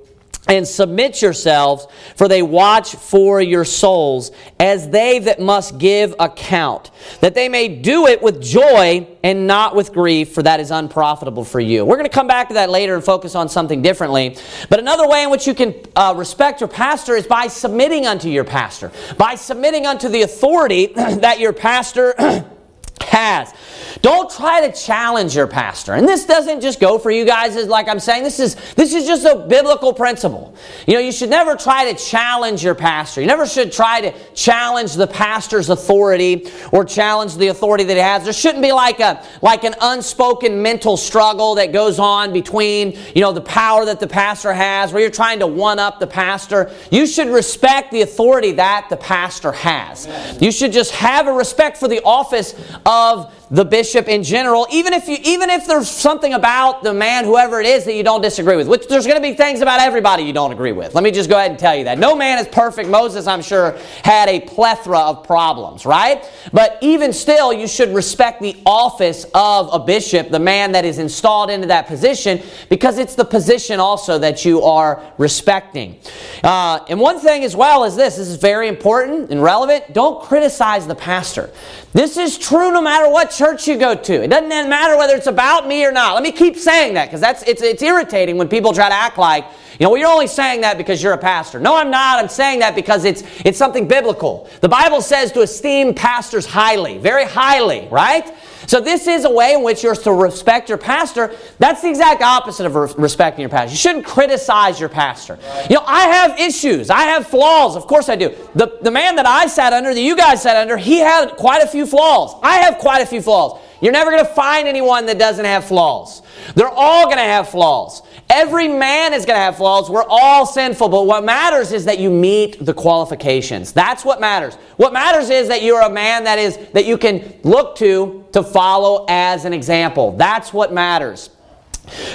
and 0.48 0.66
submit 0.66 1.22
yourselves, 1.22 1.86
for 2.16 2.26
they 2.26 2.42
watch 2.42 2.96
for 2.96 3.40
your 3.40 3.64
souls, 3.64 4.32
as 4.58 4.88
they 4.88 5.20
that 5.20 5.40
must 5.40 5.78
give 5.78 6.14
account, 6.18 6.90
that 7.20 7.34
they 7.34 7.48
may 7.48 7.68
do 7.68 8.06
it 8.06 8.20
with 8.20 8.42
joy 8.42 9.06
and 9.22 9.46
not 9.46 9.76
with 9.76 9.92
grief, 9.92 10.32
for 10.32 10.42
that 10.42 10.58
is 10.58 10.72
unprofitable 10.72 11.44
for 11.44 11.60
you. 11.60 11.84
We're 11.84 11.96
going 11.96 12.08
to 12.08 12.14
come 12.14 12.26
back 12.26 12.48
to 12.48 12.54
that 12.54 12.70
later 12.70 12.94
and 12.94 13.04
focus 13.04 13.36
on 13.36 13.48
something 13.48 13.82
differently. 13.82 14.36
But 14.68 14.80
another 14.80 15.08
way 15.08 15.22
in 15.22 15.30
which 15.30 15.46
you 15.46 15.54
can 15.54 15.74
uh, 15.94 16.14
respect 16.16 16.60
your 16.60 16.68
pastor 16.68 17.14
is 17.14 17.26
by 17.26 17.46
submitting 17.46 18.06
unto 18.06 18.28
your 18.28 18.44
pastor, 18.44 18.90
by 19.16 19.36
submitting 19.36 19.86
unto 19.86 20.08
the 20.08 20.22
authority 20.22 20.86
that 20.96 21.38
your 21.38 21.52
pastor 21.52 22.14
has. 23.02 23.52
Don't 24.00 24.30
try 24.30 24.66
to 24.66 24.72
challenge 24.72 25.36
your 25.36 25.46
pastor. 25.46 25.94
And 25.94 26.08
this 26.08 26.24
doesn't 26.26 26.60
just 26.60 26.80
go 26.80 26.98
for 26.98 27.10
you 27.10 27.24
guys 27.24 27.56
as 27.56 27.68
like 27.68 27.88
I'm 27.88 28.00
saying 28.00 28.24
this 28.24 28.40
is 28.40 28.56
this 28.74 28.94
is 28.94 29.06
just 29.06 29.24
a 29.24 29.46
biblical 29.48 29.92
principle. 29.92 30.54
You 30.86 30.94
know, 30.94 31.00
you 31.00 31.12
should 31.12 31.30
never 31.30 31.54
try 31.54 31.92
to 31.92 31.98
challenge 31.98 32.64
your 32.64 32.74
pastor. 32.74 33.20
You 33.20 33.26
never 33.26 33.46
should 33.46 33.70
try 33.70 34.00
to 34.00 34.12
challenge 34.34 34.94
the 34.94 35.06
pastor's 35.06 35.70
authority 35.70 36.50
or 36.72 36.84
challenge 36.84 37.36
the 37.36 37.48
authority 37.48 37.84
that 37.84 37.94
he 37.94 38.00
has. 38.00 38.24
There 38.24 38.32
shouldn't 38.32 38.62
be 38.62 38.72
like 38.72 38.98
a 39.00 39.24
like 39.42 39.64
an 39.64 39.74
unspoken 39.80 40.62
mental 40.62 40.96
struggle 40.96 41.54
that 41.56 41.72
goes 41.72 41.98
on 41.98 42.32
between, 42.32 42.98
you 43.14 43.20
know, 43.20 43.32
the 43.32 43.40
power 43.42 43.84
that 43.84 44.00
the 44.00 44.08
pastor 44.08 44.52
has 44.52 44.92
where 44.92 45.02
you're 45.02 45.10
trying 45.10 45.38
to 45.40 45.46
one 45.46 45.78
up 45.78 46.00
the 46.00 46.06
pastor. 46.06 46.72
You 46.90 47.06
should 47.06 47.28
respect 47.28 47.92
the 47.92 48.02
authority 48.02 48.52
that 48.52 48.86
the 48.88 48.96
pastor 48.96 49.52
has. 49.52 50.08
You 50.40 50.50
should 50.50 50.72
just 50.72 50.92
have 50.92 51.26
a 51.26 51.32
respect 51.32 51.76
for 51.76 51.88
the 51.88 52.02
office 52.04 52.54
of 52.92 53.41
the 53.52 53.66
bishop 53.66 54.08
in 54.08 54.22
general, 54.22 54.66
even 54.72 54.94
if 54.94 55.06
you, 55.06 55.18
even 55.22 55.50
if 55.50 55.66
there's 55.66 55.86
something 55.86 56.32
about 56.32 56.82
the 56.82 56.94
man, 56.94 57.26
whoever 57.26 57.60
it 57.60 57.66
is, 57.66 57.84
that 57.84 57.94
you 57.94 58.02
don't 58.02 58.22
disagree 58.22 58.56
with, 58.56 58.66
which 58.66 58.88
there's 58.88 59.06
going 59.06 59.18
to 59.18 59.22
be 59.22 59.34
things 59.34 59.60
about 59.60 59.78
everybody 59.78 60.22
you 60.22 60.32
don't 60.32 60.52
agree 60.52 60.72
with. 60.72 60.94
Let 60.94 61.04
me 61.04 61.10
just 61.10 61.28
go 61.28 61.36
ahead 61.36 61.50
and 61.50 61.60
tell 61.60 61.76
you 61.76 61.84
that. 61.84 61.98
No 61.98 62.16
man 62.16 62.38
is 62.38 62.48
perfect. 62.48 62.88
Moses, 62.88 63.26
I'm 63.26 63.42
sure, 63.42 63.76
had 64.04 64.30
a 64.30 64.40
plethora 64.40 65.00
of 65.00 65.24
problems, 65.24 65.84
right? 65.84 66.24
But 66.54 66.78
even 66.80 67.12
still, 67.12 67.52
you 67.52 67.68
should 67.68 67.90
respect 67.94 68.40
the 68.40 68.56
office 68.64 69.26
of 69.34 69.68
a 69.70 69.78
bishop, 69.78 70.30
the 70.30 70.40
man 70.40 70.72
that 70.72 70.86
is 70.86 70.98
installed 70.98 71.50
into 71.50 71.66
that 71.66 71.86
position, 71.86 72.40
because 72.70 72.96
it's 72.96 73.16
the 73.16 73.24
position 73.24 73.80
also 73.80 74.18
that 74.18 74.46
you 74.46 74.62
are 74.62 75.02
respecting. 75.18 75.98
Uh, 76.42 76.82
and 76.88 76.98
one 76.98 77.20
thing 77.20 77.44
as 77.44 77.54
well 77.54 77.84
is 77.84 77.96
this, 77.96 78.16
this 78.16 78.28
is 78.28 78.36
very 78.36 78.68
important 78.68 79.30
and 79.30 79.42
relevant. 79.42 79.92
Don't 79.92 80.22
criticize 80.22 80.86
the 80.86 80.94
pastor. 80.94 81.50
This 81.92 82.16
is 82.16 82.38
true 82.38 82.72
no 82.72 82.80
matter 82.80 83.10
what 83.10 83.30
church 83.42 83.66
you 83.66 83.76
go 83.76 83.92
to. 83.92 84.22
It 84.22 84.28
doesn't 84.28 84.48
matter 84.68 84.96
whether 84.96 85.16
it's 85.16 85.26
about 85.26 85.66
me 85.66 85.84
or 85.84 85.90
not. 85.90 86.14
Let 86.14 86.22
me 86.22 86.30
keep 86.30 86.56
saying 86.56 86.94
that 86.94 87.06
because 87.06 87.20
that's 87.20 87.42
it's, 87.42 87.60
it's 87.60 87.82
irritating 87.82 88.36
when 88.36 88.48
people 88.48 88.72
try 88.72 88.88
to 88.88 88.94
act 88.94 89.18
like, 89.18 89.44
you 89.80 89.84
know, 89.84 89.90
well, 89.90 89.98
you're 89.98 90.08
only 90.08 90.28
saying 90.28 90.60
that 90.60 90.78
because 90.78 91.02
you're 91.02 91.12
a 91.12 91.18
pastor. 91.18 91.58
No, 91.58 91.74
I'm 91.74 91.90
not. 91.90 92.20
I'm 92.20 92.28
saying 92.28 92.60
that 92.60 92.76
because 92.76 93.04
it's 93.04 93.24
it's 93.44 93.58
something 93.58 93.88
biblical. 93.88 94.48
The 94.60 94.68
Bible 94.68 95.00
says 95.00 95.32
to 95.32 95.40
esteem 95.40 95.92
pastors 95.92 96.46
highly, 96.46 96.98
very 96.98 97.24
highly, 97.24 97.88
right? 97.90 98.32
So 98.66 98.80
this 98.80 99.06
is 99.06 99.24
a 99.24 99.30
way 99.30 99.54
in 99.54 99.62
which 99.62 99.82
you're 99.82 99.94
to 99.94 100.12
respect 100.12 100.68
your 100.68 100.78
pastor. 100.78 101.34
That's 101.58 101.82
the 101.82 101.88
exact 101.88 102.22
opposite 102.22 102.66
of 102.66 102.98
respecting 102.98 103.40
your 103.40 103.50
pastor. 103.50 103.72
You 103.72 103.76
shouldn't 103.76 104.04
criticize 104.04 104.80
your 104.80 104.88
pastor. 104.88 105.38
You 105.68 105.76
know, 105.76 105.84
I 105.86 106.02
have 106.08 106.38
issues. 106.38 106.90
I 106.90 107.02
have 107.02 107.26
flaws. 107.26 107.76
Of 107.76 107.86
course 107.86 108.08
I 108.08 108.16
do. 108.16 108.34
The, 108.54 108.78
the 108.82 108.90
man 108.90 109.16
that 109.16 109.26
I 109.26 109.46
sat 109.46 109.72
under, 109.72 109.92
that 109.92 110.00
you 110.00 110.16
guys 110.16 110.42
sat 110.42 110.56
under, 110.56 110.76
he 110.76 110.98
had 110.98 111.36
quite 111.36 111.62
a 111.62 111.66
few 111.66 111.86
flaws. 111.86 112.38
I 112.42 112.58
have 112.58 112.78
quite 112.78 113.02
a 113.02 113.06
few 113.06 113.22
flaws. 113.22 113.60
You're 113.82 113.92
never 113.92 114.12
going 114.12 114.24
to 114.24 114.32
find 114.32 114.68
anyone 114.68 115.06
that 115.06 115.18
doesn't 115.18 115.44
have 115.44 115.64
flaws. 115.64 116.22
They're 116.54 116.68
all 116.68 117.06
going 117.06 117.18
to 117.18 117.24
have 117.24 117.48
flaws. 117.48 118.02
Every 118.30 118.68
man 118.68 119.12
is 119.12 119.26
going 119.26 119.36
to 119.36 119.42
have 119.42 119.56
flaws. 119.56 119.90
We're 119.90 120.06
all 120.08 120.46
sinful, 120.46 120.88
but 120.88 121.06
what 121.06 121.24
matters 121.24 121.72
is 121.72 121.84
that 121.86 121.98
you 121.98 122.08
meet 122.08 122.64
the 122.64 122.72
qualifications. 122.72 123.72
That's 123.72 124.04
what 124.04 124.20
matters. 124.20 124.54
What 124.76 124.92
matters 124.92 125.30
is 125.30 125.48
that 125.48 125.62
you're 125.62 125.82
a 125.82 125.90
man 125.90 126.22
that 126.24 126.38
is 126.38 126.58
that 126.72 126.86
you 126.86 126.96
can 126.96 127.34
look 127.42 127.76
to 127.76 128.24
to 128.32 128.44
follow 128.44 129.04
as 129.08 129.44
an 129.44 129.52
example. 129.52 130.12
That's 130.12 130.52
what 130.52 130.72
matters. 130.72 131.30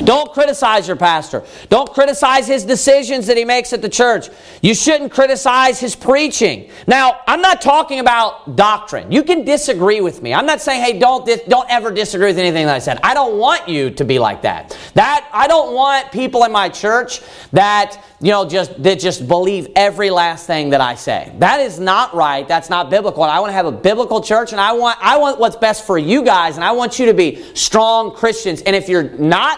Don't 0.03 0.31
criticize 0.31 0.87
your 0.87 0.95
pastor. 0.95 1.43
Don't 1.69 1.91
criticize 1.91 2.47
his 2.47 2.63
decisions 2.63 3.27
that 3.27 3.35
he 3.37 3.43
makes 3.43 3.73
at 3.73 3.81
the 3.81 3.89
church. 3.89 4.29
You 4.61 4.73
shouldn't 4.73 5.11
criticize 5.11 5.79
his 5.79 5.95
preaching. 5.95 6.69
Now, 6.87 7.19
I'm 7.27 7.41
not 7.41 7.61
talking 7.61 7.99
about 7.99 8.55
doctrine. 8.55 9.11
You 9.11 9.23
can 9.23 9.43
disagree 9.43 9.99
with 9.99 10.21
me. 10.21 10.33
I'm 10.33 10.45
not 10.45 10.61
saying, 10.61 10.83
hey, 10.83 10.99
don't 10.99 11.27
don't 11.47 11.69
ever 11.69 11.91
disagree 11.91 12.27
with 12.27 12.37
anything 12.37 12.65
that 12.65 12.75
I 12.75 12.79
said. 12.79 12.99
I 13.03 13.13
don't 13.13 13.37
want 13.37 13.67
you 13.67 13.89
to 13.91 14.05
be 14.05 14.19
like 14.19 14.41
that. 14.43 14.77
That 14.93 15.27
I 15.33 15.47
don't 15.47 15.73
want 15.73 16.11
people 16.11 16.43
in 16.45 16.51
my 16.51 16.69
church 16.69 17.21
that 17.51 18.01
you 18.19 18.31
know, 18.31 18.49
just 18.49 18.81
that 18.81 18.99
just 18.99 19.27
believe 19.27 19.67
every 19.75 20.09
last 20.09 20.47
thing 20.47 20.71
that 20.71 20.81
I 20.81 20.95
say. 20.95 21.31
That 21.37 21.59
is 21.59 21.79
not 21.79 22.15
right. 22.15 22.47
That's 22.47 22.69
not 22.69 22.89
biblical. 22.89 23.23
And 23.23 23.31
I 23.31 23.39
want 23.39 23.49
to 23.51 23.53
have 23.53 23.67
a 23.67 23.71
biblical 23.71 24.21
church, 24.21 24.53
and 24.53 24.61
I 24.61 24.71
want 24.71 24.97
I 25.01 25.17
want 25.17 25.39
what's 25.39 25.55
best 25.55 25.85
for 25.85 25.99
you 25.99 26.23
guys, 26.23 26.55
and 26.55 26.63
I 26.63 26.71
want 26.71 26.97
you 26.97 27.05
to 27.07 27.13
be 27.13 27.43
strong 27.53 28.11
Christians. 28.11 28.61
And 28.63 28.75
if 28.75 28.89
you're 28.89 29.03
not 29.03 29.56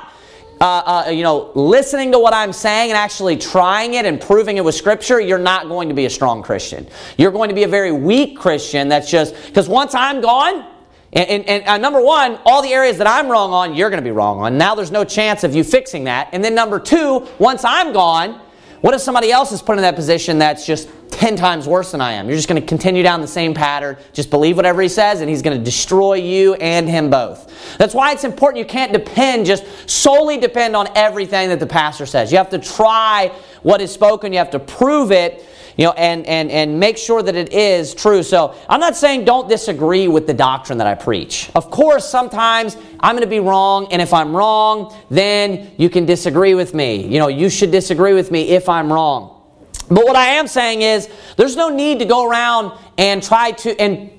uh, 0.62 1.04
uh, 1.08 1.10
you 1.10 1.24
know, 1.24 1.52
listening 1.56 2.12
to 2.12 2.20
what 2.20 2.34
I'm 2.34 2.54
saying 2.54 2.92
and 2.92 2.98
actually 2.98 3.38
trying 3.38 3.94
it 3.94 4.06
and 4.06 4.20
proving 4.20 4.58
it 4.58 4.64
with 4.64 4.76
Scripture, 4.76 5.20
you're 5.20 5.38
not 5.38 5.68
going 5.68 5.90
to 5.90 5.96
be 5.96 6.06
a 6.06 6.10
strong 6.10 6.44
Christian. 6.44 6.88
You're 7.18 7.32
going 7.32 7.50
to 7.50 7.56
be 7.56 7.64
a 7.64 7.68
very 7.68 7.92
weak 7.92 8.38
Christian 8.38 8.90
that's 8.90 9.10
just, 9.10 9.36
because 9.46 9.70
once 9.70 9.96
I'm 9.96 10.22
gone, 10.22 10.66
and, 11.12 11.30
and, 11.30 11.46
and 11.50 11.68
uh, 11.68 11.78
number 11.78 12.02
one, 12.02 12.40
all 12.46 12.62
the 12.62 12.74
areas 12.74 12.98
that 13.00 13.08
I'm 13.08 13.30
wrong 13.30 13.52
on, 13.52 13.74
you're 13.74 13.90
going 13.90 14.04
to 14.04 14.08
be 14.08 14.12
wrong 14.12 14.40
on. 14.42 14.58
Now 14.58 14.76
there's 14.76 14.92
no 14.92 15.04
chance 15.04 15.44
of 15.44 15.56
you 15.56 15.64
fixing 15.64 16.04
that. 16.04 16.30
And 16.34 16.44
then 16.44 16.54
number 16.54 16.80
two, 16.80 17.28
once 17.40 17.64
I'm 17.64 17.94
gone, 17.94 18.42
what 18.82 18.94
if 18.94 19.02
somebody 19.02 19.32
else 19.32 19.52
is 19.52 19.62
put 19.62 19.78
in 19.78 19.82
that 19.82 19.96
position 19.96 20.40
that's 20.40 20.66
just 20.66 20.90
10 21.12 21.36
times 21.36 21.68
worse 21.68 21.92
than 21.92 22.00
I 22.00 22.14
am? 22.14 22.28
You're 22.28 22.38
just 22.38 22.48
going 22.48 22.62
to 22.62 22.68
continue 22.68 23.04
down 23.04 23.20
the 23.20 23.28
same 23.28 23.54
pattern, 23.54 23.98
just 24.14 24.30
believe 24.30 24.56
whatever 24.56 24.82
he 24.82 24.88
says, 24.88 25.20
and 25.20 25.30
he's 25.30 25.42
going 25.42 25.58
to 25.58 25.64
destroy 25.64 26.14
you 26.14 26.54
and 26.56 26.88
him 26.88 27.10
both. 27.10 27.78
That's 27.78 27.94
why 27.94 28.14
it's 28.14 28.24
important 28.24 28.60
you 28.60 28.66
can't 28.66 28.94
depend, 28.94 29.46
just 29.46 29.66
solely 29.90 30.38
depend 30.38 30.76
on 30.76 30.88
everything 30.96 31.50
that 31.50 31.60
the 31.60 31.68
pastor 31.68 32.06
says. 32.06 32.32
You 32.32 32.38
have 32.38 32.50
to 32.52 32.60
try 32.60 33.34
what 33.64 33.82
is 33.82 33.92
spoken, 33.92 34.32
you 34.32 34.40
have 34.40 34.52
to 34.52 34.60
prove 34.60 35.12
it 35.12 35.46
you 35.80 35.86
know, 35.86 35.94
and, 35.94 36.28
and, 36.28 36.52
and 36.52 36.78
make 36.78 36.98
sure 36.98 37.24
that 37.24 37.38
it 37.38 37.54
is 37.54 37.94
true. 37.94 38.22
So 38.22 38.54
I'm 38.68 38.82
not 38.82 38.98
saying 38.98 39.24
don't 39.24 39.48
disagree 39.48 40.10
with 40.10 40.28
the 40.28 40.34
doctrine 40.34 40.78
that 40.80 40.88
I 40.88 40.94
preach. 40.94 41.50
Of 41.56 41.72
course, 41.72 42.06
sometimes 42.06 42.76
I'm 43.00 43.16
going 43.16 43.24
to 43.24 43.30
be 43.30 43.40
wrong, 43.40 43.88
and 43.94 44.02
if 44.02 44.14
I'm 44.14 44.36
wrong, 44.36 44.94
then 45.10 45.72
you 45.78 45.90
can 45.90 46.06
disagree 46.06 46.54
with 46.54 46.74
me. 46.74 47.08
You 47.08 47.20
know, 47.20 47.30
you 47.30 47.50
should 47.50 47.72
disagree 47.72 48.14
with 48.14 48.30
me 48.30 48.50
if 48.50 48.68
I'm 48.68 48.92
wrong. 48.92 49.39
But 49.90 50.06
what 50.06 50.16
I 50.16 50.28
am 50.28 50.48
saying 50.48 50.84
is, 50.84 51.10
there's 51.36 51.56
no 51.56 51.70
need 51.70 52.00
to 52.00 52.06
go 52.06 52.30
around 52.30 52.78
and 52.98 53.24
try 53.24 53.52
to, 53.52 53.80
and, 53.82 54.12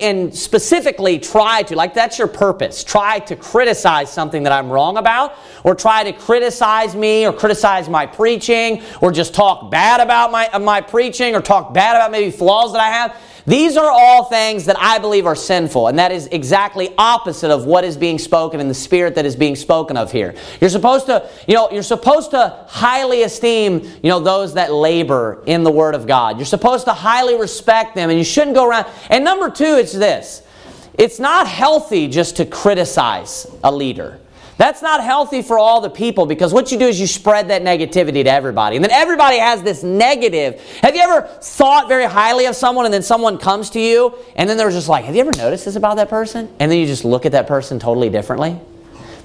and 0.00 0.34
specifically 0.34 1.18
try 1.18 1.62
to, 1.64 1.76
like 1.76 1.92
that's 1.92 2.18
your 2.18 2.28
purpose, 2.28 2.82
try 2.82 3.18
to 3.20 3.36
criticize 3.36 4.10
something 4.10 4.42
that 4.44 4.52
I'm 4.52 4.70
wrong 4.70 4.96
about, 4.96 5.34
or 5.64 5.74
try 5.74 6.02
to 6.04 6.12
criticize 6.12 6.96
me, 6.96 7.26
or 7.26 7.32
criticize 7.32 7.88
my 7.88 8.06
preaching, 8.06 8.82
or 9.02 9.12
just 9.12 9.34
talk 9.34 9.70
bad 9.70 10.00
about 10.00 10.32
my, 10.32 10.48
my 10.58 10.80
preaching, 10.80 11.34
or 11.34 11.42
talk 11.42 11.74
bad 11.74 11.96
about 11.96 12.10
maybe 12.10 12.30
flaws 12.30 12.72
that 12.72 12.80
I 12.80 12.88
have. 12.88 13.20
These 13.48 13.78
are 13.78 13.90
all 13.90 14.24
things 14.24 14.66
that 14.66 14.76
I 14.78 14.98
believe 14.98 15.24
are 15.24 15.34
sinful, 15.34 15.86
and 15.88 15.98
that 15.98 16.12
is 16.12 16.26
exactly 16.26 16.92
opposite 16.98 17.50
of 17.50 17.64
what 17.64 17.82
is 17.82 17.96
being 17.96 18.18
spoken 18.18 18.60
in 18.60 18.68
the 18.68 18.74
spirit 18.74 19.14
that 19.14 19.24
is 19.24 19.36
being 19.36 19.56
spoken 19.56 19.96
of 19.96 20.12
here. 20.12 20.34
You're 20.60 20.68
supposed 20.68 21.06
to, 21.06 21.30
you 21.48 21.54
know, 21.54 21.70
you're 21.70 21.82
supposed 21.82 22.32
to 22.32 22.66
highly 22.68 23.22
esteem, 23.22 23.80
you 24.02 24.10
know, 24.10 24.20
those 24.20 24.52
that 24.52 24.70
labor 24.70 25.42
in 25.46 25.64
the 25.64 25.70
Word 25.70 25.94
of 25.94 26.06
God. 26.06 26.36
You're 26.36 26.44
supposed 26.44 26.84
to 26.84 26.92
highly 26.92 27.38
respect 27.38 27.94
them, 27.94 28.10
and 28.10 28.18
you 28.18 28.24
shouldn't 28.24 28.54
go 28.54 28.68
around. 28.68 28.84
And 29.08 29.24
number 29.24 29.48
two, 29.48 29.76
it's 29.78 29.94
this. 29.94 30.42
It's 30.98 31.18
not 31.18 31.46
healthy 31.46 32.06
just 32.06 32.36
to 32.36 32.44
criticize 32.44 33.46
a 33.64 33.72
leader. 33.72 34.20
That's 34.58 34.82
not 34.82 35.04
healthy 35.04 35.40
for 35.40 35.56
all 35.56 35.80
the 35.80 35.88
people 35.88 36.26
because 36.26 36.52
what 36.52 36.72
you 36.72 36.78
do 36.80 36.86
is 36.86 37.00
you 37.00 37.06
spread 37.06 37.48
that 37.48 37.62
negativity 37.62 38.24
to 38.24 38.30
everybody. 38.30 38.74
And 38.74 38.84
then 38.84 38.90
everybody 38.90 39.38
has 39.38 39.62
this 39.62 39.84
negative. 39.84 40.60
Have 40.82 40.96
you 40.96 41.00
ever 41.00 41.28
thought 41.40 41.86
very 41.86 42.06
highly 42.06 42.46
of 42.46 42.56
someone 42.56 42.84
and 42.84 42.92
then 42.92 43.02
someone 43.02 43.38
comes 43.38 43.70
to 43.70 43.80
you 43.80 44.18
and 44.34 44.50
then 44.50 44.56
they're 44.56 44.70
just 44.70 44.88
like, 44.88 45.04
Have 45.04 45.14
you 45.14 45.20
ever 45.20 45.30
noticed 45.36 45.64
this 45.64 45.76
about 45.76 45.96
that 45.96 46.10
person? 46.10 46.52
And 46.58 46.70
then 46.70 46.80
you 46.80 46.86
just 46.86 47.04
look 47.04 47.24
at 47.24 47.32
that 47.32 47.46
person 47.46 47.78
totally 47.78 48.10
differently? 48.10 48.58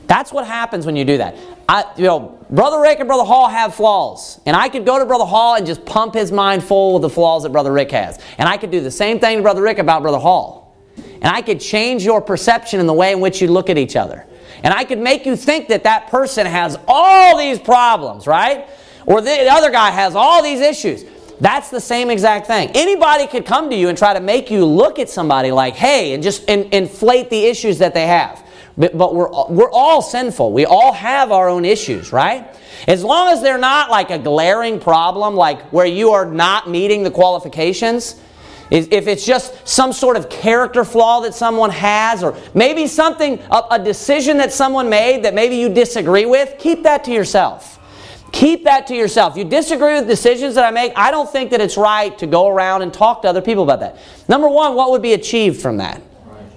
That's 0.06 0.32
what 0.32 0.46
happens 0.46 0.86
when 0.86 0.96
you 0.96 1.04
do 1.04 1.18
that. 1.18 1.36
I, 1.68 1.86
you 1.98 2.04
know, 2.04 2.46
Brother 2.52 2.80
Rick 2.80 3.00
and 3.00 3.08
Brother 3.08 3.24
Hall 3.24 3.48
have 3.48 3.74
flaws. 3.74 4.40
And 4.46 4.56
I 4.56 4.70
could 4.70 4.86
go 4.86 5.00
to 5.00 5.06
Brother 5.06 5.26
Hall 5.26 5.56
and 5.56 5.66
just 5.66 5.84
pump 5.84 6.14
his 6.14 6.32
mind 6.32 6.64
full 6.64 6.94
with 6.94 7.02
the 7.02 7.10
flaws 7.10 7.42
that 7.42 7.50
Brother 7.50 7.72
Rick 7.72 7.90
has. 7.92 8.20
And 8.38 8.48
I 8.48 8.58
could 8.58 8.70
do 8.70 8.82
the 8.82 8.92
same 8.92 9.20
thing 9.20 9.38
to 9.38 9.42
Brother 9.42 9.64
Rick 9.64 9.80
about 9.80 10.04
Brother 10.04 10.20
Hall. 10.20 10.78
And 10.96 11.26
I 11.26 11.42
could 11.42 11.60
change 11.60 12.04
your 12.04 12.22
perception 12.22 12.80
in 12.80 12.86
the 12.86 12.94
way 12.94 13.14
in 13.14 13.20
which 13.22 13.42
you 13.42 13.48
look 13.48 13.72
at 13.72 13.80
each 13.80 13.96
other. 13.96 14.28
And 14.64 14.74
I 14.74 14.86
could 14.86 15.00
make 15.00 15.26
you 15.26 15.36
think 15.36 15.68
that 15.68 15.84
that 15.84 16.08
person 16.08 16.46
has 16.46 16.78
all 16.88 17.38
these 17.38 17.60
problems, 17.60 18.26
right? 18.26 18.68
Or 19.06 19.22
the 19.22 19.50
other 19.52 19.70
guy 19.70 19.92
has 19.92 20.16
all 20.16 20.42
these 20.42 20.62
issues. 20.62 21.04
That's 21.42 21.70
the 21.70 21.82
same 21.82 22.10
exact 22.10 22.48
thing. 22.48 22.72
Anybody 22.74 23.28
could 23.28 23.46
come 23.46 23.70
to 23.70 23.76
you 23.76 23.90
and 23.90 23.98
try 23.98 24.14
to 24.14 24.22
make 24.22 24.50
you 24.50 24.64
look 24.66 24.98
at 25.00 25.10
somebody 25.10 25.52
like, 25.52 25.76
hey, 25.76 26.14
and 26.14 26.24
just 26.24 26.48
in, 26.48 26.70
inflate 26.72 27.30
the 27.30 27.46
issues 27.46 27.80
that 27.80 27.94
they 27.94 28.08
have. 28.08 28.48
But, 28.78 28.98
but 28.98 29.14
we're, 29.14 29.30
we're 29.50 29.72
all 29.72 30.02
sinful. 30.02 30.54
We 30.54 30.66
all 30.66 30.94
have 30.94 31.32
our 31.32 31.50
own 31.50 31.66
issues, 31.66 32.14
right? 32.14 32.48
As 32.88 33.04
long 33.04 33.30
as 33.30 33.42
they're 33.42 33.58
not 33.58 33.92
like 33.92 34.10
a 34.10 34.18
glaring 34.18 34.80
problem, 34.80 35.36
like 35.36 35.62
where 35.72 35.86
you 35.86 36.12
are 36.12 36.26
not 36.26 36.70
meeting 36.70 37.04
the 37.04 37.12
qualifications, 37.12 38.20
if 38.74 39.08
it's 39.08 39.24
just 39.24 39.68
some 39.68 39.94
sort 39.94 40.18
of 40.18 40.30
character 40.30 40.84
flaw 40.84 41.22
that 41.22 41.36
someone 41.36 41.70
has, 41.70 42.24
or 42.24 42.36
maybe 42.56 42.88
something, 42.88 43.40
a, 43.70 43.80
decision 43.80 44.38
that 44.38 44.52
someone 44.52 44.90
made 44.90 45.24
that 45.24 45.36
maybe 45.36 45.56
you 45.56 45.70
disagree 45.70 46.26
with, 46.26 46.58
keep 46.58 46.82
that 46.84 47.04
to 47.04 47.12
yourself. 47.12 47.80
Keep 48.32 48.64
that 48.64 48.88
to 48.88 48.96
yourself. 48.96 49.38
You 49.38 49.44
disagree 49.44 49.94
with 49.94 50.08
decisions 50.08 50.56
that 50.56 50.66
I 50.66 50.72
make, 50.72 50.92
I 50.96 51.12
don't 51.12 51.32
think 51.32 51.52
that 51.52 51.62
it's 51.62 51.78
right 51.78 52.18
to 52.18 52.26
go 52.26 52.48
around 52.48 52.82
and 52.82 52.92
talk 52.92 53.22
to 53.22 53.28
other 53.28 53.42
people 53.42 53.62
about 53.62 53.80
that. 53.82 54.00
Number 54.28 54.50
one, 54.50 54.74
what 54.74 54.90
would 54.90 55.04
be 55.04 55.14
achieved 55.14 55.62
from 55.62 55.78
that? 55.78 56.02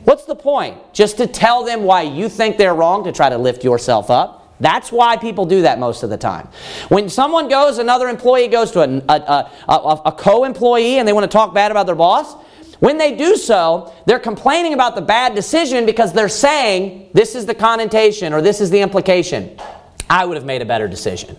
What's 0.05 0.25
the 0.25 0.37
point? 0.37 0.79
Just 0.95 1.19
to 1.19 1.27
tell 1.27 1.65
them 1.65 1.83
why 1.83 2.03
you 2.03 2.31
think 2.31 2.57
they're 2.57 2.75
wrong 2.75 3.05
to 3.05 3.13
try 3.13 3.29
to 3.29 3.37
lift 3.37 3.63
yourself 3.63 4.09
up? 4.09 4.46
That's 4.61 4.91
why 4.91 5.17
people 5.17 5.45
do 5.47 5.63
that 5.63 5.79
most 5.79 6.03
of 6.03 6.11
the 6.11 6.17
time. 6.17 6.49
When 6.89 7.09
someone 7.09 7.49
goes, 7.49 7.79
another 7.79 8.09
employee 8.09 8.49
goes 8.49 8.71
to 8.73 8.81
a, 8.81 9.03
a, 9.09 9.51
a, 9.69 10.03
a 10.07 10.13
co 10.13 10.45
employee 10.45 10.99
and 10.99 11.07
they 11.07 11.13
want 11.13 11.25
to 11.25 11.35
talk 11.35 11.53
bad 11.55 11.71
about 11.71 11.87
their 11.87 11.95
boss, 11.95 12.35
when 12.79 12.99
they 12.99 13.17
do 13.17 13.37
so, 13.37 13.93
they're 14.07 14.19
complaining 14.19 14.75
about 14.75 14.95
the 14.95 15.03
bad 15.03 15.35
decision 15.35 15.87
because 15.87 16.13
they're 16.13 16.29
saying, 16.29 17.11
this 17.13 17.35
is 17.35 17.47
the 17.47 17.55
connotation 17.55 18.33
or 18.33 18.43
this 18.43 18.61
is 18.61 18.71
the 18.71 18.81
implication. 18.81 19.59
I 20.09 20.25
would 20.25 20.37
have 20.37 20.45
made 20.45 20.63
a 20.63 20.67
better 20.67 20.87
decision. 20.87 21.37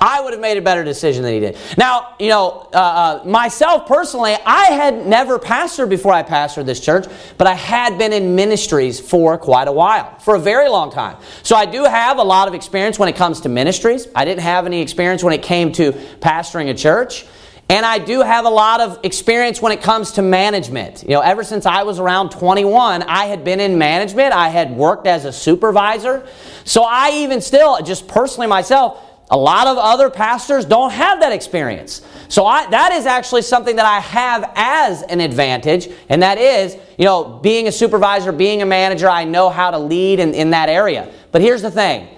I 0.00 0.20
would 0.22 0.32
have 0.32 0.40
made 0.40 0.56
a 0.56 0.62
better 0.62 0.82
decision 0.82 1.22
than 1.22 1.34
he 1.34 1.40
did. 1.40 1.58
Now, 1.76 2.14
you 2.18 2.28
know, 2.28 2.68
uh, 2.72 2.76
uh, 2.76 3.22
myself 3.26 3.86
personally, 3.86 4.34
I 4.46 4.66
had 4.66 5.06
never 5.06 5.38
pastored 5.38 5.90
before 5.90 6.12
I 6.12 6.22
pastored 6.22 6.64
this 6.64 6.80
church, 6.80 7.06
but 7.36 7.46
I 7.46 7.54
had 7.54 7.98
been 7.98 8.12
in 8.12 8.34
ministries 8.34 8.98
for 8.98 9.36
quite 9.36 9.68
a 9.68 9.72
while, 9.72 10.18
for 10.18 10.36
a 10.36 10.40
very 10.40 10.68
long 10.68 10.90
time. 10.90 11.16
So 11.42 11.54
I 11.54 11.66
do 11.66 11.84
have 11.84 12.18
a 12.18 12.22
lot 12.22 12.48
of 12.48 12.54
experience 12.54 12.98
when 12.98 13.10
it 13.10 13.16
comes 13.16 13.42
to 13.42 13.50
ministries. 13.50 14.08
I 14.14 14.24
didn't 14.24 14.40
have 14.42 14.64
any 14.64 14.80
experience 14.80 15.22
when 15.22 15.34
it 15.34 15.42
came 15.42 15.70
to 15.72 15.92
pastoring 15.92 16.70
a 16.70 16.74
church. 16.74 17.26
And 17.68 17.86
I 17.86 17.98
do 17.98 18.20
have 18.20 18.46
a 18.46 18.50
lot 18.50 18.80
of 18.80 18.98
experience 19.04 19.62
when 19.62 19.70
it 19.70 19.80
comes 19.80 20.12
to 20.12 20.22
management. 20.22 21.04
You 21.04 21.10
know, 21.10 21.20
ever 21.20 21.44
since 21.44 21.66
I 21.66 21.84
was 21.84 22.00
around 22.00 22.30
21, 22.30 23.04
I 23.04 23.26
had 23.26 23.44
been 23.44 23.60
in 23.60 23.78
management. 23.78 24.32
I 24.32 24.48
had 24.48 24.72
worked 24.72 25.06
as 25.06 25.24
a 25.24 25.32
supervisor. 25.32 26.26
So 26.64 26.82
I 26.82 27.10
even 27.18 27.40
still, 27.40 27.80
just 27.82 28.08
personally 28.08 28.48
myself, 28.48 29.09
a 29.30 29.36
lot 29.36 29.68
of 29.68 29.78
other 29.78 30.10
pastors 30.10 30.64
don't 30.64 30.90
have 30.90 31.20
that 31.20 31.32
experience. 31.32 32.02
So 32.28 32.46
I, 32.46 32.68
that 32.70 32.92
is 32.92 33.06
actually 33.06 33.42
something 33.42 33.76
that 33.76 33.86
I 33.86 34.00
have 34.00 34.52
as 34.56 35.02
an 35.02 35.20
advantage, 35.20 35.88
and 36.08 36.22
that 36.22 36.38
is, 36.38 36.76
you 36.98 37.04
know, 37.04 37.24
being 37.24 37.68
a 37.68 37.72
supervisor, 37.72 38.32
being 38.32 38.60
a 38.60 38.66
manager, 38.66 39.08
I 39.08 39.24
know 39.24 39.48
how 39.48 39.70
to 39.70 39.78
lead 39.78 40.18
in, 40.18 40.34
in 40.34 40.50
that 40.50 40.68
area. 40.68 41.12
But 41.30 41.42
here's 41.42 41.62
the 41.62 41.70
thing. 41.70 42.08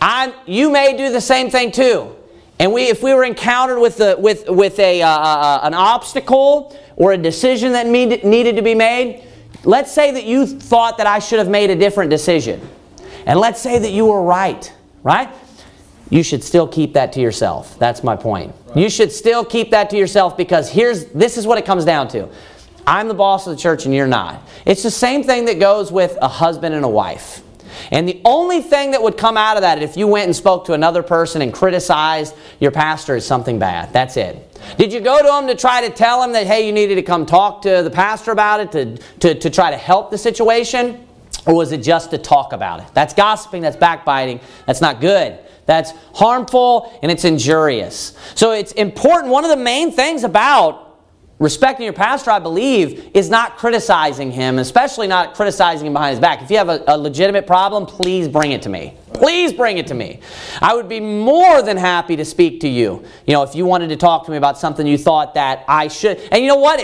I'm, 0.00 0.32
you 0.46 0.70
may 0.70 0.96
do 0.96 1.12
the 1.12 1.20
same 1.20 1.50
thing 1.50 1.70
too. 1.70 2.14
And 2.58 2.72
we, 2.72 2.84
if 2.84 3.02
we 3.02 3.14
were 3.14 3.24
encountered 3.24 3.78
with, 3.78 3.98
the, 3.98 4.16
with, 4.18 4.48
with 4.48 4.78
a, 4.78 5.02
uh, 5.02 5.08
uh, 5.08 5.12
uh 5.12 5.60
an 5.64 5.74
obstacle 5.74 6.76
or 6.96 7.12
a 7.12 7.18
decision 7.18 7.72
that 7.72 7.86
need, 7.86 8.24
needed 8.24 8.56
to 8.56 8.62
be 8.62 8.74
made, 8.74 9.22
let's 9.64 9.92
say 9.92 10.12
that 10.12 10.24
you 10.24 10.46
thought 10.46 10.98
that 10.98 11.06
I 11.06 11.18
should 11.18 11.38
have 11.38 11.48
made 11.48 11.70
a 11.70 11.76
different 11.76 12.10
decision. 12.10 12.66
And 13.26 13.38
let's 13.38 13.60
say 13.60 13.78
that 13.78 13.90
you 13.90 14.06
were 14.06 14.22
right, 14.22 14.72
right? 15.02 15.28
You 16.10 16.22
should 16.22 16.42
still 16.42 16.66
keep 16.66 16.94
that 16.94 17.12
to 17.14 17.20
yourself. 17.20 17.78
That's 17.78 18.02
my 18.02 18.16
point. 18.16 18.54
Right. 18.68 18.76
You 18.78 18.90
should 18.90 19.12
still 19.12 19.44
keep 19.44 19.70
that 19.70 19.90
to 19.90 19.96
yourself 19.96 20.36
because 20.36 20.70
here's 20.70 21.06
this 21.06 21.36
is 21.36 21.46
what 21.46 21.58
it 21.58 21.66
comes 21.66 21.84
down 21.84 22.08
to. 22.08 22.28
I'm 22.86 23.08
the 23.08 23.14
boss 23.14 23.46
of 23.46 23.54
the 23.54 23.60
church 23.60 23.84
and 23.84 23.94
you're 23.94 24.06
not. 24.06 24.42
It's 24.64 24.82
the 24.82 24.90
same 24.90 25.22
thing 25.22 25.44
that 25.44 25.58
goes 25.58 25.92
with 25.92 26.16
a 26.22 26.28
husband 26.28 26.74
and 26.74 26.84
a 26.84 26.88
wife. 26.88 27.42
And 27.90 28.08
the 28.08 28.20
only 28.24 28.62
thing 28.62 28.92
that 28.92 29.02
would 29.02 29.18
come 29.18 29.36
out 29.36 29.56
of 29.56 29.62
that 29.62 29.82
if 29.82 29.96
you 29.96 30.06
went 30.06 30.24
and 30.24 30.34
spoke 30.34 30.64
to 30.64 30.72
another 30.72 31.02
person 31.02 31.42
and 31.42 31.52
criticized 31.52 32.34
your 32.60 32.70
pastor 32.70 33.14
is 33.14 33.26
something 33.26 33.58
bad. 33.58 33.92
That's 33.92 34.16
it. 34.16 34.44
Did 34.78 34.92
you 34.92 35.00
go 35.00 35.22
to 35.22 35.38
him 35.38 35.46
to 35.48 35.54
try 35.54 35.86
to 35.86 35.94
tell 35.94 36.22
him 36.22 36.32
that, 36.32 36.46
hey, 36.46 36.66
you 36.66 36.72
needed 36.72 36.94
to 36.94 37.02
come 37.02 37.26
talk 37.26 37.62
to 37.62 37.82
the 37.82 37.90
pastor 37.90 38.32
about 38.32 38.60
it 38.60 38.72
to, 38.72 38.96
to, 39.20 39.38
to 39.38 39.50
try 39.50 39.70
to 39.70 39.76
help 39.76 40.10
the 40.10 40.18
situation? 40.18 41.06
Or 41.46 41.54
was 41.54 41.72
it 41.72 41.82
just 41.82 42.10
to 42.10 42.18
talk 42.18 42.54
about 42.54 42.80
it? 42.80 42.86
That's 42.94 43.12
gossiping, 43.12 43.62
that's 43.62 43.76
backbiting, 43.76 44.40
that's 44.66 44.80
not 44.80 45.00
good 45.00 45.38
that's 45.68 45.92
harmful 46.14 46.98
and 47.02 47.12
it's 47.12 47.26
injurious. 47.26 48.16
So 48.34 48.52
it's 48.52 48.72
important. 48.72 49.30
One 49.30 49.44
of 49.44 49.50
the 49.50 49.62
main 49.62 49.92
things 49.92 50.24
about 50.24 50.87
respecting 51.38 51.84
your 51.84 51.92
pastor, 51.92 52.30
I 52.30 52.38
believe, 52.38 53.10
is 53.14 53.30
not 53.30 53.56
criticizing 53.56 54.30
him, 54.30 54.58
especially 54.58 55.06
not 55.06 55.34
criticizing 55.34 55.86
him 55.86 55.92
behind 55.92 56.12
his 56.12 56.20
back. 56.20 56.42
If 56.42 56.50
you 56.50 56.56
have 56.58 56.68
a, 56.68 56.82
a 56.86 56.98
legitimate 56.98 57.46
problem, 57.46 57.86
please 57.86 58.28
bring 58.28 58.52
it 58.52 58.62
to 58.62 58.68
me. 58.68 58.94
Please 59.14 59.52
bring 59.52 59.78
it 59.78 59.86
to 59.88 59.94
me. 59.94 60.20
I 60.62 60.76
would 60.76 60.88
be 60.88 61.00
more 61.00 61.60
than 61.62 61.76
happy 61.76 62.14
to 62.16 62.24
speak 62.24 62.60
to 62.60 62.68
you. 62.68 63.02
You 63.26 63.32
know, 63.32 63.42
if 63.42 63.54
you 63.54 63.66
wanted 63.66 63.88
to 63.88 63.96
talk 63.96 64.24
to 64.26 64.30
me 64.30 64.36
about 64.36 64.58
something 64.58 64.86
you 64.86 64.98
thought 64.98 65.34
that 65.34 65.64
I 65.66 65.88
should. 65.88 66.20
And 66.30 66.40
you 66.42 66.48
know 66.48 66.56
what? 66.56 66.80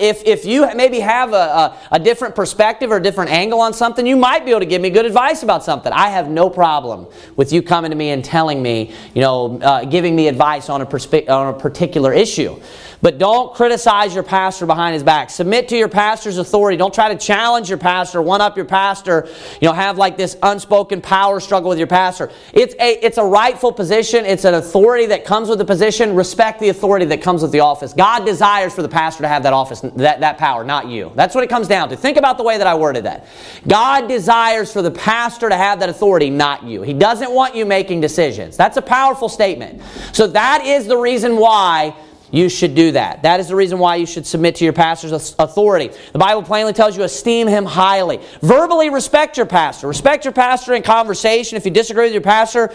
If, 0.00 0.24
if 0.24 0.44
you 0.44 0.68
maybe 0.74 0.98
have 1.00 1.32
a, 1.32 1.36
a, 1.36 1.78
a 1.92 1.98
different 2.00 2.34
perspective 2.34 2.90
or 2.90 2.96
a 2.96 3.02
different 3.02 3.30
angle 3.30 3.60
on 3.60 3.72
something, 3.72 4.04
you 4.04 4.16
might 4.16 4.44
be 4.44 4.50
able 4.50 4.60
to 4.60 4.66
give 4.66 4.82
me 4.82 4.90
good 4.90 5.06
advice 5.06 5.42
about 5.42 5.62
something. 5.64 5.92
I 5.92 6.08
have 6.08 6.28
no 6.28 6.50
problem 6.50 7.06
with 7.36 7.52
you 7.52 7.62
coming 7.62 7.90
to 7.90 7.96
me 7.96 8.10
and 8.10 8.24
telling 8.24 8.62
me, 8.62 8.92
you 9.14 9.20
know, 9.20 9.58
uh, 9.60 9.84
giving 9.84 10.16
me 10.16 10.26
advice 10.26 10.68
on 10.68 10.80
a, 10.80 10.86
perspe- 10.86 11.28
on 11.28 11.54
a 11.54 11.58
particular 11.58 12.12
issue. 12.12 12.60
But 13.02 13.18
don't 13.18 13.54
criticize 13.54 14.14
your 14.14 14.24
pastor 14.24 14.66
behind 14.66 14.94
his 14.94 15.02
back. 15.02 15.30
Submit 15.30 15.68
to 15.68 15.76
your 15.76 15.88
pastor's 15.88 16.38
authority. 16.38 16.76
Don't 16.76 16.94
try 16.94 17.12
to 17.12 17.18
challenge 17.18 17.68
your 17.68 17.78
pastor, 17.78 18.22
one 18.22 18.40
up 18.40 18.56
your 18.56 18.66
pastor, 18.66 19.28
you 19.60 19.68
know, 19.68 19.74
have 19.74 19.98
like 19.98 20.16
this 20.16 20.36
unspoken 20.42 21.00
power 21.00 21.40
struggle 21.40 21.68
with 21.68 21.78
your 21.78 21.86
pastor. 21.86 22.30
It's 22.52 22.74
a, 22.74 23.04
it's 23.04 23.18
a 23.18 23.24
rightful 23.24 23.72
position. 23.72 24.24
It's 24.24 24.44
an 24.44 24.54
authority 24.54 25.06
that 25.06 25.24
comes 25.24 25.48
with 25.48 25.58
the 25.58 25.64
position. 25.64 26.14
Respect 26.14 26.60
the 26.60 26.70
authority 26.70 27.06
that 27.06 27.22
comes 27.22 27.42
with 27.42 27.52
the 27.52 27.60
office. 27.60 27.92
God 27.92 28.24
desires 28.24 28.74
for 28.74 28.82
the 28.82 28.88
pastor 28.88 29.22
to 29.22 29.28
have 29.28 29.42
that 29.42 29.52
office, 29.52 29.80
that, 29.80 30.20
that 30.20 30.38
power, 30.38 30.64
not 30.64 30.88
you. 30.88 31.12
That's 31.14 31.34
what 31.34 31.44
it 31.44 31.50
comes 31.50 31.68
down 31.68 31.88
to. 31.90 31.96
Think 31.96 32.16
about 32.16 32.38
the 32.38 32.44
way 32.44 32.58
that 32.58 32.66
I 32.66 32.74
worded 32.74 33.04
that. 33.04 33.26
God 33.68 34.08
desires 34.08 34.72
for 34.72 34.82
the 34.82 34.90
pastor 34.90 35.48
to 35.48 35.56
have 35.56 35.80
that 35.80 35.88
authority, 35.88 36.30
not 36.30 36.64
you. 36.64 36.82
He 36.82 36.94
doesn't 36.94 37.30
want 37.30 37.54
you 37.54 37.66
making 37.66 38.00
decisions. 38.00 38.56
That's 38.56 38.76
a 38.76 38.82
powerful 38.82 39.28
statement. 39.28 39.82
So 40.12 40.26
that 40.28 40.64
is 40.64 40.86
the 40.86 40.96
reason 40.96 41.36
why 41.36 41.94
you 42.36 42.48
should 42.48 42.74
do 42.74 42.92
that. 42.92 43.22
That 43.22 43.40
is 43.40 43.48
the 43.48 43.56
reason 43.56 43.78
why 43.78 43.96
you 43.96 44.06
should 44.06 44.26
submit 44.26 44.56
to 44.56 44.64
your 44.64 44.72
pastor's 44.72 45.34
authority. 45.38 45.90
The 46.12 46.18
Bible 46.18 46.42
plainly 46.42 46.72
tells 46.72 46.96
you 46.96 47.02
esteem 47.02 47.46
him 47.46 47.64
highly. 47.64 48.20
Verbally 48.42 48.90
respect 48.90 49.36
your 49.36 49.46
pastor. 49.46 49.88
Respect 49.88 50.24
your 50.24 50.32
pastor 50.32 50.74
in 50.74 50.82
conversation. 50.82 51.56
If 51.56 51.64
you 51.64 51.70
disagree 51.70 52.04
with 52.04 52.12
your 52.12 52.22
pastor, 52.22 52.72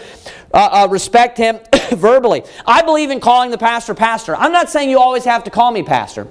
uh, 0.52 0.84
uh, 0.84 0.88
respect 0.90 1.38
him 1.38 1.60
verbally. 1.92 2.42
I 2.66 2.82
believe 2.82 3.10
in 3.10 3.20
calling 3.20 3.50
the 3.50 3.58
pastor 3.58 3.94
pastor. 3.94 4.34
I'm 4.34 4.52
not 4.52 4.68
saying 4.68 4.90
you 4.90 4.98
always 4.98 5.24
have 5.24 5.44
to 5.44 5.50
call 5.50 5.70
me 5.70 5.82
pastor. 5.82 6.26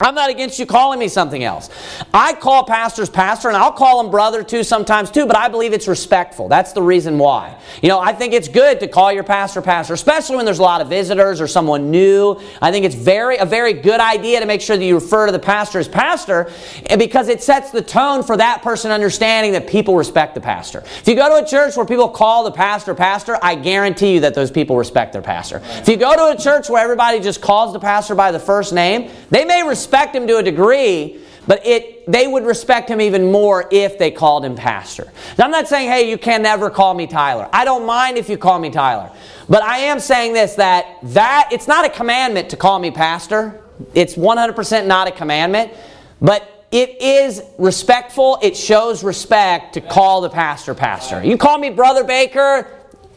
I'm 0.00 0.14
not 0.14 0.30
against 0.30 0.58
you 0.58 0.64
calling 0.64 0.98
me 0.98 1.08
something 1.08 1.44
else. 1.44 1.68
I 2.14 2.32
call 2.32 2.64
pastors 2.64 3.10
pastor, 3.10 3.48
and 3.48 3.56
I'll 3.56 3.70
call 3.72 4.02
them 4.02 4.10
brother 4.10 4.42
too 4.42 4.64
sometimes 4.64 5.10
too, 5.10 5.26
but 5.26 5.36
I 5.36 5.48
believe 5.48 5.74
it's 5.74 5.86
respectful. 5.86 6.48
That's 6.48 6.72
the 6.72 6.80
reason 6.80 7.18
why. 7.18 7.54
You 7.82 7.90
know, 7.90 8.00
I 8.00 8.14
think 8.14 8.32
it's 8.32 8.48
good 8.48 8.80
to 8.80 8.88
call 8.88 9.12
your 9.12 9.24
pastor 9.24 9.60
pastor, 9.60 9.92
especially 9.92 10.36
when 10.36 10.46
there's 10.46 10.58
a 10.58 10.62
lot 10.62 10.80
of 10.80 10.88
visitors 10.88 11.38
or 11.38 11.46
someone 11.46 11.90
new. 11.90 12.40
I 12.62 12.72
think 12.72 12.86
it's 12.86 12.94
very 12.94 13.36
a 13.36 13.44
very 13.44 13.74
good 13.74 14.00
idea 14.00 14.40
to 14.40 14.46
make 14.46 14.62
sure 14.62 14.78
that 14.78 14.84
you 14.84 14.94
refer 14.94 15.26
to 15.26 15.32
the 15.32 15.38
pastor 15.38 15.78
as 15.78 15.86
pastor 15.86 16.50
eh, 16.86 16.96
because 16.96 17.28
it 17.28 17.42
sets 17.42 17.70
the 17.70 17.82
tone 17.82 18.22
for 18.22 18.38
that 18.38 18.62
person 18.62 18.90
understanding 18.90 19.52
that 19.52 19.68
people 19.68 19.96
respect 19.96 20.34
the 20.34 20.40
pastor. 20.40 20.82
If 21.00 21.08
you 21.08 21.14
go 21.14 21.28
to 21.28 21.44
a 21.44 21.46
church 21.46 21.76
where 21.76 21.84
people 21.84 22.08
call 22.08 22.44
the 22.44 22.52
pastor 22.52 22.94
pastor, 22.94 23.36
I 23.42 23.54
guarantee 23.54 24.14
you 24.14 24.20
that 24.20 24.34
those 24.34 24.50
people 24.50 24.78
respect 24.78 25.12
their 25.12 25.20
pastor. 25.20 25.60
If 25.64 25.88
you 25.88 25.98
go 25.98 26.16
to 26.16 26.38
a 26.38 26.42
church 26.42 26.70
where 26.70 26.82
everybody 26.82 27.20
just 27.20 27.42
calls 27.42 27.74
the 27.74 27.80
pastor 27.80 28.14
by 28.14 28.32
the 28.32 28.40
first 28.40 28.72
name, 28.72 29.10
they 29.28 29.44
may 29.44 29.62
respect 29.62 29.89
respect 29.90 30.14
him 30.14 30.24
to 30.28 30.36
a 30.36 30.42
degree, 30.42 31.20
but 31.48 31.66
it 31.66 32.06
they 32.06 32.28
would 32.28 32.44
respect 32.44 32.88
him 32.88 33.00
even 33.00 33.32
more 33.32 33.66
if 33.72 33.98
they 33.98 34.12
called 34.12 34.44
him 34.44 34.54
pastor. 34.54 35.12
Now, 35.36 35.46
I'm 35.46 35.50
not 35.50 35.66
saying, 35.66 35.90
hey, 35.90 36.08
you 36.08 36.16
can 36.16 36.42
never 36.42 36.70
call 36.70 36.94
me 36.94 37.08
Tyler. 37.08 37.48
I 37.52 37.64
don't 37.64 37.84
mind 37.84 38.16
if 38.16 38.28
you 38.28 38.38
call 38.38 38.60
me 38.60 38.70
Tyler. 38.70 39.10
But 39.48 39.64
I 39.64 39.78
am 39.78 39.98
saying 39.98 40.32
this 40.32 40.54
that 40.54 40.86
that 41.02 41.48
it's 41.50 41.66
not 41.66 41.84
a 41.84 41.88
commandment 41.88 42.50
to 42.50 42.56
call 42.56 42.78
me 42.78 42.92
pastor. 42.92 43.60
It's 43.92 44.14
100% 44.14 44.86
not 44.86 45.08
a 45.08 45.10
commandment, 45.10 45.72
but 46.20 46.66
it 46.70 47.02
is 47.02 47.42
respectful. 47.58 48.38
It 48.42 48.56
shows 48.56 49.02
respect 49.02 49.74
to 49.74 49.80
call 49.80 50.20
the 50.20 50.30
pastor 50.30 50.72
pastor. 50.72 51.24
You 51.24 51.36
call 51.36 51.58
me 51.58 51.70
brother 51.70 52.04
Baker, 52.04 52.68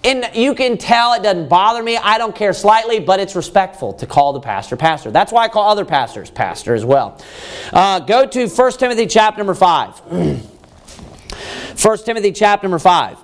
and 0.03 0.29
you 0.35 0.53
can 0.55 0.77
tell 0.77 1.13
it 1.13 1.23
doesn't 1.23 1.49
bother 1.49 1.81
me. 1.81 1.97
I 1.97 2.17
don't 2.17 2.35
care 2.35 2.53
slightly, 2.53 2.99
but 2.99 3.19
it's 3.19 3.35
respectful 3.35 3.93
to 3.93 4.05
call 4.05 4.33
the 4.33 4.39
pastor 4.39 4.75
pastor. 4.75 5.11
That's 5.11 5.31
why 5.31 5.45
I 5.45 5.47
call 5.47 5.69
other 5.69 5.85
pastors 5.85 6.29
pastor 6.29 6.73
as 6.73 6.83
well. 6.83 7.21
Uh, 7.71 7.99
go 7.99 8.25
to 8.25 8.47
1 8.47 8.71
Timothy 8.73 9.07
chapter 9.07 9.39
number 9.39 9.53
5. 9.53 9.99
1 11.81 11.97
Timothy 11.99 12.31
chapter 12.31 12.65
number 12.67 12.79
5. 12.79 13.17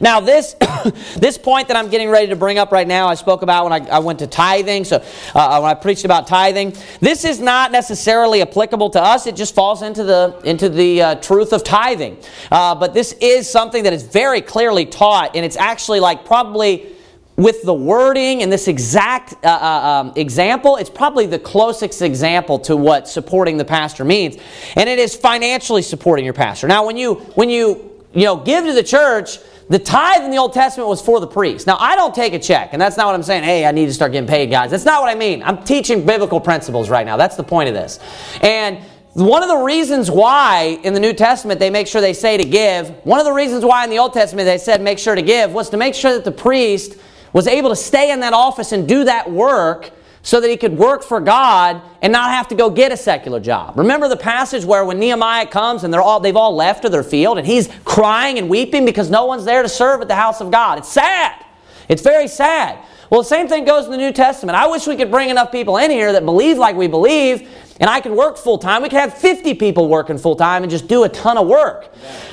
Now, 0.00 0.20
this, 0.20 0.54
this 1.16 1.38
point 1.38 1.68
that 1.68 1.76
I'm 1.76 1.88
getting 1.88 2.08
ready 2.08 2.28
to 2.28 2.36
bring 2.36 2.58
up 2.58 2.72
right 2.72 2.86
now, 2.86 3.08
I 3.08 3.14
spoke 3.14 3.42
about 3.42 3.64
when 3.68 3.72
I, 3.72 3.88
I 3.88 3.98
went 3.98 4.18
to 4.20 4.26
tithing, 4.26 4.84
so 4.84 4.96
uh, 4.96 5.38
uh, 5.38 5.60
when 5.60 5.70
I 5.70 5.74
preached 5.74 6.04
about 6.04 6.26
tithing. 6.26 6.74
This 7.00 7.24
is 7.24 7.40
not 7.40 7.72
necessarily 7.72 8.42
applicable 8.42 8.90
to 8.90 9.02
us. 9.02 9.26
It 9.26 9.36
just 9.36 9.54
falls 9.54 9.82
into 9.82 10.04
the, 10.04 10.40
into 10.44 10.68
the 10.68 11.02
uh, 11.02 11.14
truth 11.16 11.52
of 11.52 11.64
tithing. 11.64 12.18
Uh, 12.50 12.74
but 12.74 12.94
this 12.94 13.12
is 13.20 13.48
something 13.48 13.84
that 13.84 13.92
is 13.92 14.02
very 14.02 14.40
clearly 14.40 14.86
taught, 14.86 15.34
and 15.34 15.44
it's 15.44 15.56
actually 15.56 16.00
like 16.00 16.24
probably 16.24 16.94
with 17.38 17.62
the 17.62 17.72
wording 17.72 18.42
and 18.42 18.50
this 18.50 18.66
exact 18.66 19.32
uh, 19.44 19.48
uh, 19.48 19.88
um, 19.88 20.12
example, 20.16 20.74
it's 20.74 20.90
probably 20.90 21.24
the 21.24 21.38
closest 21.38 22.02
example 22.02 22.58
to 22.58 22.76
what 22.76 23.08
supporting 23.08 23.56
the 23.56 23.64
pastor 23.64 24.04
means, 24.04 24.36
and 24.74 24.88
it 24.88 24.98
is 24.98 25.14
financially 25.14 25.80
supporting 25.80 26.24
your 26.24 26.34
pastor. 26.34 26.66
Now, 26.66 26.84
when 26.84 26.96
you 26.96 27.14
when 27.36 27.48
you 27.48 28.04
you 28.12 28.24
know 28.24 28.36
give 28.36 28.64
to 28.64 28.72
the 28.72 28.82
church, 28.82 29.38
the 29.68 29.78
tithe 29.78 30.24
in 30.24 30.30
the 30.30 30.38
Old 30.38 30.54
Testament 30.54 30.88
was 30.88 31.02
for 31.02 31.20
the 31.20 31.26
priest. 31.26 31.66
Now, 31.66 31.76
I 31.78 31.94
don't 31.94 32.14
take 32.14 32.32
a 32.32 32.38
check, 32.38 32.70
and 32.72 32.80
that's 32.80 32.96
not 32.96 33.06
what 33.06 33.14
I'm 33.14 33.22
saying. 33.22 33.44
Hey, 33.44 33.66
I 33.66 33.72
need 33.72 33.86
to 33.86 33.92
start 33.92 34.12
getting 34.12 34.28
paid, 34.28 34.50
guys. 34.50 34.70
That's 34.70 34.84
not 34.84 35.02
what 35.02 35.10
I 35.10 35.14
mean. 35.14 35.42
I'm 35.42 35.62
teaching 35.62 36.06
biblical 36.06 36.40
principles 36.40 36.88
right 36.88 37.04
now. 37.04 37.16
That's 37.16 37.36
the 37.36 37.44
point 37.44 37.68
of 37.68 37.74
this. 37.74 37.98
And 38.42 38.78
one 39.12 39.42
of 39.42 39.48
the 39.48 39.56
reasons 39.56 40.10
why 40.10 40.78
in 40.84 40.94
the 40.94 41.00
New 41.00 41.12
Testament 41.12 41.60
they 41.60 41.70
make 41.70 41.86
sure 41.86 42.00
they 42.00 42.14
say 42.14 42.36
to 42.36 42.44
give, 42.44 42.90
one 43.04 43.18
of 43.18 43.26
the 43.26 43.32
reasons 43.32 43.64
why 43.64 43.84
in 43.84 43.90
the 43.90 43.98
Old 43.98 44.14
Testament 44.14 44.46
they 44.46 44.58
said 44.58 44.80
make 44.80 44.98
sure 44.98 45.14
to 45.14 45.22
give 45.22 45.52
was 45.52 45.70
to 45.70 45.76
make 45.76 45.94
sure 45.94 46.12
that 46.14 46.24
the 46.24 46.32
priest 46.32 46.96
was 47.32 47.46
able 47.46 47.68
to 47.68 47.76
stay 47.76 48.10
in 48.10 48.20
that 48.20 48.32
office 48.32 48.72
and 48.72 48.88
do 48.88 49.04
that 49.04 49.30
work 49.30 49.90
so 50.22 50.40
that 50.40 50.48
he 50.48 50.56
could 50.56 50.76
work 50.76 51.02
for 51.02 51.20
God 51.20 51.80
and 52.02 52.12
not 52.12 52.30
have 52.30 52.48
to 52.48 52.54
go 52.54 52.70
get 52.70 52.92
a 52.92 52.96
secular 52.96 53.40
job. 53.40 53.78
Remember 53.78 54.08
the 54.08 54.16
passage 54.16 54.64
where 54.64 54.84
when 54.84 54.98
Nehemiah 54.98 55.46
comes 55.46 55.84
and 55.84 55.92
they're 55.92 56.02
all 56.02 56.20
they've 56.20 56.36
all 56.36 56.54
left 56.54 56.82
to 56.82 56.88
their 56.88 57.02
field 57.02 57.38
and 57.38 57.46
he's 57.46 57.68
crying 57.84 58.38
and 58.38 58.48
weeping 58.48 58.84
because 58.84 59.10
no 59.10 59.24
one's 59.26 59.44
there 59.44 59.62
to 59.62 59.68
serve 59.68 60.00
at 60.00 60.08
the 60.08 60.16
house 60.16 60.40
of 60.40 60.50
God. 60.50 60.78
It's 60.78 60.88
sad. 60.88 61.44
It's 61.88 62.02
very 62.02 62.28
sad. 62.28 62.84
Well, 63.10 63.22
the 63.22 63.28
same 63.28 63.48
thing 63.48 63.64
goes 63.64 63.86
in 63.86 63.90
the 63.90 63.96
New 63.96 64.12
Testament. 64.12 64.56
I 64.56 64.66
wish 64.66 64.86
we 64.86 64.96
could 64.96 65.10
bring 65.10 65.30
enough 65.30 65.50
people 65.50 65.78
in 65.78 65.90
here 65.90 66.12
that 66.12 66.24
believe 66.24 66.58
like 66.58 66.76
we 66.76 66.88
believe 66.88 67.48
and 67.80 67.88
I 67.88 68.00
could 68.00 68.12
work 68.12 68.36
full 68.36 68.58
time. 68.58 68.82
We 68.82 68.88
could 68.88 68.98
have 68.98 69.16
50 69.16 69.54
people 69.54 69.88
working 69.88 70.18
full 70.18 70.36
time 70.36 70.62
and 70.62 70.70
just 70.70 70.88
do 70.88 71.04
a 71.04 71.08
ton 71.08 71.38
of 71.38 71.46
work. 71.46 71.92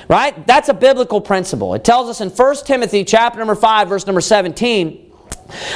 Right? 0.10 0.46
That's 0.46 0.70
a 0.70 0.74
biblical 0.74 1.22
principle. 1.22 1.76
It 1.76 1.84
tells 1.84 2.10
us 2.10 2.20
in 2.20 2.30
1 2.30 2.56
Timothy 2.66 3.04
chapter 3.06 3.40
number 3.40 3.56
5 3.56 3.88
verse 3.88 4.06
number 4.06 4.22
17 4.22 5.05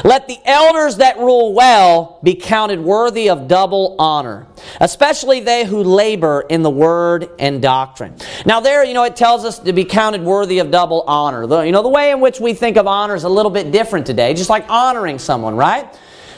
let 0.03 0.27
the 0.27 0.39
elders 0.45 0.97
that 0.97 1.17
rule 1.17 1.53
well 1.53 2.19
be 2.23 2.35
counted 2.35 2.79
worthy 2.79 3.29
of 3.29 3.47
double 3.47 3.95
honor, 3.99 4.47
especially 4.81 5.39
they 5.39 5.65
who 5.65 5.83
labor 5.83 6.45
in 6.49 6.63
the 6.63 6.69
word 6.69 7.29
and 7.39 7.61
doctrine. 7.61 8.15
Now, 8.45 8.59
there, 8.59 8.83
you 8.83 8.93
know, 8.93 9.03
it 9.03 9.15
tells 9.15 9.45
us 9.45 9.59
to 9.59 9.73
be 9.73 9.85
counted 9.85 10.23
worthy 10.23 10.59
of 10.59 10.71
double 10.71 11.03
honor. 11.07 11.45
The, 11.47 11.61
you 11.61 11.71
know, 11.71 11.83
the 11.83 11.89
way 11.89 12.11
in 12.11 12.19
which 12.19 12.39
we 12.39 12.53
think 12.53 12.77
of 12.77 12.87
honor 12.87 13.15
is 13.15 13.23
a 13.23 13.29
little 13.29 13.51
bit 13.51 13.71
different 13.71 14.05
today, 14.05 14.33
just 14.33 14.49
like 14.49 14.65
honoring 14.69 15.19
someone, 15.19 15.55
right? 15.55 15.93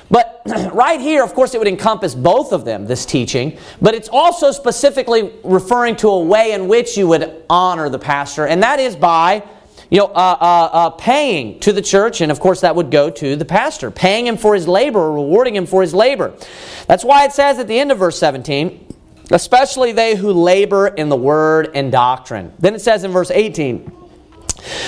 But 0.10 0.41
right 0.74 1.00
here, 1.00 1.24
of 1.24 1.34
course, 1.34 1.56
it 1.56 1.58
would 1.58 1.67
encompass 1.67 2.13
both 2.13 2.52
of 2.52 2.65
them, 2.65 2.86
this 2.86 3.06
teaching, 3.06 3.58
but 3.82 3.95
it's 3.95 4.10
also 4.10 4.52
specifically 4.52 5.34
referring 5.43 5.95
to 5.97 6.10
a 6.10 6.24
way 6.24 6.52
in 6.52 6.67
which 6.67 6.97
you 6.97 7.08
would 7.08 7.43
honor 7.50 7.89
the 7.89 8.00
pastor, 8.00 8.45
and 8.45 8.62
that 8.62 8.80
is 8.80 8.95
by 8.95 9.43
you 9.91 9.97
know, 9.97 10.06
uh, 10.06 10.38
uh, 10.39 10.69
uh, 10.71 10.89
paying 10.91 11.60
to 11.60 11.73
the 11.73 11.82
church, 11.82 12.21
and 12.21 12.32
of 12.32 12.39
course 12.39 12.62
that 12.62 12.75
would 12.75 12.89
go 12.89 13.10
to 13.10 13.36
the 13.36 13.43
pastor, 13.43 13.91
paying 13.91 14.25
him 14.25 14.38
for 14.38 14.56
his 14.56 14.65
labor 14.65 15.12
rewarding 15.12 15.54
him 15.56 15.65
for 15.65 15.82
his 15.82 15.93
labor. 15.93 16.34
That's 16.88 17.04
why 17.04 17.25
it 17.25 17.34
says 17.34 17.60
at 17.60 17.67
the 17.67 17.77
end 17.77 17.91
of 17.91 17.99
verse 17.99 18.17
17, 18.17 18.88
especially 19.32 19.91
they 19.91 20.15
who 20.15 20.32
labor 20.32 20.88
in 20.88 21.10
the 21.10 21.17
word 21.17 21.71
and 21.75 21.91
doctrine. 21.91 22.54
Then 22.58 22.73
it 22.73 22.80
says 22.80 23.04
in 23.04 23.12
verse 23.12 23.32
18, 23.32 23.91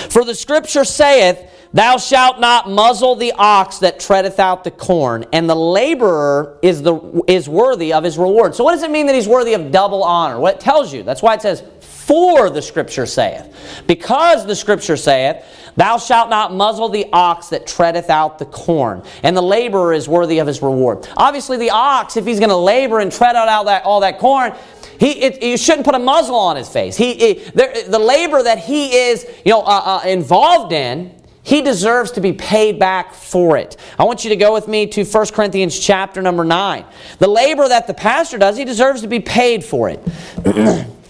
For 0.09 0.23
the 0.23 0.33
scripture 0.33 0.85
saith, 0.85 1.49
Thou 1.73 1.97
shalt 1.97 2.39
not 2.39 2.69
muzzle 2.69 3.15
the 3.15 3.33
ox 3.33 3.79
that 3.79 3.99
treadeth 3.99 4.39
out 4.39 4.63
the 4.63 4.71
corn, 4.71 5.25
and 5.33 5.49
the 5.49 5.55
laborer 5.55 6.59
is, 6.61 6.81
the, 6.81 7.23
is 7.27 7.49
worthy 7.49 7.91
of 7.91 8.05
his 8.05 8.17
reward. 8.17 8.55
So, 8.55 8.63
what 8.63 8.71
does 8.73 8.83
it 8.83 8.91
mean 8.91 9.07
that 9.07 9.15
he's 9.15 9.27
worthy 9.27 9.53
of 9.53 9.71
double 9.71 10.03
honor? 10.03 10.39
What 10.39 10.55
it 10.55 10.59
tells 10.61 10.93
you. 10.93 11.01
That's 11.01 11.23
why 11.23 11.33
it 11.33 11.41
says, 11.41 11.63
for 12.05 12.49
the 12.49 12.61
scripture 12.61 13.05
saith. 13.05 13.83
Because 13.87 14.45
the 14.45 14.55
scripture 14.55 14.97
saith, 14.97 15.45
Thou 15.75 15.97
shalt 15.97 16.29
not 16.29 16.53
muzzle 16.53 16.89
the 16.89 17.07
ox 17.13 17.47
that 17.49 17.65
treadeth 17.65 18.09
out 18.09 18.39
the 18.39 18.45
corn, 18.45 19.03
and 19.23 19.35
the 19.35 19.41
laborer 19.41 19.93
is 19.93 20.07
worthy 20.07 20.39
of 20.39 20.45
his 20.45 20.61
reward. 20.61 21.07
Obviously, 21.17 21.57
the 21.57 21.71
ox, 21.71 22.17
if 22.17 22.25
he's 22.25 22.39
going 22.39 22.49
to 22.49 22.55
labor 22.55 22.99
and 22.99 23.11
tread 23.11 23.35
out 23.35 23.47
all 23.47 23.65
that, 23.65 23.83
all 23.85 24.01
that 24.01 24.19
corn, 24.19 24.53
he, 24.99 25.11
it, 25.21 25.41
you 25.41 25.57
shouldn't 25.57 25.85
put 25.85 25.95
a 25.95 25.99
muzzle 25.99 26.35
on 26.35 26.55
his 26.55 26.69
face. 26.69 26.95
He, 26.95 27.11
it, 27.11 27.55
the, 27.55 27.85
the 27.89 27.99
labor 27.99 28.43
that 28.43 28.59
he 28.59 28.93
is 28.93 29.25
you 29.43 29.51
know, 29.51 29.61
uh, 29.61 30.01
uh, 30.03 30.07
involved 30.07 30.73
in, 30.73 31.15
he 31.41 31.61
deserves 31.61 32.11
to 32.11 32.21
be 32.21 32.33
paid 32.33 32.79
back 32.79 33.13
for 33.13 33.57
it. 33.57 33.75
I 33.97 34.03
want 34.03 34.23
you 34.23 34.29
to 34.29 34.35
go 34.35 34.53
with 34.53 34.67
me 34.67 34.87
to 34.87 35.03
1 35.03 35.27
Corinthians 35.27 35.77
chapter 35.79 36.21
number 36.21 36.43
9. 36.43 36.85
The 37.19 37.27
labor 37.27 37.67
that 37.67 37.87
the 37.87 37.93
pastor 37.93 38.37
does, 38.37 38.55
he 38.57 38.65
deserves 38.65 39.01
to 39.01 39.07
be 39.07 39.19
paid 39.19 39.63
for 39.63 39.89
it. 39.89 39.99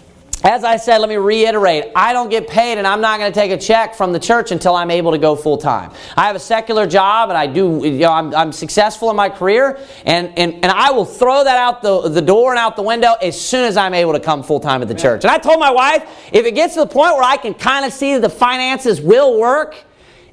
as 0.44 0.64
I 0.64 0.78
said, 0.78 0.98
let 0.98 1.10
me 1.10 1.16
reiterate 1.16 1.92
I 1.96 2.14
don't 2.14 2.30
get 2.30 2.48
paid 2.48 2.78
and 2.78 2.86
I'm 2.86 3.02
not 3.02 3.20
going 3.20 3.32
to 3.32 3.40
take 3.40 3.52
a 3.52 3.58
check 3.58 3.96
from 3.96 4.12
the 4.12 4.20
church 4.20 4.52
until 4.52 4.76
I'm 4.76 4.92
able 4.92 5.12
to 5.12 5.18
go 5.18 5.36
full 5.36 5.58
time. 5.58 5.92
I 6.18 6.28
have 6.28 6.36
a 6.36 6.40
secular 6.40 6.86
job 6.86 7.30
and 7.30 7.38
I 7.38 7.48
do, 7.48 7.82
you 7.84 7.92
know, 8.00 8.12
I'm, 8.12 8.36
I'm 8.36 8.52
successful 8.52 9.10
in 9.10 9.16
my 9.16 9.30
career 9.30 9.80
and, 10.06 10.38
and, 10.38 10.54
and 10.56 10.66
I 10.66 10.92
will 10.92 11.06
throw 11.06 11.44
that 11.44 11.58
out 11.58 11.82
the, 11.82 12.10
the 12.10 12.22
door 12.22 12.52
and 12.52 12.60
out 12.60 12.76
the 12.76 12.84
window 12.84 13.14
as 13.22 13.40
soon 13.40 13.64
as 13.66 13.78
I'm 13.78 13.94
able 13.94 14.14
to 14.14 14.20
come 14.20 14.44
full 14.44 14.60
time 14.60 14.82
at 14.82 14.88
the 14.88 14.96
church. 14.96 15.24
And 15.24 15.32
I 15.32 15.38
told 15.38 15.60
my 15.60 15.72
wife, 15.72 16.04
if 16.32 16.46
it 16.46 16.56
gets 16.56 16.74
to 16.74 16.82
the 16.82 16.88
point 16.88 17.16
where 17.16 17.24
I 17.24 17.38
can 17.38 17.54
kind 17.54 17.86
of 17.86 17.94
see 17.94 18.14
that 18.14 18.22
the 18.22 18.30
finances 18.30 19.00
will 19.00 19.40
work, 19.40 19.76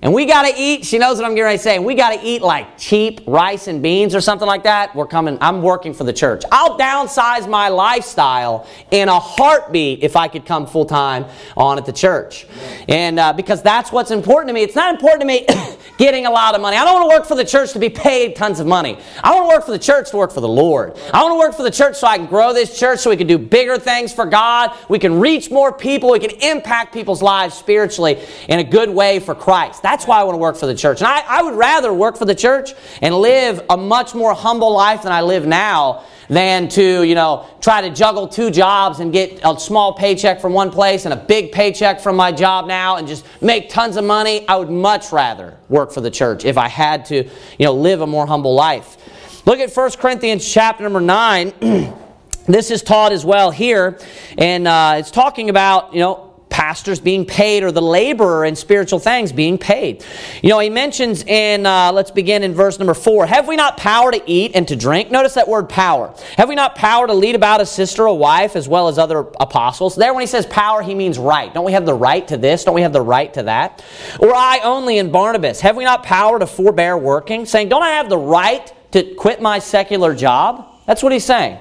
and 0.03 0.15
we 0.15 0.25
got 0.25 0.49
to 0.49 0.55
eat, 0.57 0.87
she 0.87 0.97
knows 0.97 1.19
what 1.19 1.27
I'm 1.27 1.33
getting 1.33 1.45
ready 1.45 1.59
to 1.59 1.63
say, 1.63 1.79
we 1.79 1.95
got 1.95 2.19
to 2.19 2.27
eat 2.27 2.41
like 2.41 2.79
cheap 2.79 3.21
rice 3.27 3.69
and 3.69 3.83
beans 3.83 4.15
or 4.15 4.23
something 4.23 4.49
like 4.49 4.63
that. 4.63 4.95
We're 4.97 5.07
coming, 5.07 5.37
I'm 5.43 5.61
working 5.61 5.93
for 5.93 6.05
the 6.05 6.13
church. 6.13 6.43
I'll 6.51 6.79
downsize 6.79 7.47
my 7.47 7.69
lifestyle 7.69 8.67
in 8.91 9.11
a 9.11 9.21
heartbeat 9.21 10.03
if 10.03 10.17
I 10.17 10.29
could 10.29 10.47
come 10.47 10.67
full 10.67 10.87
time 10.87 11.27
on 11.55 11.77
at 11.77 11.85
the 11.85 11.93
church. 11.93 12.47
And 12.89 13.19
uh, 13.19 13.35
because 13.35 13.61
that's 13.61 13.93
what's 13.93 14.11
important 14.11 14.49
to 14.49 14.55
me. 14.55 14.63
It's 14.63 14.75
not 14.75 14.95
important 14.95 15.21
to 15.21 15.27
me 15.27 15.47
getting 15.99 16.25
a 16.25 16.31
lot 16.31 16.55
of 16.55 16.63
money. 16.63 16.79
I 16.79 16.85
don't 16.87 16.95
want 16.95 17.11
to 17.11 17.19
work 17.19 17.29
for 17.29 17.35
the 17.35 17.45
church 17.45 17.75
to 17.75 17.79
be 17.79 17.91
paid 17.91 18.37
tons 18.37 18.59
of 18.59 18.67
money. 18.67 18.99
I 19.23 19.35
want 19.35 19.51
to 19.51 19.55
work 19.55 19.67
for 19.67 19.73
the 19.73 19.79
church 19.79 20.11
to 20.13 20.17
work 20.17 20.33
for 20.33 20.41
the 20.41 20.49
Lord. 20.49 20.97
I 21.13 21.23
want 21.23 21.35
to 21.35 21.39
work 21.39 21.55
for 21.55 21.63
the 21.63 21.71
church 21.71 21.97
so 21.97 22.07
I 22.07 22.17
can 22.17 22.27
grow 22.27 22.55
this 22.55 22.79
church 22.79 23.01
so 23.01 23.11
we 23.11 23.19
can 23.19 23.27
do 23.27 23.37
bigger 23.37 23.79
things 23.79 24.15
for 24.15 24.25
God. 24.25 24.75
We 24.89 24.99
can 24.99 25.21
reach 25.21 25.51
more 25.51 25.71
people. 25.71 26.11
We 26.11 26.21
can 26.21 26.31
impact 26.41 26.95
people's 26.95 27.21
lives 27.21 27.55
spiritually 27.55 28.19
in 28.49 28.61
a 28.61 28.65
good 28.65 28.89
way 28.89 29.19
for 29.19 29.35
Christ. 29.35 29.83
Why 30.07 30.21
I 30.21 30.25
want 30.25 30.35
to 30.35 30.39
work 30.39 30.57
for 30.57 30.67
the 30.67 30.75
church. 30.75 31.01
And 31.01 31.07
I, 31.07 31.21
I 31.27 31.43
would 31.43 31.55
rather 31.55 31.93
work 31.93 32.17
for 32.17 32.25
the 32.25 32.35
church 32.35 32.75
and 33.03 33.15
live 33.15 33.63
a 33.71 33.77
much 33.77 34.15
more 34.15 34.35
humble 34.35 34.73
life 34.73 35.03
than 35.03 35.13
I 35.13 35.23
live 35.23 35.47
now 35.47 36.05
than 36.29 36.69
to, 36.69 37.03
you 37.03 37.15
know, 37.17 37.47
try 37.61 37.81
to 37.81 37.91
juggle 37.91 38.29
two 38.29 38.51
jobs 38.51 39.01
and 39.01 39.13
get 39.13 39.41
a 39.43 39.59
small 39.59 39.93
paycheck 39.93 40.41
from 40.41 40.53
one 40.53 40.71
place 40.71 41.05
and 41.05 41.13
a 41.13 41.17
big 41.17 41.51
paycheck 41.51 42.01
from 42.01 42.15
my 42.15 42.31
job 42.31 42.69
now 42.69 42.97
and 42.97 43.09
just 43.09 43.27
make 43.43 43.69
tons 43.69 43.97
of 43.97 44.05
money. 44.05 44.47
I 44.47 44.57
would 44.57 44.71
much 44.71 45.11
rather 45.11 45.57
work 45.69 45.91
for 45.93 46.01
the 46.01 46.11
church 46.11 46.45
if 46.45 46.57
I 46.57 46.69
had 46.69 47.05
to, 47.07 47.25
you 47.25 47.65
know, 47.67 47.75
live 47.75 48.01
a 48.01 48.07
more 48.07 48.27
humble 48.27 48.55
life. 48.55 48.97
Look 49.45 49.59
at 49.59 49.75
1 49.75 49.91
Corinthians 49.93 50.49
chapter 50.49 50.85
number 50.85 51.01
9. 51.01 51.53
this 52.47 52.71
is 52.71 52.83
taught 52.83 53.11
as 53.11 53.25
well 53.25 53.51
here, 53.51 53.99
and 54.39 54.69
uh, 54.69 54.95
it's 54.99 55.11
talking 55.11 55.51
about, 55.51 55.93
you 55.93 56.01
know, 56.01 56.30
pastors 56.51 57.01
being 57.01 57.25
paid 57.25 57.63
or 57.63 57.73
the 57.73 57.81
laborer 57.81 58.45
in 58.45 58.55
spiritual 58.55 58.99
things 58.99 59.33
being 59.33 59.57
paid. 59.57 60.05
You 60.43 60.51
know, 60.51 60.59
he 60.59 60.69
mentions 60.69 61.23
in, 61.25 61.65
uh, 61.65 61.93
let's 61.93 62.11
begin 62.11 62.43
in 62.43 62.53
verse 62.53 62.79
number 62.79 62.93
four 62.93 63.25
Have 63.27 63.49
we 63.49 63.57
not 63.57 63.77
power 63.77 64.11
to 64.13 64.23
eat 64.31 64.53
and 64.55 64.69
to 64.69 64.77
drink? 64.77 65.11
Notice 65.11 65.35
that 65.35 65.49
word 65.49 65.69
power. 65.69 66.15
Have 66.37 66.49
we 66.49 66.55
not 66.55 66.75
power 66.75 67.07
to 67.07 67.15
lead 67.15 67.35
about 67.35 67.61
a 67.61 67.67
sister, 67.67 68.05
a 68.05 68.15
wife, 68.15 68.57
as 68.57 68.69
well 68.69 68.89
as 68.89 68.99
other 68.99 69.21
apostles? 69.41 69.97
There, 69.97 70.13
when 70.13 70.21
he 70.21 70.27
says 70.27 70.45
power, 70.47 70.83
he 70.83 70.95
means 70.95 71.19
right. 71.19 71.53
Don't 71.55 71.65
we 71.65 71.73
have 71.73 71.87
the 71.87 71.95
right 71.95 72.27
to 72.29 72.37
this? 72.37 72.65
Don't 72.65 72.75
we 72.75 72.83
have 72.83 72.93
the 72.93 73.01
right 73.01 73.33
to 73.35 73.45
that? 73.45 73.85
Or 74.19 74.35
I 74.35 74.61
only 74.65 74.99
in 74.99 75.11
Barnabas. 75.11 75.61
Have 75.61 75.77
we 75.77 75.85
not 75.85 76.03
power 76.03 76.39
to 76.39 76.47
forbear 76.47 76.99
working? 76.99 77.47
Saying, 77.47 77.69
Don't 77.69 77.83
I 77.83 77.91
have 77.91 78.09
the 78.09 78.19
right 78.19 78.73
to 78.93 79.15
quit 79.15 79.41
my 79.41 79.61
secular 79.61 80.15
job? 80.15 80.67
That's 80.87 81.03
what 81.03 81.13
he's 81.13 81.25
saying. 81.25 81.59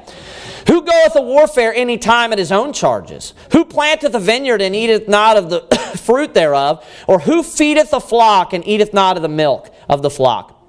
Who 0.67 0.81
goeth 0.81 1.15
a 1.15 1.21
warfare 1.21 1.73
any 1.73 1.97
time 1.97 2.31
at 2.31 2.39
his 2.39 2.51
own 2.51 2.73
charges? 2.73 3.33
Who 3.51 3.65
planteth 3.65 4.13
a 4.13 4.19
vineyard 4.19 4.61
and 4.61 4.75
eateth 4.75 5.07
not 5.07 5.37
of 5.37 5.49
the 5.49 5.61
fruit 5.97 6.33
thereof? 6.33 6.85
Or 7.07 7.19
who 7.19 7.43
feedeth 7.43 7.93
a 7.93 7.99
flock 7.99 8.53
and 8.53 8.67
eateth 8.67 8.93
not 8.93 9.15
of 9.15 9.21
the 9.21 9.29
milk 9.29 9.73
of 9.87 10.01
the 10.01 10.09
flock? 10.09 10.59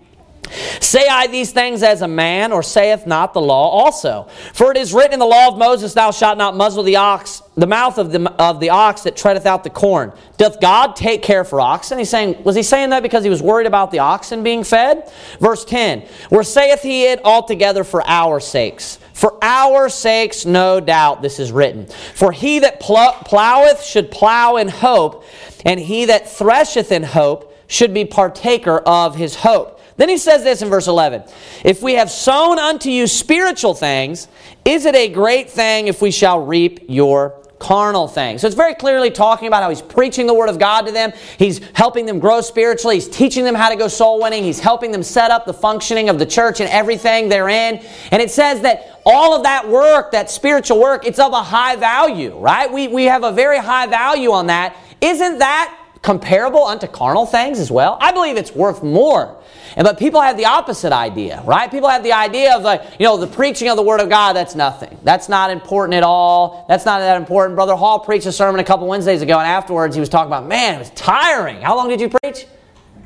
Say 0.81 1.07
I 1.07 1.29
these 1.29 1.53
things 1.53 1.83
as 1.83 2.03
a 2.03 2.09
man, 2.09 2.51
or 2.51 2.63
saith 2.63 3.07
not 3.07 3.35
the 3.35 3.41
law 3.41 3.69
also? 3.69 4.27
For 4.53 4.71
it 4.73 4.77
is 4.77 4.93
written 4.93 5.13
in 5.13 5.19
the 5.21 5.27
law 5.27 5.49
of 5.49 5.59
Moses, 5.59 5.95
Thou 5.95 6.11
shalt 6.11 6.39
not 6.39 6.57
muzzle 6.57 6.83
the 6.83 6.97
ox, 6.97 7.43
the 7.57 7.67
mouth 7.67 7.99
of 7.99 8.11
the, 8.11 8.31
of 8.33 8.59
the 8.59 8.71
ox 8.71 9.03
that 9.03 9.17
treadeth 9.17 9.47
out 9.47 9.63
the 9.63 9.71
corn. 9.71 10.13
Doth 10.39 10.61
God 10.61 10.97
take 10.97 11.23
care 11.23 11.45
for 11.45 11.61
oxen? 11.61 11.99
He's 11.99 12.11
saying, 12.11 12.43
was 12.43 12.57
he 12.57 12.63
saying 12.63 12.91
that 12.91 13.03
because 13.03 13.23
he 13.23 13.31
was 13.31 13.43
worried 13.43 13.67
about 13.67 13.93
the 13.93 14.01
oxen 14.01 14.43
being 14.43 14.65
fed? 14.65 15.13
Verse 15.39 15.65
10, 15.65 16.01
Where 16.31 16.43
saith 16.43 16.83
he 16.83 17.05
it 17.07 17.21
altogether 17.25 17.85
for 17.85 18.03
our 18.09 18.41
sakes? 18.41 18.99
For 19.21 19.37
our 19.43 19.91
sakes, 19.91 20.47
no 20.47 20.81
doubt, 20.81 21.21
this 21.21 21.39
is 21.39 21.53
written. 21.53 21.89
For 22.15 22.33
he 22.33 22.61
that 22.61 22.81
ploweth 22.81 23.85
should 23.85 24.11
plow 24.11 24.57
in 24.57 24.69
hope, 24.69 25.27
and 25.67 25.79
he 25.79 26.07
that 26.07 26.31
thresheth 26.31 26.91
in 26.91 27.03
hope 27.03 27.55
should 27.67 27.93
be 27.93 28.07
partaker 28.07 28.79
of 28.79 29.17
his 29.17 29.35
hope. 29.35 29.79
Then 29.99 30.09
he 30.09 30.17
says 30.17 30.43
this 30.43 30.63
in 30.63 30.71
verse 30.71 30.89
11 30.89 31.25
If 31.67 31.83
we 31.83 31.97
have 31.97 32.11
sown 32.11 32.59
unto 32.59 32.89
you 32.89 33.07
spiritual 33.07 33.75
things, 33.75 34.27
is 34.65 34.87
it 34.87 34.95
a 34.95 35.11
great 35.11 35.51
thing 35.51 35.89
if 35.89 36.01
we 36.01 36.11
shall 36.11 36.41
reap 36.41 36.87
your 36.89 37.41
carnal 37.61 38.09
things. 38.09 38.41
So 38.41 38.47
it's 38.49 38.57
very 38.57 38.75
clearly 38.75 39.11
talking 39.11 39.47
about 39.47 39.63
how 39.63 39.69
he's 39.69 39.83
preaching 39.83 40.27
the 40.27 40.35
word 40.35 40.49
of 40.49 40.59
God 40.59 40.87
to 40.87 40.93
them. 40.93 41.13
He's 41.39 41.61
helping 41.75 42.07
them 42.07 42.19
grow 42.19 42.41
spiritually. 42.41 42.97
He's 42.97 43.09
teaching 43.09 43.45
them 43.45 43.55
how 43.55 43.69
to 43.69 43.77
go 43.77 43.87
soul 43.87 44.21
winning. 44.21 44.43
He's 44.43 44.59
helping 44.59 44.91
them 44.91 45.03
set 45.03 45.31
up 45.31 45.45
the 45.45 45.55
functioning 45.55 46.09
of 46.09 46.19
the 46.19 46.27
church 46.27 46.61
and 46.61 46.71
everything 46.71 47.29
they're 47.29 47.51
in. 47.51 47.85
And 48.11 48.21
it 48.23 48.31
says 48.31 48.63
that 48.63 48.90
all 49.05 49.35
of 49.35 49.45
that 49.45 49.69
work, 49.69 50.13
that 50.13 50.31
spiritual 50.31 50.81
work, 50.81 51.07
it's 51.07 51.19
of 51.19 51.33
a 51.33 51.43
high 51.43 51.77
value, 51.77 52.39
right? 52.39 52.71
We, 52.71 52.89
we 52.89 53.05
have 53.05 53.25
a 53.25 53.33
very 53.33 53.59
high 53.59 53.87
value 53.87 54.33
on 54.33 54.47
that. 54.49 54.77
Isn't 55.01 55.39
that 55.39 55.77
comparable 56.03 56.65
unto 56.65 56.87
carnal 56.87 57.27
things 57.27 57.59
as 57.59 57.71
well? 57.71 57.99
I 58.01 58.13
believe 58.13 58.37
it's 58.37 58.53
worth 58.53 58.83
more. 58.83 59.37
And 59.77 59.85
but 59.85 59.99
people 59.99 60.21
have 60.21 60.37
the 60.37 60.47
opposite 60.47 60.93
idea, 60.93 61.43
right? 61.47 61.71
People 61.71 61.89
have 61.89 62.03
the 62.03 62.13
idea 62.13 62.57
of 62.57 62.63
like, 62.63 62.83
you 62.99 63.07
know, 63.07 63.17
the 63.17 63.27
preaching 63.27 63.69
of 63.69 63.77
the 63.77 63.83
Word 63.83 64.01
of 64.01 64.09
God, 64.09 64.35
that's 64.35 64.55
nothing. 64.55 64.99
That's 65.05 65.29
not 65.29 65.51
important 65.51 65.95
at 65.95 66.03
all. 66.03 66.67
That's 66.69 66.85
not 66.85 66.99
that 66.99 67.17
important. 67.17 67.55
Brother 67.55 67.77
Hall 67.77 68.01
preached 68.01 68.27
a 68.27 68.33
sermon 68.33 68.61
a 68.61 68.65
couple 68.65 68.87
Wednesdays 68.89 69.23
ago, 69.23 69.39
and 69.39 69.47
afterwards 69.47 69.95
he 69.95 70.01
was 70.01 70.09
talking 70.09 70.29
about, 70.29 70.47
man, 70.47 70.75
it 70.75 70.79
was 70.79 70.91
tiring. 70.91 71.61
How 71.61 71.77
long 71.77 71.89
did 71.89 72.01
you 72.01 72.09
preach? 72.09 72.47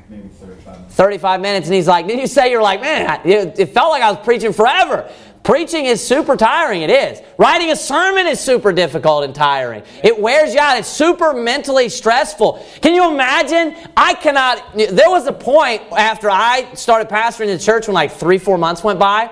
Maybe 0.09 0.29
35. 0.29 0.93
35 0.93 1.41
minutes. 1.41 1.67
And 1.67 1.75
he's 1.75 1.89
like, 1.89 2.07
did 2.07 2.19
you 2.19 2.27
say 2.27 2.51
you're 2.51 2.63
like, 2.63 2.81
man, 2.81 3.21
it 3.25 3.67
felt 3.71 3.91
like 3.91 4.03
I 4.03 4.11
was 4.11 4.25
preaching 4.25 4.53
forever. 4.53 5.11
Preaching 5.45 5.85
is 5.85 6.05
super 6.05 6.37
tiring, 6.37 6.81
it 6.81 6.89
is. 6.89 7.21
Writing 7.37 7.71
a 7.71 7.77
sermon 7.77 8.27
is 8.27 8.41
super 8.41 8.73
difficult 8.73 9.25
and 9.25 9.35
tiring. 9.35 9.83
It 10.03 10.19
wears 10.19 10.55
you 10.55 10.59
out, 10.59 10.79
it's 10.79 10.89
super 10.89 11.35
mentally 11.35 11.91
stressful. 11.91 12.65
Can 12.81 12.95
you 12.95 13.11
imagine? 13.13 13.77
I 13.95 14.15
cannot, 14.15 14.75
there 14.75 15.11
was 15.11 15.27
a 15.27 15.35
point 15.35 15.83
after 15.93 16.31
I 16.31 16.73
started 16.73 17.11
pastoring 17.11 17.49
the 17.49 17.59
church 17.59 17.87
when 17.87 17.95
like 17.95 18.13
three, 18.13 18.39
four 18.39 18.57
months 18.57 18.83
went 18.83 18.99
by, 18.99 19.31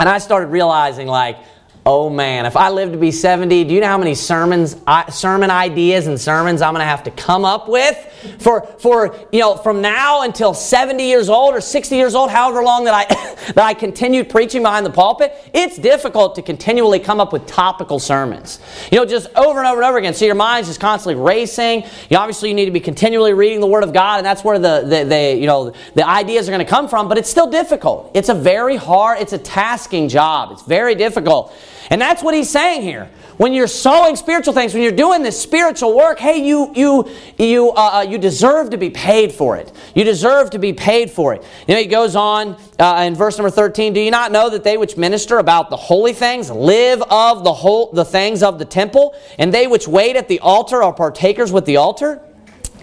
and 0.00 0.08
I 0.08 0.16
started 0.18 0.46
realizing, 0.46 1.06
like, 1.06 1.36
Oh 1.84 2.08
man, 2.08 2.46
if 2.46 2.56
I 2.56 2.70
live 2.70 2.92
to 2.92 2.98
be 2.98 3.10
70, 3.10 3.64
do 3.64 3.74
you 3.74 3.80
know 3.80 3.88
how 3.88 3.98
many 3.98 4.14
sermons, 4.14 4.76
sermon 5.10 5.50
ideas 5.50 6.06
and 6.06 6.20
sermons 6.20 6.62
I'm 6.62 6.74
going 6.74 6.80
to 6.80 6.86
have 6.86 7.02
to 7.04 7.10
come 7.10 7.44
up 7.44 7.68
with 7.68 7.96
for, 8.38 8.66
for, 8.78 9.16
you 9.32 9.40
know, 9.40 9.56
from 9.56 9.80
now 9.80 10.22
until 10.22 10.54
70 10.54 11.06
years 11.06 11.28
old 11.28 11.54
or 11.54 11.60
60 11.60 11.96
years 11.96 12.14
old, 12.14 12.30
however 12.30 12.62
long 12.62 12.84
that 12.84 12.94
I, 12.94 13.04
that 13.52 13.64
I 13.64 13.74
continued 13.74 14.28
preaching 14.28 14.62
behind 14.62 14.86
the 14.86 14.90
pulpit? 14.90 15.34
It's 15.52 15.78
difficult 15.78 16.34
to 16.36 16.42
continually 16.42 16.98
come 16.98 17.20
up 17.20 17.32
with 17.32 17.46
topical 17.46 17.98
sermons. 17.98 18.60
You 18.90 18.98
know, 18.98 19.04
just 19.04 19.28
over 19.36 19.58
and 19.58 19.68
over 19.68 19.80
and 19.80 19.88
over 19.88 19.98
again. 19.98 20.14
So 20.14 20.24
your 20.24 20.34
mind's 20.34 20.68
just 20.68 20.80
constantly 20.80 21.22
racing. 21.22 21.84
You 22.10 22.16
obviously 22.16 22.48
you 22.48 22.54
need 22.54 22.66
to 22.66 22.70
be 22.70 22.80
continually 22.80 23.32
reading 23.32 23.60
the 23.60 23.66
Word 23.66 23.84
of 23.84 23.92
God, 23.92 24.18
and 24.18 24.26
that's 24.26 24.44
where 24.44 24.58
the, 24.58 24.82
the, 24.82 25.04
the 25.04 25.36
you 25.36 25.46
know, 25.46 25.72
the 25.94 26.06
ideas 26.06 26.48
are 26.48 26.52
going 26.52 26.64
to 26.64 26.70
come 26.70 26.88
from, 26.88 27.08
but 27.08 27.18
it's 27.18 27.30
still 27.30 27.50
difficult. 27.50 28.10
It's 28.14 28.28
a 28.28 28.34
very 28.34 28.76
hard, 28.76 29.20
it's 29.20 29.32
a 29.32 29.38
tasking 29.38 30.08
job. 30.08 30.52
It's 30.52 30.62
very 30.62 30.94
difficult. 30.94 31.54
And 31.92 32.00
that's 32.00 32.22
what 32.22 32.32
he's 32.32 32.48
saying 32.48 32.80
here. 32.80 33.10
When 33.36 33.52
you're 33.52 33.66
sowing 33.66 34.16
spiritual 34.16 34.54
things, 34.54 34.72
when 34.72 34.82
you're 34.82 34.92
doing 34.92 35.22
this 35.22 35.38
spiritual 35.38 35.94
work, 35.94 36.18
hey, 36.18 36.42
you 36.42 36.72
you 36.74 37.10
you 37.36 37.70
uh, 37.72 37.98
uh, 37.98 38.06
you 38.08 38.16
deserve 38.16 38.70
to 38.70 38.78
be 38.78 38.88
paid 38.88 39.30
for 39.30 39.58
it. 39.58 39.70
You 39.94 40.02
deserve 40.02 40.48
to 40.50 40.58
be 40.58 40.72
paid 40.72 41.10
for 41.10 41.34
it. 41.34 41.44
You 41.68 41.74
know, 41.74 41.80
he 41.82 41.86
goes 41.86 42.16
on 42.16 42.56
uh, 42.78 43.04
in 43.06 43.14
verse 43.14 43.36
number 43.36 43.50
thirteen. 43.50 43.92
Do 43.92 44.00
you 44.00 44.10
not 44.10 44.32
know 44.32 44.48
that 44.48 44.64
they 44.64 44.78
which 44.78 44.96
minister 44.96 45.36
about 45.38 45.68
the 45.68 45.76
holy 45.76 46.14
things 46.14 46.50
live 46.50 47.02
of 47.10 47.44
the 47.44 47.52
whole 47.52 47.92
the 47.92 48.06
things 48.06 48.42
of 48.42 48.58
the 48.58 48.64
temple, 48.64 49.14
and 49.38 49.52
they 49.52 49.66
which 49.66 49.86
wait 49.86 50.16
at 50.16 50.28
the 50.28 50.40
altar 50.40 50.82
are 50.82 50.94
partakers 50.94 51.52
with 51.52 51.66
the 51.66 51.76
altar? 51.76 52.22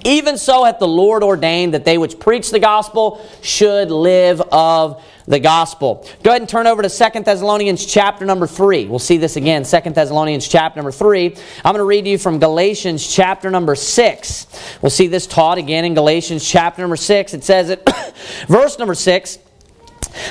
Even 0.06 0.38
so 0.38 0.64
hath 0.64 0.80
the 0.80 0.88
Lord 0.88 1.24
ordained 1.24 1.74
that 1.74 1.86
they 1.86 1.98
which 1.98 2.20
preach 2.20 2.52
the 2.52 2.60
gospel 2.60 3.26
should 3.42 3.92
live 3.92 4.42
of 4.52 5.04
the 5.28 5.40
gospel. 5.40 6.08
Go 6.24 6.32
ahead 6.32 6.42
and 6.42 6.50
turn 6.50 6.66
over 6.66 6.82
to 6.82 6.90
Second 6.90 7.26
Thessalonians 7.26 7.86
chapter 7.86 8.26
number 8.26 8.48
3. 8.48 8.88
We'll 8.88 8.98
see 8.98 9.18
this 9.18 9.36
again, 9.36 9.64
Second 9.64 9.94
Thessalonians 9.94 10.48
chapter 10.48 10.78
number 10.78 10.92
3. 10.92 11.36
I'm 11.64 11.74
going 11.74 11.78
to 11.78 11.84
read 11.84 12.06
to 12.06 12.10
you 12.10 12.18
from 12.18 12.40
Galatians 12.40 13.08
chapter 13.08 13.52
number 13.52 13.76
6. 13.76 14.80
We'll 14.82 14.90
see 14.90 15.08
this 15.08 15.28
taught 15.28 15.60
again 15.60 15.86
in 15.86 15.94
Galatians 15.94 16.48
chapter 16.50 16.82
number 16.82 16.96
6. 16.96 17.34
It 17.36 17.44
says 17.44 17.70
it, 17.70 17.88
verse 18.48 18.80
number 18.80 18.96
6, 18.96 19.38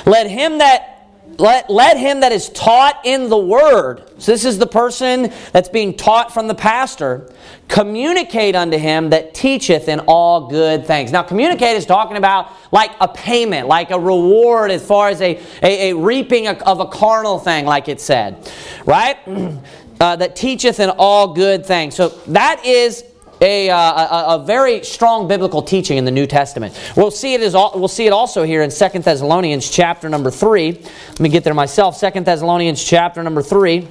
Let 0.05 0.29
him 0.29 0.59
that 0.59 0.98
let, 1.39 1.71
let 1.71 1.97
him 1.97 2.21
that 2.21 2.33
is 2.33 2.49
taught 2.49 3.01
in 3.05 3.29
the 3.29 3.39
word, 3.39 4.03
so 4.19 4.33
this 4.33 4.45
is 4.45 4.59
the 4.59 4.67
person 4.67 5.33
that's 5.53 5.69
being 5.69 5.97
taught 5.97 6.35
from 6.35 6.49
the 6.49 6.55
pastor, 6.55 7.33
communicate 7.69 8.57
unto 8.57 8.77
him 8.77 9.11
that 9.11 9.35
teacheth 9.35 9.89
in 9.89 10.01
all 10.01 10.49
good 10.49 10.85
things. 10.85 11.13
Now, 11.13 11.23
communicate 11.23 11.77
is 11.77 11.87
talking 11.87 12.17
about 12.17 12.51
like 12.73 12.91
a 13.01 13.07
payment, 13.07 13.69
like 13.69 13.93
a 13.93 13.99
reward 13.99 14.73
as 14.73 14.85
far 14.85 15.11
as 15.11 15.21
a, 15.21 15.41
a, 15.63 15.91
a 15.91 15.97
reaping 15.97 16.49
of 16.49 16.81
a 16.81 16.87
carnal 16.87 17.39
thing, 17.39 17.67
like 17.67 17.89
it 17.89 18.01
said, 18.01 18.51
right? 18.85 19.17
uh, 20.01 20.17
that 20.17 20.35
teacheth 20.35 20.81
in 20.81 20.91
all 20.91 21.35
good 21.35 21.65
things. 21.65 21.95
So 21.95 22.09
that 22.29 22.65
is 22.65 23.05
a, 23.41 23.71
uh, 23.71 23.77
a, 23.77 24.35
a, 24.35 24.45
very 24.45 24.83
strong 24.85 25.29
biblical 25.29 25.63
teaching 25.63 25.99
in 25.99 26.05
the 26.05 26.11
New 26.11 26.27
Testament. 26.27 26.79
We'll 26.97 27.11
see 27.11 27.35
it, 27.35 27.41
as, 27.41 27.55
we'll 27.55 27.89
see 27.89 28.07
it 28.07 28.13
also 28.13 28.43
here 28.43 28.63
in 28.63 28.71
Second 28.71 29.05
Thessalonians 29.05 29.71
chapter 29.71 30.09
number 30.09 30.31
3. 30.31 30.73
Let 30.73 31.21
me 31.21 31.29
get 31.29 31.45
there 31.45 31.55
myself. 31.55 31.97
Second 31.97 32.27
Thessalonians 32.27 32.83
chapter 32.83 33.23
number 33.23 33.43
3. 33.43 33.87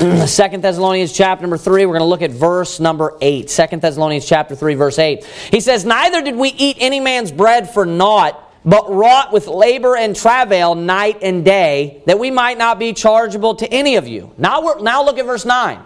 Second 0.26 0.62
Thessalonians 0.62 1.12
chapter 1.12 1.42
number 1.42 1.58
3, 1.58 1.84
we're 1.86 1.92
going 1.92 2.00
to 2.00 2.06
look 2.06 2.22
at 2.22 2.30
verse 2.30 2.80
number 2.80 3.16
8. 3.20 3.50
Second 3.50 3.82
Thessalonians 3.82 4.26
chapter 4.26 4.54
3, 4.54 4.74
verse 4.74 4.98
8. 4.98 5.24
He 5.50 5.60
says, 5.60 5.84
Neither 5.84 6.22
did 6.22 6.36
we 6.36 6.48
eat 6.50 6.76
any 6.80 7.00
man's 7.00 7.30
bread 7.30 7.68
for 7.68 7.84
naught, 7.84 8.50
but 8.64 8.90
wrought 8.90 9.32
with 9.32 9.46
labor 9.46 9.96
and 9.96 10.14
travail 10.16 10.74
night 10.74 11.18
and 11.22 11.44
day, 11.44 12.02
that 12.06 12.18
we 12.18 12.30
might 12.30 12.58
not 12.58 12.78
be 12.78 12.92
chargeable 12.92 13.54
to 13.56 13.70
any 13.70 13.96
of 13.96 14.06
you. 14.06 14.32
Now, 14.38 14.62
we're 14.62 14.80
now 14.80 15.04
look 15.04 15.18
at 15.18 15.26
verse 15.26 15.44
9. 15.44 15.84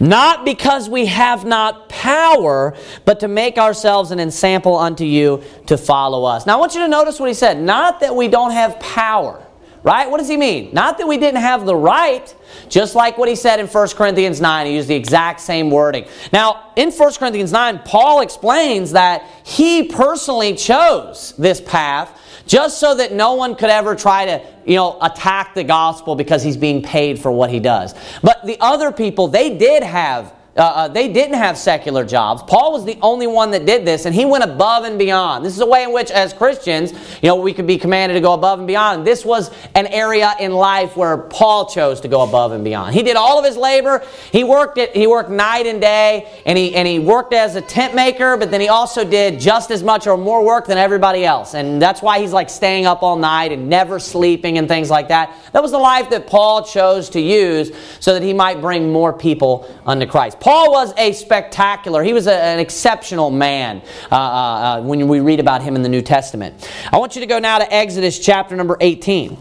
Not 0.00 0.44
because 0.44 0.88
we 0.88 1.06
have 1.06 1.44
not 1.44 1.88
power, 1.88 2.76
but 3.04 3.20
to 3.20 3.28
make 3.28 3.58
ourselves 3.58 4.10
an 4.10 4.20
ensample 4.20 4.76
unto 4.76 5.04
you 5.04 5.42
to 5.66 5.76
follow 5.76 6.24
us. 6.24 6.46
Now 6.46 6.56
I 6.56 6.60
want 6.60 6.74
you 6.74 6.80
to 6.80 6.88
notice 6.88 7.18
what 7.18 7.28
he 7.28 7.34
said. 7.34 7.60
Not 7.60 8.00
that 8.00 8.14
we 8.14 8.28
don't 8.28 8.52
have 8.52 8.78
power, 8.80 9.44
right? 9.82 10.10
What 10.10 10.18
does 10.18 10.28
he 10.28 10.36
mean? 10.36 10.72
Not 10.72 10.98
that 10.98 11.06
we 11.06 11.16
didn't 11.16 11.40
have 11.40 11.64
the 11.66 11.76
right, 11.76 12.34
just 12.68 12.94
like 12.94 13.18
what 13.18 13.28
he 13.28 13.36
said 13.36 13.60
in 13.60 13.66
1 13.66 13.88
Corinthians 13.90 14.40
9. 14.40 14.66
He 14.66 14.74
used 14.74 14.88
the 14.88 14.94
exact 14.94 15.40
same 15.40 15.70
wording. 15.70 16.06
Now, 16.32 16.72
in 16.76 16.90
1 16.90 17.14
Corinthians 17.14 17.52
9, 17.52 17.80
Paul 17.84 18.20
explains 18.20 18.92
that 18.92 19.24
he 19.44 19.84
personally 19.84 20.54
chose 20.54 21.34
this 21.38 21.60
path 21.60 22.20
just 22.46 22.78
so 22.78 22.94
that 22.94 23.12
no 23.12 23.34
one 23.34 23.54
could 23.54 23.70
ever 23.70 23.94
try 23.94 24.24
to, 24.24 24.42
you 24.64 24.76
know, 24.76 24.98
attack 25.02 25.54
the 25.54 25.64
gospel 25.64 26.14
because 26.14 26.42
he's 26.42 26.56
being 26.56 26.82
paid 26.82 27.18
for 27.18 27.30
what 27.32 27.50
he 27.50 27.60
does. 27.60 27.94
But 28.22 28.44
the 28.46 28.56
other 28.60 28.92
people, 28.92 29.28
they 29.28 29.56
did 29.56 29.82
have 29.82 30.32
uh, 30.56 30.62
uh, 30.62 30.88
they 30.88 31.12
didn't 31.12 31.36
have 31.36 31.58
secular 31.58 32.04
jobs. 32.04 32.42
Paul 32.42 32.72
was 32.72 32.84
the 32.86 32.98
only 33.02 33.26
one 33.26 33.50
that 33.50 33.66
did 33.66 33.86
this, 33.86 34.06
and 34.06 34.14
he 34.14 34.24
went 34.24 34.42
above 34.42 34.84
and 34.84 34.98
beyond. 34.98 35.44
This 35.44 35.52
is 35.52 35.60
a 35.60 35.66
way 35.66 35.82
in 35.82 35.92
which, 35.92 36.10
as 36.10 36.32
Christians, 36.32 36.92
you 37.22 37.28
know, 37.28 37.36
we 37.36 37.52
could 37.52 37.66
be 37.66 37.76
commanded 37.76 38.14
to 38.14 38.20
go 38.20 38.32
above 38.32 38.58
and 38.58 38.66
beyond. 38.66 39.06
This 39.06 39.22
was 39.22 39.50
an 39.74 39.86
area 39.88 40.32
in 40.40 40.52
life 40.52 40.96
where 40.96 41.18
Paul 41.18 41.66
chose 41.66 42.00
to 42.00 42.08
go 42.08 42.22
above 42.22 42.52
and 42.52 42.64
beyond. 42.64 42.94
He 42.94 43.02
did 43.02 43.16
all 43.16 43.38
of 43.38 43.44
his 43.44 43.58
labor. 43.58 44.02
He 44.32 44.44
worked 44.44 44.78
it. 44.78 44.96
He 44.96 45.06
worked 45.06 45.28
night 45.28 45.66
and 45.66 45.78
day, 45.78 46.26
and 46.46 46.56
he 46.56 46.74
and 46.74 46.88
he 46.88 46.98
worked 46.98 47.34
as 47.34 47.54
a 47.54 47.60
tent 47.60 47.94
maker. 47.94 48.38
But 48.38 48.50
then 48.50 48.62
he 48.62 48.68
also 48.68 49.04
did 49.04 49.38
just 49.38 49.70
as 49.70 49.82
much 49.82 50.06
or 50.06 50.16
more 50.16 50.42
work 50.42 50.66
than 50.66 50.78
everybody 50.78 51.26
else, 51.26 51.52
and 51.52 51.82
that's 51.82 52.00
why 52.00 52.20
he's 52.20 52.32
like 52.32 52.48
staying 52.48 52.86
up 52.86 53.02
all 53.02 53.16
night 53.16 53.52
and 53.52 53.68
never 53.68 53.98
sleeping 53.98 54.56
and 54.56 54.68
things 54.68 54.88
like 54.88 55.08
that. 55.08 55.34
That 55.52 55.62
was 55.62 55.70
the 55.70 55.78
life 55.78 56.08
that 56.10 56.26
Paul 56.26 56.64
chose 56.64 57.10
to 57.10 57.20
use 57.20 57.72
so 58.00 58.14
that 58.14 58.22
he 58.22 58.32
might 58.32 58.62
bring 58.62 58.90
more 58.90 59.12
people 59.12 59.70
unto 59.84 60.06
Christ. 60.06 60.40
Paul 60.46 60.70
was 60.70 60.94
a 60.96 61.12
spectacular, 61.12 62.04
he 62.04 62.12
was 62.12 62.28
a, 62.28 62.32
an 62.32 62.60
exceptional 62.60 63.32
man 63.32 63.82
uh, 64.12 64.14
uh, 64.14 64.18
uh, 64.18 64.80
when 64.80 65.08
we 65.08 65.18
read 65.18 65.40
about 65.40 65.60
him 65.60 65.74
in 65.74 65.82
the 65.82 65.88
New 65.88 66.02
Testament. 66.02 66.70
I 66.92 66.98
want 66.98 67.16
you 67.16 67.20
to 67.20 67.26
go 67.26 67.40
now 67.40 67.58
to 67.58 67.74
Exodus 67.74 68.16
chapter 68.20 68.54
number 68.54 68.76
18. 68.80 69.36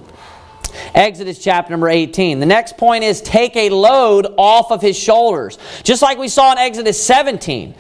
Exodus 0.96 1.38
chapter 1.38 1.70
number 1.70 1.90
18. 1.90 2.40
The 2.40 2.48
next 2.48 2.76
point 2.78 3.04
is 3.04 3.22
take 3.22 3.56
a 3.56 3.70
load 3.70 4.34
off 4.36 4.72
of 4.72 4.82
his 4.82 4.98
shoulders. 4.98 5.60
Just 5.84 6.02
like 6.02 6.18
we 6.18 6.28
saw 6.28 6.54
in 6.54 6.58
Exodus 6.58 7.06
17. 7.06 7.76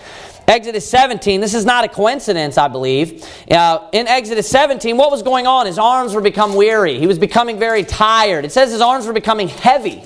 Exodus 0.47 0.87
17, 0.87 1.41
this 1.41 1.55
is 1.55 1.65
not 1.65 1.83
a 1.83 1.87
coincidence, 1.87 2.59
I 2.59 2.67
believe. 2.67 3.27
Uh, 3.49 3.89
in 3.91 4.07
Exodus 4.07 4.47
17, 4.49 4.97
what 4.97 5.09
was 5.09 5.23
going 5.23 5.47
on? 5.47 5.65
His 5.65 5.79
arms 5.79 6.13
were 6.13 6.21
becoming 6.21 6.55
weary. 6.55 6.99
He 6.99 7.07
was 7.07 7.17
becoming 7.17 7.57
very 7.57 7.83
tired. 7.83 8.45
It 8.45 8.51
says 8.51 8.71
his 8.71 8.81
arms 8.81 9.07
were 9.07 9.13
becoming 9.13 9.47
heavy. 9.47 10.03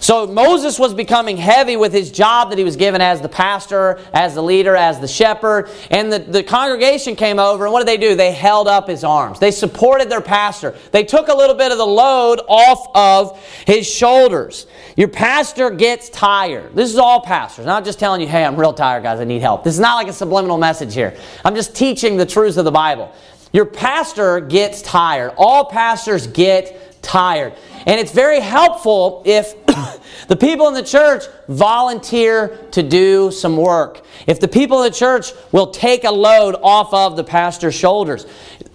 So 0.00 0.26
Moses 0.26 0.78
was 0.78 0.94
becoming 0.94 1.36
heavy 1.36 1.76
with 1.76 1.92
his 1.92 2.10
job 2.10 2.50
that 2.50 2.58
he 2.58 2.64
was 2.64 2.76
given 2.76 3.00
as 3.00 3.20
the 3.20 3.28
pastor, 3.28 4.00
as 4.12 4.34
the 4.34 4.42
leader, 4.42 4.76
as 4.76 5.00
the 5.00 5.08
shepherd. 5.08 5.70
And 5.90 6.12
the, 6.12 6.18
the 6.18 6.42
congregation 6.42 7.16
came 7.16 7.38
over, 7.38 7.64
and 7.64 7.72
what 7.72 7.80
did 7.80 7.88
they 7.88 7.96
do? 7.96 8.14
They 8.14 8.32
held 8.32 8.68
up 8.68 8.88
his 8.88 9.04
arms. 9.04 9.38
They 9.38 9.50
supported 9.50 10.08
their 10.08 10.20
pastor. 10.20 10.74
They 10.92 11.04
took 11.04 11.28
a 11.28 11.34
little 11.34 11.56
bit 11.56 11.72
of 11.72 11.78
the 11.78 11.86
load 11.86 12.40
off 12.48 12.88
of 12.94 13.42
his 13.66 13.86
shoulders. 13.86 14.66
Your 14.96 15.08
pastor 15.08 15.70
gets 15.70 16.08
tired. 16.10 16.74
This 16.74 16.90
is 16.90 16.98
all 16.98 17.20
pastors. 17.20 17.64
I'm 17.64 17.68
not 17.68 17.84
just 17.84 17.98
telling 17.98 18.20
you, 18.20 18.28
hey, 18.28 18.44
I'm 18.44 18.56
real 18.56 18.72
tired, 18.72 19.02
guys, 19.02 19.20
I 19.20 19.24
need 19.24 19.42
help. 19.42 19.64
This 19.64 19.74
is 19.74 19.80
not 19.80 19.96
like 19.96 20.08
a 20.08 20.12
subliminal 20.12 20.58
message 20.58 20.94
here. 20.94 21.16
I'm 21.44 21.54
just 21.54 21.74
teaching 21.74 22.16
the 22.16 22.26
truths 22.26 22.56
of 22.56 22.64
the 22.64 22.70
Bible. 22.70 23.12
Your 23.52 23.64
pastor 23.64 24.40
gets 24.40 24.82
tired. 24.82 25.32
All 25.36 25.64
pastors 25.64 26.26
get 26.26 27.02
tired. 27.02 27.54
And 27.86 27.98
it's 27.98 28.12
very 28.12 28.40
helpful 28.40 29.22
if 29.24 29.54
the 30.28 30.36
people 30.36 30.68
in 30.68 30.74
the 30.74 30.82
church 30.82 31.24
volunteer 31.48 32.58
to 32.72 32.82
do 32.82 33.30
some 33.30 33.56
work. 33.56 34.02
If 34.26 34.40
the 34.40 34.48
people 34.48 34.82
in 34.82 34.90
the 34.90 34.96
church 34.96 35.32
will 35.52 35.70
take 35.70 36.04
a 36.04 36.10
load 36.10 36.56
off 36.62 36.92
of 36.92 37.16
the 37.16 37.24
pastor's 37.24 37.74
shoulders. 37.74 38.26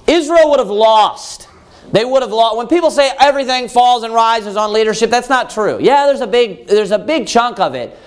Israel 0.08 0.50
would 0.50 0.60
have 0.60 0.70
lost. 0.70 1.48
They 1.92 2.06
would 2.06 2.22
have 2.22 2.32
lost. 2.32 2.58
When 2.58 2.68
people 2.68 2.92
say 2.92 3.12
everything 3.20 3.70
falls 3.70 4.04
and 4.04 4.14
rises 4.14 4.56
on 4.56 4.74
leadership, 4.74 5.10
that's 5.10 5.30
not 5.30 5.50
true. 5.50 5.78
Yeah, 5.80 6.08
there's 6.08 6.22
a 6.22 6.28
big, 6.28 6.68
there's 6.68 6.92
a 6.92 7.00
big 7.00 7.28
chunk 7.28 7.60
of 7.60 7.76
it. 7.76 7.98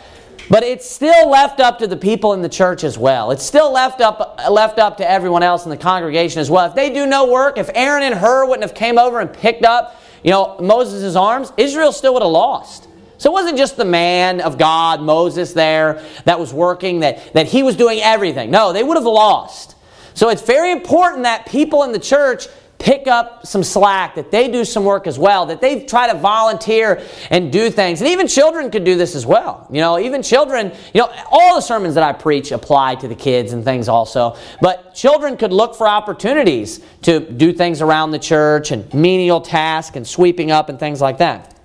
But 0.48 0.62
it's 0.62 0.88
still 0.88 1.28
left 1.28 1.58
up 1.58 1.78
to 1.80 1.86
the 1.86 1.96
people 1.96 2.32
in 2.32 2.40
the 2.40 2.48
church 2.48 2.84
as 2.84 2.96
well. 2.96 3.32
It's 3.32 3.44
still 3.44 3.72
left 3.72 4.00
up, 4.00 4.40
left 4.48 4.78
up 4.78 4.96
to 4.98 5.10
everyone 5.10 5.42
else 5.42 5.64
in 5.64 5.70
the 5.70 5.76
congregation 5.76 6.40
as 6.40 6.50
well. 6.50 6.66
If 6.66 6.74
they 6.74 6.92
do 6.92 7.06
no 7.06 7.30
work, 7.30 7.58
if 7.58 7.68
Aaron 7.74 8.04
and 8.04 8.14
Hur 8.14 8.46
wouldn't 8.46 8.62
have 8.62 8.74
came 8.74 8.98
over 8.98 9.18
and 9.18 9.32
picked 9.32 9.64
up 9.64 10.00
you 10.26 10.32
know, 10.32 10.56
Moses' 10.60 11.14
arms, 11.14 11.52
Israel 11.56 11.92
still 11.92 12.12
would 12.14 12.22
have 12.22 12.32
lost. 12.32 12.88
So 13.18 13.30
it 13.30 13.32
wasn't 13.32 13.56
just 13.56 13.76
the 13.76 13.84
man 13.84 14.40
of 14.40 14.58
God, 14.58 15.00
Moses, 15.00 15.52
there 15.52 16.04
that 16.24 16.40
was 16.40 16.52
working, 16.52 17.00
that, 17.00 17.32
that 17.32 17.46
he 17.46 17.62
was 17.62 17.76
doing 17.76 18.00
everything. 18.00 18.50
No, 18.50 18.72
they 18.72 18.82
would 18.82 18.96
have 18.96 19.06
lost. 19.06 19.76
So 20.14 20.28
it's 20.28 20.42
very 20.42 20.72
important 20.72 21.22
that 21.22 21.46
people 21.46 21.84
in 21.84 21.92
the 21.92 22.00
church 22.00 22.48
pick 22.78 23.06
up 23.06 23.46
some 23.46 23.64
slack, 23.64 24.14
that 24.14 24.30
they 24.30 24.50
do 24.50 24.64
some 24.64 24.84
work 24.84 25.06
as 25.06 25.18
well, 25.18 25.46
that 25.46 25.60
they 25.60 25.84
try 25.84 26.10
to 26.10 26.18
volunteer 26.18 27.02
and 27.30 27.50
do 27.52 27.70
things. 27.70 28.00
And 28.00 28.10
even 28.10 28.28
children 28.28 28.70
could 28.70 28.84
do 28.84 28.96
this 28.96 29.14
as 29.14 29.24
well. 29.24 29.66
You 29.70 29.80
know, 29.80 29.98
even 29.98 30.22
children, 30.22 30.72
you 30.92 31.00
know, 31.00 31.12
all 31.30 31.56
the 31.56 31.60
sermons 31.60 31.94
that 31.94 32.04
I 32.04 32.12
preach 32.12 32.52
apply 32.52 32.96
to 32.96 33.08
the 33.08 33.14
kids 33.14 33.52
and 33.52 33.64
things 33.64 33.88
also. 33.88 34.36
But 34.60 34.94
children 34.94 35.36
could 35.36 35.52
look 35.52 35.74
for 35.74 35.88
opportunities 35.88 36.80
to 37.02 37.20
do 37.20 37.52
things 37.52 37.80
around 37.80 38.10
the 38.10 38.18
church 38.18 38.70
and 38.70 38.92
menial 38.92 39.40
tasks 39.40 39.96
and 39.96 40.06
sweeping 40.06 40.50
up 40.50 40.68
and 40.68 40.78
things 40.78 41.00
like 41.00 41.18
that. 41.18 41.55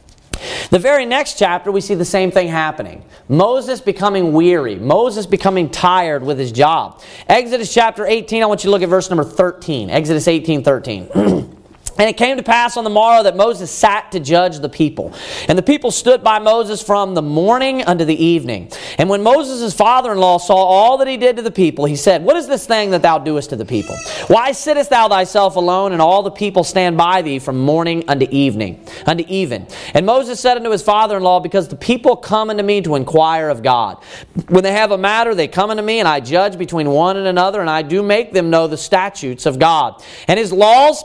The 0.70 0.80
very 0.80 1.06
next 1.06 1.38
chapter, 1.38 1.72
we 1.72 1.82
see 1.82 1.96
the 1.96 2.06
same 2.06 2.32
thing 2.32 2.48
happening. 2.48 3.04
Moses 3.28 3.82
becoming 3.82 4.34
weary. 4.34 4.76
Moses 4.76 5.26
becoming 5.26 5.70
tired 5.70 6.24
with 6.24 6.39
his 6.39 6.52
job. 6.52 7.02
Exodus 7.28 7.74
chapter 7.74 8.06
18, 8.06 8.44
I 8.44 8.46
want 8.46 8.64
you 8.64 8.68
to 8.68 8.72
look 8.72 8.82
at 8.82 8.89
verse 8.89 9.10
number 9.10 9.24
13. 9.24 9.89
Exodus 9.89 10.28
18, 10.28 10.64
13. 10.64 11.58
And 11.98 12.10
it 12.10 12.18
came 12.18 12.38
to 12.38 12.44
pass 12.44 12.78
on 12.78 12.84
the 12.84 12.89
morrow 12.89 13.24
that 13.24 13.36
Moses 13.36 13.70
sat 13.70 14.12
to 14.14 14.20
judge 14.20 14.60
the 14.60 14.70
people. 14.70 15.14
And 15.48 15.58
the 15.58 15.64
people 15.64 15.92
stood 15.92 16.24
by 16.24 16.39
Moses 16.39 16.82
from 16.82 17.14
the 17.14 17.22
morning 17.22 17.84
unto 17.84 18.06
the 18.06 18.24
evening. 18.24 18.72
And 18.98 19.10
when 19.10 19.22
Moses' 19.22 19.74
father 19.74 20.12
in 20.12 20.18
law 20.18 20.38
saw 20.38 20.56
all 20.56 20.98
that 20.98 21.08
he 21.08 21.18
did 21.18 21.36
to 21.36 21.42
the 21.42 21.52
people, 21.52 21.86
he 21.86 21.96
said, 21.96 22.24
What 22.24 22.38
is 22.38 22.48
this 22.48 22.66
thing 22.66 22.92
that 22.92 23.02
thou 23.02 23.20
doest 23.20 23.50
to 23.52 23.56
the 23.56 23.66
people? 23.66 23.96
Why 24.28 24.52
sittest 24.52 24.89
thou 24.89 25.10
thyself 25.10 25.56
alone, 25.56 25.92
and 25.92 26.02
all 26.02 26.24
the 26.24 26.32
people 26.32 26.64
stand 26.64 26.98
by 26.98 27.22
thee 27.22 27.39
from 27.39 27.60
morning 27.60 28.04
unto 28.08 28.28
evening, 28.32 28.86
unto 29.06 29.24
even? 29.28 29.68
And 29.94 30.06
Moses 30.06 30.39
said 30.39 30.58
unto 30.58 30.72
his 30.72 30.82
father 30.82 31.18
in 31.18 31.24
law, 31.24 31.39
Because 31.39 31.68
the 31.68 31.76
people 31.76 32.16
come 32.16 32.50
unto 32.50 32.64
me 32.64 32.82
to 32.82 32.96
inquire 32.96 33.50
of 33.50 33.64
God. 33.64 34.04
When 34.48 34.64
they 34.64 34.72
have 34.72 34.92
a 34.92 34.98
matter, 34.98 35.36
they 35.36 35.48
come 35.48 35.70
unto 35.70 35.84
me, 35.84 36.00
and 36.00 36.08
I 36.08 36.20
judge 36.20 36.58
between 36.58 36.89
one 36.89 37.18
and 37.18 37.28
another, 37.28 37.62
and 37.62 37.70
I 37.70 37.82
do 37.82 38.02
make 38.02 38.32
them 38.32 38.50
know 38.50 38.68
the 38.68 38.78
statutes 38.78 39.46
of 39.46 39.60
God. 39.60 40.02
And 40.28 40.39
his 40.39 40.52
laws 40.52 41.04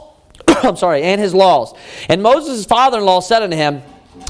I'm 0.63 0.77
sorry, 0.77 1.03
and 1.03 1.21
his 1.21 1.35
laws. 1.35 1.75
And 2.09 2.23
Moses' 2.23 2.65
father 2.65 2.99
in 2.99 3.05
law 3.05 3.21
said 3.21 3.43
unto 3.43 3.57
him, 3.57 3.83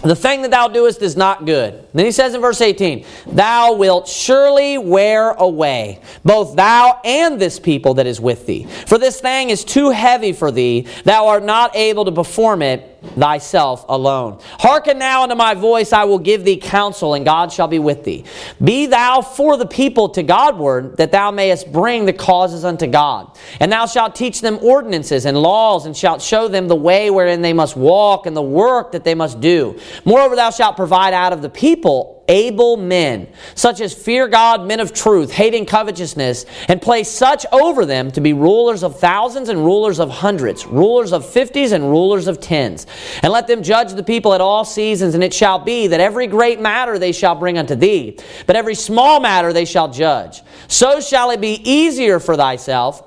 The 0.02 0.16
thing 0.16 0.42
that 0.42 0.50
thou 0.50 0.68
doest 0.68 1.02
is 1.02 1.16
not 1.16 1.46
good. 1.46 1.86
Then 1.92 2.04
he 2.04 2.12
says 2.12 2.34
in 2.34 2.40
verse 2.40 2.60
18, 2.60 3.04
Thou 3.26 3.74
wilt 3.74 4.08
surely 4.08 4.78
wear 4.78 5.30
away, 5.30 6.00
both 6.24 6.56
thou 6.56 7.00
and 7.04 7.40
this 7.40 7.60
people 7.60 7.94
that 7.94 8.06
is 8.06 8.20
with 8.20 8.46
thee. 8.46 8.66
For 8.86 8.98
this 8.98 9.20
thing 9.20 9.50
is 9.50 9.64
too 9.64 9.90
heavy 9.90 10.32
for 10.32 10.50
thee, 10.50 10.86
thou 11.04 11.28
art 11.28 11.44
not 11.44 11.74
able 11.76 12.04
to 12.04 12.12
perform 12.12 12.62
it 12.62 12.95
thyself 13.02 13.84
alone. 13.88 14.40
Hearken 14.58 14.98
now 14.98 15.22
unto 15.22 15.34
my 15.34 15.54
voice, 15.54 15.92
I 15.92 16.04
will 16.04 16.18
give 16.18 16.44
thee 16.44 16.56
counsel, 16.56 17.14
and 17.14 17.24
God 17.24 17.52
shall 17.52 17.68
be 17.68 17.78
with 17.78 18.04
thee. 18.04 18.24
Be 18.62 18.86
thou 18.86 19.22
for 19.22 19.56
the 19.56 19.66
people 19.66 20.08
to 20.10 20.22
Godward, 20.22 20.96
that 20.96 21.12
thou 21.12 21.30
mayest 21.30 21.72
bring 21.72 22.04
the 22.04 22.12
causes 22.12 22.64
unto 22.64 22.86
God. 22.86 23.36
And 23.60 23.70
thou 23.70 23.86
shalt 23.86 24.14
teach 24.14 24.40
them 24.40 24.58
ordinances 24.62 25.26
and 25.26 25.36
laws, 25.36 25.86
and 25.86 25.96
shalt 25.96 26.22
show 26.22 26.48
them 26.48 26.68
the 26.68 26.76
way 26.76 27.10
wherein 27.10 27.42
they 27.42 27.52
must 27.52 27.76
walk, 27.76 28.26
and 28.26 28.36
the 28.36 28.42
work 28.42 28.92
that 28.92 29.04
they 29.04 29.14
must 29.14 29.40
do. 29.40 29.78
Moreover, 30.04 30.36
thou 30.36 30.50
shalt 30.50 30.76
provide 30.76 31.14
out 31.14 31.32
of 31.32 31.42
the 31.42 31.50
people 31.50 32.15
able 32.28 32.76
men, 32.76 33.28
such 33.54 33.80
as 33.80 33.94
fear 33.94 34.28
God, 34.28 34.66
men 34.66 34.80
of 34.80 34.92
truth, 34.92 35.30
hating 35.30 35.66
covetousness, 35.66 36.46
and 36.68 36.80
place 36.80 37.10
such 37.10 37.46
over 37.52 37.86
them 37.86 38.10
to 38.12 38.20
be 38.20 38.32
rulers 38.32 38.82
of 38.82 38.98
thousands 38.98 39.48
and 39.48 39.64
rulers 39.64 40.00
of 40.00 40.10
hundreds, 40.10 40.66
rulers 40.66 41.12
of 41.12 41.28
fifties 41.28 41.72
and 41.72 41.84
rulers 41.84 42.26
of 42.26 42.40
tens. 42.40 42.86
And 43.22 43.32
let 43.32 43.46
them 43.46 43.62
judge 43.62 43.92
the 43.92 44.02
people 44.02 44.34
at 44.34 44.40
all 44.40 44.64
seasons, 44.64 45.14
and 45.14 45.24
it 45.24 45.34
shall 45.34 45.58
be 45.58 45.86
that 45.88 46.00
every 46.00 46.26
great 46.26 46.60
matter 46.60 46.98
they 46.98 47.12
shall 47.12 47.34
bring 47.34 47.58
unto 47.58 47.74
thee, 47.74 48.18
but 48.46 48.56
every 48.56 48.74
small 48.74 49.20
matter 49.20 49.52
they 49.52 49.64
shall 49.64 49.88
judge. 49.88 50.42
So 50.68 51.00
shall 51.00 51.30
it 51.30 51.40
be 51.40 51.60
easier 51.68 52.20
for 52.20 52.36
thyself, 52.36 53.02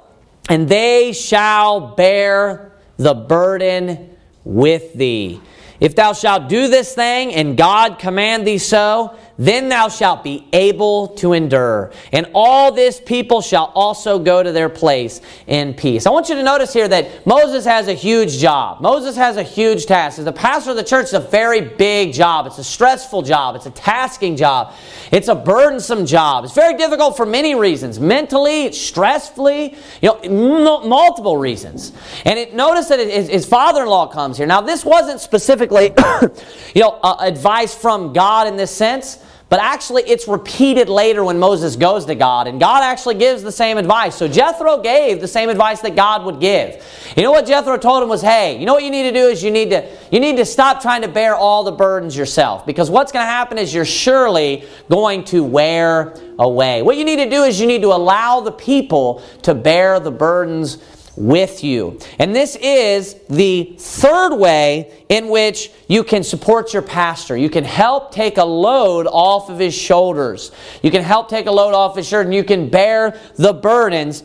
and 0.50 0.68
they 0.68 1.14
shall 1.14 1.96
bear 1.96 2.74
the 2.98 3.14
burden 3.14 4.18
with 4.44 4.94
thee. 4.94 5.40
If 5.80 5.96
thou 5.96 6.14
shalt 6.14 6.50
do 6.50 6.68
this 6.68 6.94
thing, 6.94 7.34
and 7.34 7.58
God 7.58 8.00
command 8.00 8.46
thee 8.46 8.58
so, 8.58 9.16
then 9.40 9.70
thou 9.70 9.88
shalt 9.88 10.22
be 10.22 10.46
able 10.52 11.08
to 11.08 11.32
endure. 11.32 11.94
And 12.12 12.28
all 12.34 12.74
this 12.74 13.00
people 13.00 13.42
shall 13.42 13.72
also 13.74 14.20
go 14.20 14.44
to 14.44 14.52
their 14.52 14.68
place 14.68 15.22
in 15.48 15.74
peace. 15.74 16.06
I 16.06 16.10
want 16.10 16.28
you 16.28 16.36
to 16.36 16.44
notice 16.44 16.74
here 16.74 16.90
that 16.90 17.26
Moses 17.26 17.64
has 17.64 17.88
a 17.88 17.94
huge 17.94 18.38
job. 18.38 18.82
Moses 18.82 19.16
has 19.16 19.38
a 19.38 19.44
huge 19.44 19.86
task. 19.86 20.20
As 20.20 20.26
the 20.26 20.34
pastor 20.34 20.72
of 20.72 20.76
the 20.76 20.84
church, 20.84 21.04
it's 21.04 21.14
a 21.14 21.22
very 21.22 21.62
big 21.62 22.12
job. 22.12 22.48
It's 22.48 22.58
a 22.58 22.64
stressful 22.66 23.22
job. 23.22 23.56
It's 23.56 23.66
a 23.66 23.72
tasking 23.72 24.36
job. 24.36 24.74
It's 25.10 25.30
a 25.30 25.36
burdensome 25.36 26.06
job. 26.06 26.44
It's 26.44 26.54
very 26.54 26.76
difficult 26.76 27.16
for 27.16 27.26
many 27.26 27.56
reasons. 27.56 27.98
Mentally, 27.98 28.72
stressfully, 28.72 29.78
you 30.02 30.10
know, 30.22 30.82
multiple 30.82 31.38
reasons. 31.38 31.94
And 32.26 32.38
it, 32.38 32.54
notice 32.54 32.90
that 32.90 33.00
his, 33.00 33.30
his 33.30 33.46
father-in-law 33.46 34.08
comes 34.08 34.36
here. 34.36 34.48
Now, 34.48 34.60
this 34.60 34.84
wasn't 34.84 35.22
specifically, 35.22 35.94
you 36.76 36.82
know, 36.82 37.00
uh, 37.02 37.16
advice 37.22 37.74
from 37.74 38.12
God 38.12 38.46
in 38.46 38.58
this 38.58 38.72
sense. 38.72 39.24
But 39.50 39.60
actually, 39.60 40.04
it's 40.04 40.28
repeated 40.28 40.90
later 40.90 41.24
when 41.24 41.40
Moses 41.40 41.76
goes 41.76 42.06
to 42.06 42.14
God, 42.14 42.46
and 42.46 42.60
God 42.60 42.84
actually 42.84 43.16
gives 43.16 43.42
the 43.42 43.52
same 43.52 43.80
advice. 43.80 44.16
So 44.16 44.28
Jethro 44.28 44.78
gave 44.78 45.22
the 45.22 45.28
same 45.28 45.50
advice 45.50 45.82
that 45.82 45.96
God 45.96 46.24
would 46.26 46.40
give. 46.40 46.86
You 47.18 47.24
know 47.24 47.32
what 47.32 47.48
Jethro 47.48 47.76
told 47.78 48.04
him 48.04 48.10
was, 48.10 48.22
hey, 48.22 48.60
you 48.60 48.68
know 48.68 48.76
what 48.76 48.84
you 48.84 48.92
need 48.92 49.10
to 49.10 49.12
do 49.12 49.26
is 49.26 49.42
you 49.42 49.50
need 49.50 49.72
to 49.72 49.90
you 50.12 50.20
need 50.20 50.38
to 50.38 50.46
stop 50.46 50.84
trying 50.84 51.02
to 51.02 51.08
bear 51.08 51.36
all 51.36 51.64
the 51.64 51.72
burdens 51.72 52.16
yourself, 52.16 52.64
because 52.64 52.92
what's 52.92 53.12
going 53.12 53.24
to 53.24 53.30
happen 53.30 53.58
is 53.58 53.74
you're 53.74 53.86
surely 53.86 54.66
going 54.88 55.24
to 55.26 55.44
wear 55.44 56.16
away. 56.38 56.84
What 56.84 56.98
you 56.98 57.04
need 57.04 57.18
to 57.18 57.30
do 57.30 57.42
is 57.42 57.60
you 57.60 57.66
need 57.66 57.82
to 57.82 57.92
allow 57.92 58.42
the 58.42 58.52
people 58.52 59.24
to 59.42 59.56
bear 59.56 60.00
the 60.00 60.12
burdens 60.12 60.78
with 61.20 61.64
you. 61.64 62.00
And 62.18 62.34
this 62.34 62.56
is 62.56 63.16
the 63.30 63.76
third 63.78 64.36
way 64.36 65.06
in 65.10 65.28
which 65.28 65.70
you 65.88 66.04
can 66.04 66.24
support 66.24 66.74
your 66.74 66.82
pastor. 66.82 67.38
You 67.38 67.50
can 67.50 67.66
help 67.66 68.12
take 68.12 68.38
a 68.38 68.46
load 68.46 69.06
off 69.06 69.50
of 69.50 69.60
his 69.60 69.76
shoulders. 69.76 70.52
You 70.82 70.90
can 70.90 71.04
help 71.04 71.30
take 71.30 71.46
a 71.46 71.52
load 71.52 71.74
off 71.74 71.98
his 71.98 72.08
shirt 72.08 72.26
and 72.26 72.34
you 72.34 72.44
can 72.44 72.70
bear 72.70 73.20
the 73.36 73.54
burdens 73.54 74.24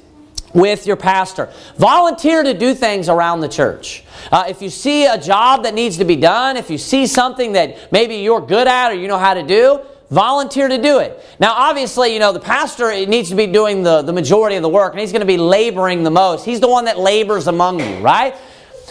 with 0.54 0.86
your 0.86 0.96
pastor. 0.96 1.52
Volunteer 1.76 2.44
to 2.44 2.54
do 2.54 2.74
things 2.74 3.08
around 3.08 3.40
the 3.40 3.48
church. 3.48 4.04
Uh, 4.30 4.44
if 4.48 4.62
you 4.62 4.70
see 4.70 5.04
a 5.06 5.18
job 5.18 5.64
that 5.64 5.74
needs 5.74 5.98
to 5.98 6.04
be 6.04 6.16
done, 6.16 6.56
if 6.56 6.70
you 6.70 6.78
see 6.78 7.08
something 7.08 7.52
that 7.52 7.90
maybe 7.90 8.16
you're 8.16 8.40
good 8.40 8.68
at 8.68 8.92
or 8.92 8.94
you 8.94 9.08
know 9.08 9.18
how 9.18 9.34
to 9.34 9.42
do, 9.42 9.80
Volunteer 10.14 10.68
to 10.68 10.80
do 10.80 11.00
it. 11.00 11.20
Now, 11.40 11.54
obviously, 11.54 12.12
you 12.12 12.20
know, 12.20 12.32
the 12.32 12.38
pastor 12.38 12.92
needs 13.04 13.30
to 13.30 13.34
be 13.34 13.48
doing 13.48 13.82
the, 13.82 14.00
the 14.02 14.12
majority 14.12 14.54
of 14.54 14.62
the 14.62 14.68
work, 14.68 14.92
and 14.92 15.00
he's 15.00 15.10
going 15.10 15.20
to 15.20 15.26
be 15.26 15.36
laboring 15.36 16.04
the 16.04 16.10
most. 16.10 16.44
He's 16.44 16.60
the 16.60 16.68
one 16.68 16.84
that 16.84 17.00
labors 17.00 17.48
among 17.48 17.80
you, 17.80 17.96
right? 17.98 18.36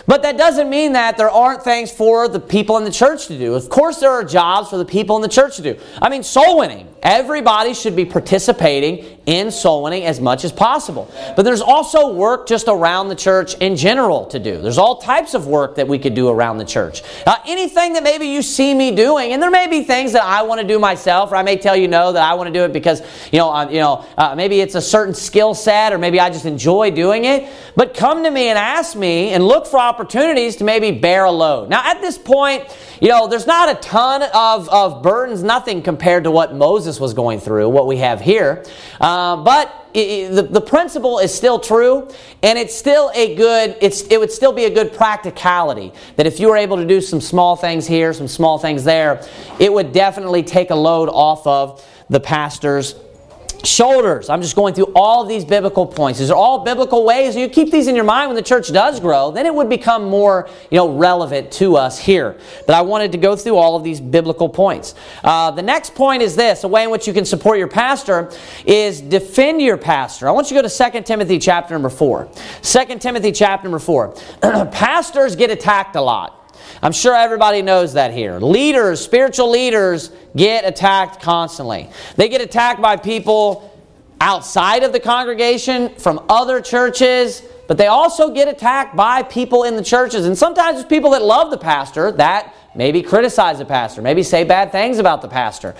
But 0.06 0.22
that 0.24 0.38
doesn't 0.38 0.70
mean 0.70 0.92
that 0.94 1.16
there 1.16 1.30
aren't 1.30 1.64
things 1.64 1.92
for 1.92 2.28
the 2.28 2.42
people 2.42 2.76
in 2.78 2.84
the 2.84 2.92
church 2.92 3.28
to 3.28 3.38
do. 3.38 3.54
Of 3.56 3.70
course, 3.70 4.02
there 4.02 4.12
are 4.12 4.26
jobs 4.26 4.70
for 4.70 4.78
the 4.78 4.84
people 4.84 5.16
in 5.16 5.22
the 5.22 5.30
church 5.30 5.56
to 5.56 5.62
do. 5.62 5.80
I 6.02 6.10
mean, 6.10 6.24
soul 6.24 6.58
winning. 6.58 6.93
Everybody 7.04 7.74
should 7.74 7.96
be 7.96 8.06
participating 8.06 9.20
in 9.26 9.52
soul 9.52 9.84
winning 9.84 10.04
as 10.04 10.20
much 10.20 10.44
as 10.44 10.52
possible. 10.52 11.12
But 11.36 11.44
there's 11.44 11.62
also 11.62 12.14
work 12.14 12.48
just 12.48 12.68
around 12.68 13.10
the 13.10 13.16
church 13.16 13.56
in 13.56 13.76
general 13.76 14.26
to 14.28 14.40
do. 14.40 14.62
There's 14.62 14.78
all 14.78 14.98
types 14.98 15.34
of 15.34 15.46
work 15.46 15.76
that 15.76 15.88
we 15.88 16.00
could 16.00 16.14
do 16.14 16.30
around 16.30 16.58
the 16.58 16.66
church. 16.66 17.04
Uh, 17.26 17.36
anything 17.46 17.94
that 17.94 18.04
maybe 18.04 18.28
you 18.28 18.42
see 18.42 18.74
me 18.74 18.96
doing, 18.96 19.34
and 19.34 19.42
there 19.42 19.52
may 19.52 19.68
be 19.68 19.84
things 19.84 20.14
that 20.14 20.24
I 20.24 20.44
want 20.44 20.62
to 20.62 20.68
do 20.68 20.80
myself, 20.80 21.32
or 21.32 21.36
I 21.36 21.44
may 21.44 21.58
tell 21.58 21.76
you 21.76 21.88
no 21.88 22.14
that 22.14 22.24
I 22.24 22.34
want 22.36 22.48
to 22.48 22.54
do 22.54 22.64
it 22.64 22.74
because 22.74 23.02
you 23.32 23.40
know, 23.40 23.52
uh, 23.52 23.70
you 23.70 23.80
know, 23.80 24.06
uh, 24.18 24.36
maybe 24.36 24.62
it's 24.62 24.76
a 24.76 24.82
certain 24.82 25.14
skill 25.14 25.54
set, 25.54 25.92
or 25.94 25.98
maybe 25.98 26.20
I 26.20 26.30
just 26.30 26.46
enjoy 26.46 26.92
doing 26.92 27.26
it. 27.26 27.50
But 27.76 27.94
come 27.94 28.24
to 28.24 28.32
me 28.32 28.48
and 28.48 28.58
ask 28.58 28.96
me, 28.96 29.30
and 29.30 29.46
look 29.46 29.68
for 29.68 29.80
opportunities 29.80 30.58
to 30.58 30.64
maybe 30.64 30.92
bear 30.92 31.26
a 31.26 31.32
load. 31.32 31.70
Now, 31.70 31.82
at 31.84 32.02
this 32.02 32.18
point, 32.18 32.64
you 33.04 33.10
know, 33.10 33.28
there's 33.28 33.46
not 33.46 33.70
a 33.70 33.76
ton 33.82 34.24
of, 34.34 34.70
of 34.70 35.04
burdens, 35.04 35.44
nothing 35.44 35.82
compared 35.82 36.24
to 36.24 36.32
what 36.32 36.56
Moses 36.56 37.02
was 37.02 37.14
going 37.14 37.42
through, 37.42 37.68
what 37.68 37.86
we 37.86 37.98
have 37.98 38.22
here. 38.22 38.64
Uh, 39.02 39.36
but 39.44 39.90
it, 39.94 40.30
the, 40.30 40.44
the 40.44 40.62
principle 40.62 41.20
is 41.20 41.36
still 41.36 41.60
true, 41.60 42.10
and 42.42 42.58
it's 42.58 42.74
still 42.74 43.12
a 43.14 43.36
good, 43.36 43.76
it's, 43.82 44.04
it 44.04 44.18
would 44.22 44.32
still 44.32 44.54
be 44.54 44.64
a 44.64 44.70
good 44.70 44.94
practicality 44.94 45.92
that 46.16 46.26
if 46.26 46.40
you 46.40 46.48
were 46.48 46.56
able 46.56 46.78
to 46.78 46.86
do 46.86 47.02
some 47.02 47.20
small 47.20 47.58
things 47.58 47.86
here, 47.86 48.14
some 48.14 48.30
small 48.30 48.58
things 48.58 48.86
there, 48.86 49.22
it 49.60 49.74
would 49.74 49.92
definitely 49.92 50.42
take 50.42 50.70
a 50.70 50.76
load 50.76 51.10
off 51.10 51.46
of 51.46 51.86
the 52.10 52.22
pastor's 52.22 52.96
Shoulders. 53.66 54.30
I'm 54.30 54.42
just 54.42 54.58
going 54.58 54.74
through 54.74 54.92
all 54.94 55.24
these 55.26 55.46
biblical 55.46 55.86
points. 55.86 56.20
These 56.20 56.30
are 56.30 56.36
all 56.36 56.66
biblical 56.66 57.06
ways. 57.06 57.34
You 57.34 57.48
keep 57.48 57.72
these 57.72 57.88
in 57.88 57.96
your 57.96 58.04
mind 58.04 58.28
when 58.28 58.36
the 58.36 58.42
church 58.42 58.74
does 58.74 59.00
grow, 59.00 59.32
then 59.32 59.46
it 59.46 59.56
would 59.56 59.70
become 59.70 60.10
more 60.10 60.50
you 60.70 60.78
know, 60.78 60.94
relevant 60.98 61.50
to 61.54 61.78
us 61.78 61.98
here. 61.98 62.38
But 62.68 62.76
I 62.76 62.82
wanted 62.82 63.14
to 63.14 63.18
go 63.18 63.38
through 63.38 63.56
all 63.56 63.78
of 63.78 63.84
these 63.86 64.02
biblical 64.02 64.50
points. 64.50 64.96
Uh, 65.24 65.52
the 65.52 65.62
next 65.62 65.96
point 65.96 66.22
is 66.22 66.36
this 66.36 66.66
a 66.66 66.68
way 66.68 66.84
in 66.84 66.90
which 66.90 67.08
you 67.08 67.14
can 67.14 67.24
support 67.24 67.58
your 67.58 67.70
pastor 67.70 68.32
is 68.66 69.00
defend 69.00 69.62
your 69.62 69.78
pastor. 69.78 70.28
I 70.28 70.32
want 70.32 70.52
you 70.52 70.58
to 70.58 70.64
go 70.64 70.68
to 70.68 70.92
2 70.92 71.02
Timothy 71.04 71.40
chapter 71.40 71.74
number 71.74 71.90
4. 71.90 72.28
2 72.62 72.86
Timothy 73.00 73.32
chapter 73.32 73.70
number 73.70 73.80
4. 73.80 74.14
Pastors 74.72 75.38
get 75.38 75.52
attacked 75.52 75.96
a 75.96 76.02
lot. 76.02 76.43
I'm 76.82 76.92
sure 76.92 77.16
everybody 77.16 77.62
knows 77.62 77.94
that 77.94 78.14
here. 78.14 78.40
Leaders, 78.40 79.02
spiritual 79.02 79.50
leaders, 79.50 80.12
get 80.36 80.66
attacked 80.66 81.22
constantly. 81.22 81.90
They 82.16 82.30
get 82.30 82.42
attacked 82.42 82.82
by 82.82 82.98
people 82.98 83.70
outside 84.20 84.84
of 84.84 84.94
the 84.94 85.00
congregation, 85.00 85.90
from 85.96 86.26
other 86.30 86.62
churches, 86.62 87.44
but 87.68 87.78
they 87.78 87.88
also 87.88 88.34
get 88.34 88.48
attacked 88.48 88.96
by 88.96 89.24
people 89.24 89.64
in 89.64 89.76
the 89.76 89.84
churches. 89.84 90.26
And 90.26 90.38
sometimes 90.38 90.80
it's 90.80 90.88
people 90.88 91.12
that 91.12 91.22
love 91.22 91.52
the 91.52 91.58
pastor 91.58 92.12
that 92.14 92.54
Maybe 92.76 93.04
criticize 93.04 93.60
the 93.60 93.66
pastor. 93.66 94.02
Maybe 94.02 94.24
say 94.24 94.44
bad 94.44 94.72
things 94.72 94.98
about 94.98 95.22
the 95.22 95.28
pastor. 95.28 95.76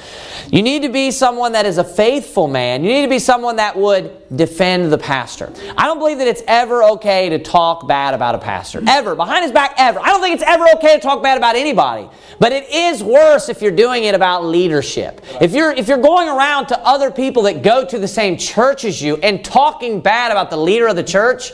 You 0.52 0.62
need 0.62 0.84
to 0.84 0.90
be 0.90 1.10
someone 1.10 1.54
that 1.54 1.66
is 1.66 1.80
a 1.80 1.84
faithful 1.84 2.48
man. 2.48 2.84
You 2.84 2.94
need 2.94 3.02
to 3.02 3.10
be 3.10 3.18
someone 3.18 3.56
that 3.56 3.76
would 3.76 4.12
defend 4.36 4.94
the 4.94 5.00
pastor. 5.00 5.52
I 5.76 5.88
don't 5.88 5.98
believe 5.98 6.20
that 6.20 6.28
it's 6.28 6.44
ever 6.48 6.84
okay 6.84 7.30
to 7.30 7.40
talk 7.40 7.88
bad 7.88 8.14
about 8.14 8.36
a 8.36 8.38
pastor. 8.38 8.84
Ever. 8.88 9.16
Behind 9.16 9.44
his 9.44 9.52
back, 9.52 9.74
ever. 9.78 10.00
I 10.00 10.08
don't 10.08 10.22
think 10.22 10.36
it's 10.36 10.44
ever 10.44 10.66
okay 10.76 10.96
to 10.96 11.02
talk 11.02 11.24
bad 11.24 11.36
about 11.38 11.56
anybody. 11.56 12.08
But 12.38 12.52
it 12.52 12.70
is 12.70 13.04
worse 13.04 13.50
if 13.50 13.62
you're 13.62 13.72
doing 13.72 14.04
it 14.04 14.14
about 14.14 14.46
leadership. 14.46 15.22
If 15.42 15.54
you're, 15.54 15.72
if 15.72 15.88
you're 15.88 15.98
going 15.98 16.30
around 16.30 16.68
to 16.68 16.80
other 16.82 17.10
people 17.10 17.44
that 17.44 17.64
go 17.64 17.84
to 17.86 17.98
the 17.98 18.08
same 18.08 18.38
church 18.38 18.86
as 18.86 19.02
you 19.02 19.18
and 19.18 19.44
talking 19.44 20.00
bad 20.00 20.32
about 20.32 20.52
the 20.52 20.58
leader 20.58 20.88
of 20.88 20.96
the 20.96 21.04
church, 21.04 21.54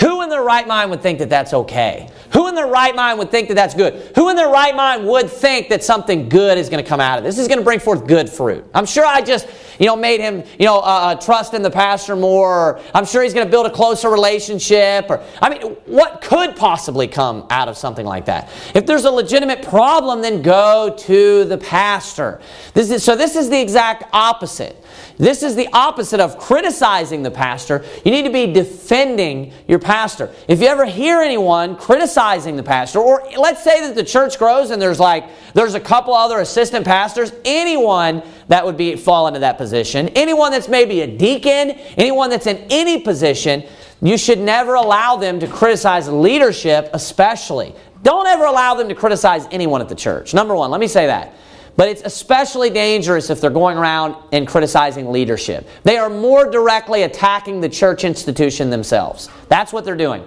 who 0.00 0.22
in 0.22 0.28
their 0.28 0.42
right 0.42 0.66
mind 0.66 0.90
would 0.90 1.02
think 1.02 1.18
that 1.18 1.28
that's 1.28 1.52
okay? 1.52 2.10
Who 2.32 2.48
in 2.48 2.54
their 2.54 2.66
right 2.66 2.94
mind 2.94 3.18
would 3.18 3.30
think 3.30 3.48
that 3.48 3.54
that's 3.54 3.74
good? 3.74 4.12
Who 4.16 4.30
in 4.30 4.36
their 4.36 4.48
right 4.48 4.74
mind 4.74 5.06
would 5.06 5.28
think 5.28 5.68
that 5.68 5.84
something 5.84 6.28
good 6.28 6.56
is 6.58 6.68
going 6.68 6.82
to 6.82 6.88
come 6.88 7.00
out 7.00 7.18
of 7.18 7.24
this? 7.24 7.36
This 7.36 7.42
is 7.42 7.48
going 7.48 7.58
to 7.58 7.64
bring 7.64 7.80
forth 7.80 8.06
good 8.06 8.28
fruit. 8.28 8.64
I'm 8.74 8.86
sure 8.86 9.04
I 9.04 9.20
just, 9.20 9.46
you 9.78 9.86
know, 9.86 9.96
made 9.96 10.20
him, 10.20 10.42
you 10.58 10.66
know, 10.66 10.78
uh, 10.78 10.80
uh 10.80 11.14
trust 11.16 11.54
in 11.54 11.62
the 11.62 11.70
pastor 11.70 12.16
more. 12.16 12.42
Or 12.42 12.80
I'm 12.94 13.04
sure 13.04 13.22
he's 13.22 13.34
going 13.34 13.46
to 13.46 13.50
build 13.50 13.66
a 13.66 13.70
closer 13.70 14.10
relationship. 14.10 15.06
Or 15.10 15.22
I 15.40 15.50
mean, 15.50 15.62
what 15.86 16.22
could 16.22 16.56
possibly 16.56 17.06
come 17.06 17.46
out 17.50 17.68
of 17.68 17.76
something 17.76 18.06
like 18.06 18.26
that? 18.26 18.50
If 18.74 18.86
there's 18.86 19.04
a 19.04 19.10
legitimate 19.10 19.62
problem, 19.62 20.22
then 20.22 20.42
go 20.42 20.94
to 21.00 21.44
the 21.44 21.58
pastor. 21.58 22.40
This 22.74 22.90
is, 22.90 23.04
so 23.04 23.14
this 23.16 23.36
is 23.36 23.50
the 23.50 23.60
exact 23.60 24.04
opposite. 24.12 24.82
This 25.18 25.42
is 25.42 25.54
the 25.54 25.68
opposite 25.72 26.20
of 26.20 26.38
criticizing 26.38 27.22
the 27.22 27.30
pastor. 27.30 27.84
You 28.04 28.10
need 28.10 28.22
to 28.22 28.30
be 28.30 28.52
defending 28.52 29.52
your 29.68 29.78
pastor. 29.82 30.30
If 30.48 30.60
you 30.60 30.66
ever 30.68 30.84
hear 30.84 31.20
anyone 31.20 31.76
criticizing 31.76 32.56
the 32.56 32.62
pastor, 32.62 32.98
or 32.98 33.28
let's 33.36 33.62
say 33.62 33.80
that 33.86 33.94
the 33.94 34.04
church 34.04 34.38
grows 34.38 34.70
and 34.70 34.80
there's 34.80 35.00
like 35.00 35.28
there's 35.54 35.74
a 35.74 35.80
couple 35.80 36.14
other 36.14 36.40
assistant 36.40 36.86
pastors, 36.86 37.32
anyone 37.44 38.22
that 38.48 38.64
would 38.64 38.76
be 38.76 38.96
fall 38.96 39.26
into 39.26 39.40
that 39.40 39.58
position, 39.58 40.08
anyone 40.10 40.52
that's 40.52 40.68
maybe 40.68 41.00
a 41.00 41.06
deacon, 41.06 41.70
anyone 41.96 42.30
that's 42.30 42.46
in 42.46 42.58
any 42.70 43.00
position, 43.00 43.64
you 44.00 44.16
should 44.16 44.38
never 44.38 44.74
allow 44.74 45.16
them 45.16 45.38
to 45.40 45.46
criticize 45.46 46.08
leadership, 46.08 46.90
especially. 46.92 47.74
Don't 48.02 48.26
ever 48.26 48.44
allow 48.44 48.74
them 48.74 48.88
to 48.88 48.94
criticize 48.94 49.46
anyone 49.52 49.80
at 49.80 49.88
the 49.88 49.94
church. 49.94 50.34
Number 50.34 50.54
one, 50.54 50.70
let 50.70 50.80
me 50.80 50.88
say 50.88 51.06
that. 51.06 51.34
But 51.76 51.88
it's 51.88 52.02
especially 52.02 52.70
dangerous 52.70 53.30
if 53.30 53.40
they're 53.40 53.50
going 53.50 53.78
around 53.78 54.16
and 54.32 54.46
criticizing 54.46 55.10
leadership. 55.10 55.66
They 55.84 55.96
are 55.96 56.10
more 56.10 56.50
directly 56.50 57.02
attacking 57.02 57.60
the 57.60 57.68
church 57.68 58.04
institution 58.04 58.70
themselves. 58.70 59.28
That's 59.48 59.72
what 59.72 59.84
they're 59.84 59.96
doing. 59.96 60.22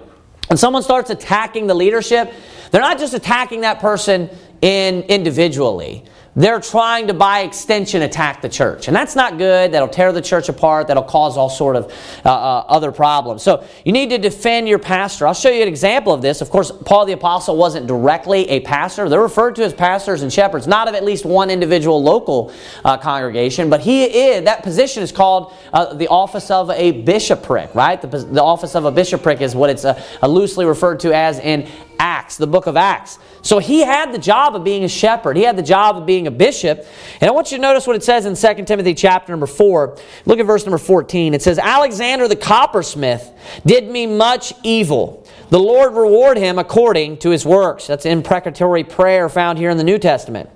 When 0.48 0.56
someone 0.56 0.82
starts 0.82 1.10
attacking 1.10 1.66
the 1.66 1.74
leadership, 1.74 2.32
they're 2.70 2.80
not 2.80 2.98
just 2.98 3.14
attacking 3.14 3.62
that 3.62 3.80
person 3.80 4.28
in 4.60 5.02
individually, 5.02 6.04
they're 6.36 6.60
trying 6.60 7.06
to 7.06 7.14
by 7.14 7.40
extension 7.40 8.02
attack 8.02 8.42
the 8.42 8.48
church. 8.48 8.88
And 8.88 8.96
that's 8.96 9.16
not 9.16 9.38
good. 9.38 9.72
That'll 9.72 9.88
tear 9.88 10.12
the 10.12 10.20
church 10.20 10.50
apart. 10.50 10.86
That'll 10.88 11.02
cause 11.02 11.38
all 11.38 11.48
sort 11.48 11.76
of 11.76 11.86
uh, 12.24 12.28
uh, 12.28 12.64
other 12.68 12.92
problems. 12.92 13.42
So 13.42 13.66
you 13.86 13.92
need 13.92 14.10
to 14.10 14.18
defend 14.18 14.68
your 14.68 14.78
pastor. 14.78 15.26
I'll 15.26 15.32
show 15.34 15.48
you 15.48 15.62
an 15.62 15.68
example 15.68 16.12
of 16.12 16.20
this. 16.20 16.42
Of 16.42 16.50
course 16.50 16.70
paul 16.84 17.06
the 17.06 17.14
apostle 17.14 17.56
wasn't 17.56 17.86
directly 17.86 18.48
a 18.50 18.60
pastor. 18.60 19.08
They're 19.08 19.20
referred 19.20 19.56
to 19.56 19.64
as 19.64 19.72
pastors 19.72 20.22
and 20.22 20.32
shepherds 20.32 20.66
not 20.66 20.88
of 20.88 20.94
at 20.94 21.04
least 21.04 21.24
one 21.24 21.50
individual 21.50 22.02
local 22.02 22.52
uh, 22.84 22.98
congregation 22.98 23.70
but 23.70 23.80
he 23.80 24.04
is 24.04 24.44
that 24.44 24.62
position 24.62 25.02
is 25.02 25.12
called 25.12 25.54
uh, 25.72 25.94
the 25.94 26.08
office 26.08 26.50
of 26.50 26.70
a 26.70 26.90
bishopric 27.02 27.74
right? 27.74 28.00
The, 28.00 28.08
the, 28.08 28.42
office 28.42 28.74
of 28.74 28.84
a 28.84 28.90
bishopric 28.90 29.40
is 29.40 29.56
what 29.56 29.70
it's 29.70 29.84
uh, 29.84 30.00
loosely 30.22 30.66
referred 30.66 31.00
to 31.00 31.16
as 31.16 31.38
in 31.38 31.68
Acts, 31.98 32.36
the 32.36 32.46
book 32.46 32.66
of 32.66 32.76
Acts. 32.76 33.18
So 33.42 33.58
he 33.58 33.80
had 33.80 34.12
the 34.12 34.18
job 34.18 34.56
of 34.56 34.64
being 34.64 34.84
a 34.84 34.88
shepherd. 34.88 35.36
He 35.36 35.42
had 35.42 35.56
the 35.56 35.62
job 35.62 35.96
of 35.96 36.06
being 36.06 36.26
a 36.26 36.30
bishop. 36.30 36.86
And 37.20 37.28
I 37.28 37.32
want 37.32 37.52
you 37.52 37.58
to 37.58 37.62
notice 37.62 37.86
what 37.86 37.96
it 37.96 38.02
says 38.02 38.26
in 38.26 38.34
2 38.34 38.64
Timothy 38.64 38.94
chapter 38.94 39.32
number 39.32 39.46
4. 39.46 39.98
Look 40.24 40.38
at 40.38 40.46
verse 40.46 40.64
number 40.64 40.78
14. 40.78 41.34
It 41.34 41.42
says, 41.42 41.58
Alexander 41.58 42.28
the 42.28 42.36
coppersmith 42.36 43.32
did 43.64 43.88
me 43.88 44.06
much 44.06 44.52
evil. 44.62 45.26
The 45.50 45.60
Lord 45.60 45.94
reward 45.94 46.38
him 46.38 46.58
according 46.58 47.18
to 47.18 47.30
his 47.30 47.46
works. 47.46 47.86
That's 47.86 48.04
imprecatory 48.04 48.84
prayer 48.84 49.28
found 49.28 49.58
here 49.58 49.70
in 49.70 49.76
the 49.76 49.84
New 49.84 49.98
Testament. 49.98 50.50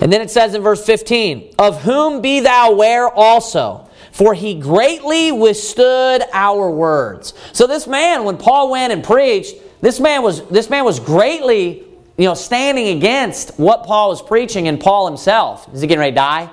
And 0.00 0.12
then 0.12 0.20
it 0.20 0.30
says 0.30 0.54
in 0.54 0.62
verse 0.62 0.84
15, 0.84 1.54
Of 1.58 1.82
whom 1.82 2.20
be 2.20 2.40
thou 2.40 2.70
aware 2.70 3.08
also 3.08 3.88
for 4.12 4.34
he 4.34 4.54
greatly 4.54 5.32
withstood 5.32 6.22
our 6.32 6.70
words. 6.70 7.34
So 7.52 7.66
this 7.66 7.86
man, 7.86 8.24
when 8.24 8.36
Paul 8.36 8.70
went 8.70 8.92
and 8.92 9.02
preached, 9.02 9.54
this 9.82 10.00
man 10.00 10.22
was, 10.22 10.48
this 10.48 10.70
man 10.70 10.84
was 10.84 10.98
greatly 10.98 11.84
you 12.16 12.24
know, 12.24 12.34
standing 12.34 12.96
against 12.96 13.58
what 13.58 13.84
Paul 13.84 14.10
was 14.10 14.22
preaching 14.22 14.68
and 14.68 14.80
Paul 14.80 15.06
himself. 15.06 15.68
Is 15.74 15.80
he 15.80 15.86
getting 15.86 16.00
ready 16.00 16.12
to 16.12 16.16
die? 16.16 16.50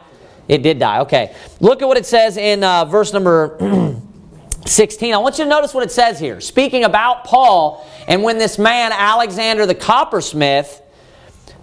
It 0.47 0.63
did 0.63 0.79
die. 0.79 1.01
Okay. 1.01 1.35
Look 1.59 1.81
at 1.81 1.87
what 1.87 1.97
it 1.97 2.05
says 2.05 2.37
in 2.37 2.63
uh, 2.63 2.85
verse 2.85 3.13
number 3.13 3.57
16. 4.65 5.13
I 5.13 5.17
want 5.19 5.37
you 5.37 5.43
to 5.43 5.49
notice 5.49 5.73
what 5.73 5.83
it 5.83 5.91
says 5.91 6.19
here. 6.19 6.41
Speaking 6.41 6.85
about 6.85 7.23
Paul, 7.23 7.87
and 8.07 8.23
when 8.23 8.37
this 8.37 8.57
man, 8.57 8.91
Alexander 8.91 9.65
the 9.65 9.75
coppersmith, 9.75 10.81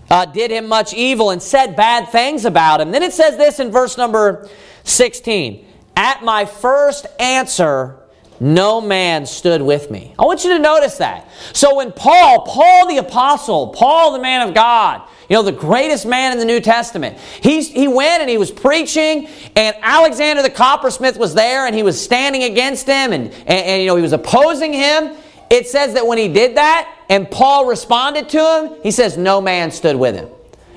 uh, 0.08 0.24
did 0.26 0.52
him 0.52 0.68
much 0.68 0.94
evil 0.94 1.30
and 1.30 1.42
said 1.42 1.74
bad 1.74 2.08
things 2.10 2.44
about 2.44 2.80
him. 2.80 2.92
Then 2.92 3.02
it 3.02 3.12
says 3.12 3.36
this 3.36 3.58
in 3.58 3.72
verse 3.72 3.98
number 3.98 4.48
16 4.84 5.66
At 5.96 6.22
my 6.22 6.44
first 6.44 7.06
answer, 7.18 7.98
no 8.40 8.80
man 8.80 9.26
stood 9.26 9.62
with 9.62 9.90
me. 9.90 10.14
I 10.18 10.24
want 10.24 10.44
you 10.44 10.50
to 10.50 10.58
notice 10.58 10.98
that. 10.98 11.28
So 11.52 11.76
when 11.76 11.92
Paul, 11.92 12.42
Paul 12.46 12.88
the 12.88 12.98
apostle, 12.98 13.68
Paul 13.68 14.12
the 14.12 14.18
man 14.18 14.46
of 14.46 14.54
God, 14.54 15.02
you 15.28 15.34
know, 15.34 15.42
the 15.42 15.52
greatest 15.52 16.06
man 16.06 16.32
in 16.32 16.38
the 16.38 16.44
New 16.44 16.60
Testament, 16.60 17.18
he's, 17.18 17.68
he 17.68 17.88
went 17.88 18.20
and 18.20 18.30
he 18.30 18.38
was 18.38 18.50
preaching, 18.50 19.28
and 19.56 19.74
Alexander 19.80 20.42
the 20.42 20.50
coppersmith 20.50 21.16
was 21.16 21.34
there, 21.34 21.66
and 21.66 21.74
he 21.74 21.82
was 21.82 22.02
standing 22.02 22.44
against 22.44 22.86
him, 22.86 23.12
and, 23.12 23.32
and, 23.32 23.48
and 23.48 23.82
you 23.82 23.88
know, 23.88 23.96
he 23.96 24.02
was 24.02 24.12
opposing 24.12 24.72
him. 24.72 25.16
It 25.50 25.66
says 25.68 25.94
that 25.94 26.06
when 26.06 26.18
he 26.18 26.28
did 26.28 26.56
that, 26.56 26.92
and 27.08 27.30
Paul 27.30 27.66
responded 27.66 28.28
to 28.30 28.38
him, 28.38 28.82
he 28.82 28.90
says, 28.90 29.16
No 29.16 29.40
man 29.40 29.70
stood 29.70 29.96
with 29.96 30.14
him. 30.14 30.28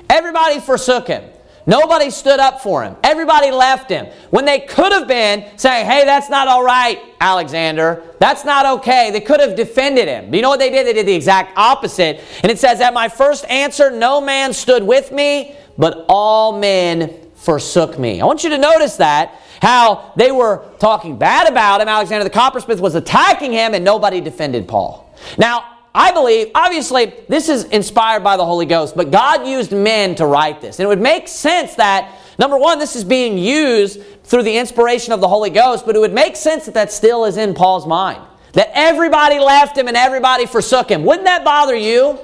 Everybody 0.08 0.60
forsook 0.60 1.08
him. 1.08 1.24
Nobody 1.66 2.10
stood 2.10 2.40
up 2.40 2.60
for 2.60 2.82
him. 2.82 2.96
Everybody 3.04 3.50
left 3.50 3.90
him. 3.90 4.06
When 4.30 4.44
they 4.44 4.60
could 4.60 4.92
have 4.92 5.06
been 5.06 5.46
saying, 5.56 5.86
hey, 5.86 6.04
that's 6.04 6.30
not 6.30 6.48
all 6.48 6.64
right, 6.64 6.98
Alexander. 7.20 8.02
That's 8.18 8.44
not 8.44 8.66
okay. 8.78 9.10
They 9.10 9.20
could 9.20 9.40
have 9.40 9.56
defended 9.56 10.08
him. 10.08 10.30
But 10.30 10.36
you 10.36 10.42
know 10.42 10.48
what 10.48 10.58
they 10.58 10.70
did? 10.70 10.86
They 10.86 10.92
did 10.92 11.06
the 11.06 11.14
exact 11.14 11.56
opposite. 11.56 12.22
And 12.42 12.50
it 12.50 12.58
says, 12.58 12.80
At 12.80 12.94
my 12.94 13.08
first 13.08 13.44
answer, 13.46 13.90
no 13.90 14.20
man 14.20 14.52
stood 14.52 14.82
with 14.82 15.12
me, 15.12 15.54
but 15.76 16.06
all 16.08 16.58
men 16.58 17.30
forsook 17.34 17.98
me. 17.98 18.20
I 18.20 18.26
want 18.26 18.44
you 18.44 18.50
to 18.50 18.58
notice 18.58 18.96
that. 18.96 19.40
How 19.62 20.12
they 20.16 20.32
were 20.32 20.64
talking 20.78 21.18
bad 21.18 21.46
about 21.46 21.82
him. 21.82 21.88
Alexander 21.88 22.24
the 22.24 22.30
coppersmith 22.30 22.80
was 22.80 22.94
attacking 22.94 23.52
him, 23.52 23.74
and 23.74 23.84
nobody 23.84 24.20
defended 24.20 24.66
Paul. 24.66 25.14
Now, 25.36 25.69
I 25.94 26.12
believe, 26.12 26.50
obviously, 26.54 27.12
this 27.28 27.48
is 27.48 27.64
inspired 27.64 28.22
by 28.22 28.36
the 28.36 28.44
Holy 28.44 28.66
Ghost, 28.66 28.94
but 28.94 29.10
God 29.10 29.46
used 29.46 29.72
men 29.72 30.14
to 30.16 30.26
write 30.26 30.60
this. 30.60 30.78
And 30.78 30.84
it 30.84 30.88
would 30.88 31.00
make 31.00 31.26
sense 31.26 31.74
that, 31.74 32.16
number 32.38 32.56
one, 32.56 32.78
this 32.78 32.94
is 32.94 33.02
being 33.02 33.36
used 33.36 34.00
through 34.22 34.44
the 34.44 34.56
inspiration 34.56 35.12
of 35.12 35.20
the 35.20 35.26
Holy 35.26 35.50
Ghost, 35.50 35.84
but 35.86 35.96
it 35.96 35.98
would 35.98 36.12
make 36.12 36.36
sense 36.36 36.66
that 36.66 36.74
that 36.74 36.92
still 36.92 37.24
is 37.24 37.36
in 37.36 37.54
Paul's 37.54 37.86
mind. 37.86 38.22
That 38.52 38.70
everybody 38.72 39.40
left 39.40 39.76
him 39.76 39.88
and 39.88 39.96
everybody 39.96 40.46
forsook 40.46 40.90
him. 40.90 41.04
Wouldn't 41.04 41.26
that 41.26 41.44
bother 41.44 41.74
you? 41.74 42.18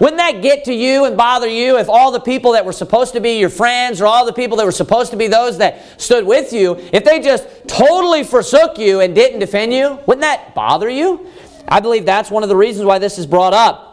Wouldn't 0.00 0.18
that 0.18 0.42
get 0.42 0.64
to 0.66 0.72
you 0.72 1.06
and 1.06 1.16
bother 1.16 1.48
you 1.48 1.76
if 1.78 1.88
all 1.88 2.12
the 2.12 2.20
people 2.20 2.52
that 2.52 2.64
were 2.64 2.72
supposed 2.72 3.14
to 3.14 3.20
be 3.20 3.38
your 3.38 3.48
friends 3.48 4.00
or 4.00 4.06
all 4.06 4.24
the 4.24 4.32
people 4.32 4.56
that 4.58 4.64
were 4.64 4.70
supposed 4.70 5.10
to 5.10 5.16
be 5.16 5.26
those 5.26 5.58
that 5.58 6.00
stood 6.00 6.24
with 6.24 6.52
you, 6.52 6.76
if 6.92 7.04
they 7.04 7.18
just 7.18 7.48
totally 7.66 8.22
forsook 8.22 8.78
you 8.78 9.00
and 9.00 9.14
didn't 9.14 9.40
defend 9.40 9.72
you? 9.72 9.98
Wouldn't 10.06 10.20
that 10.20 10.54
bother 10.54 10.88
you? 10.88 11.26
I 11.68 11.80
believe 11.80 12.04
that's 12.04 12.30
one 12.30 12.42
of 12.42 12.48
the 12.48 12.56
reasons 12.56 12.84
why 12.86 12.98
this 12.98 13.18
is 13.18 13.26
brought 13.26 13.54
up. 13.54 13.88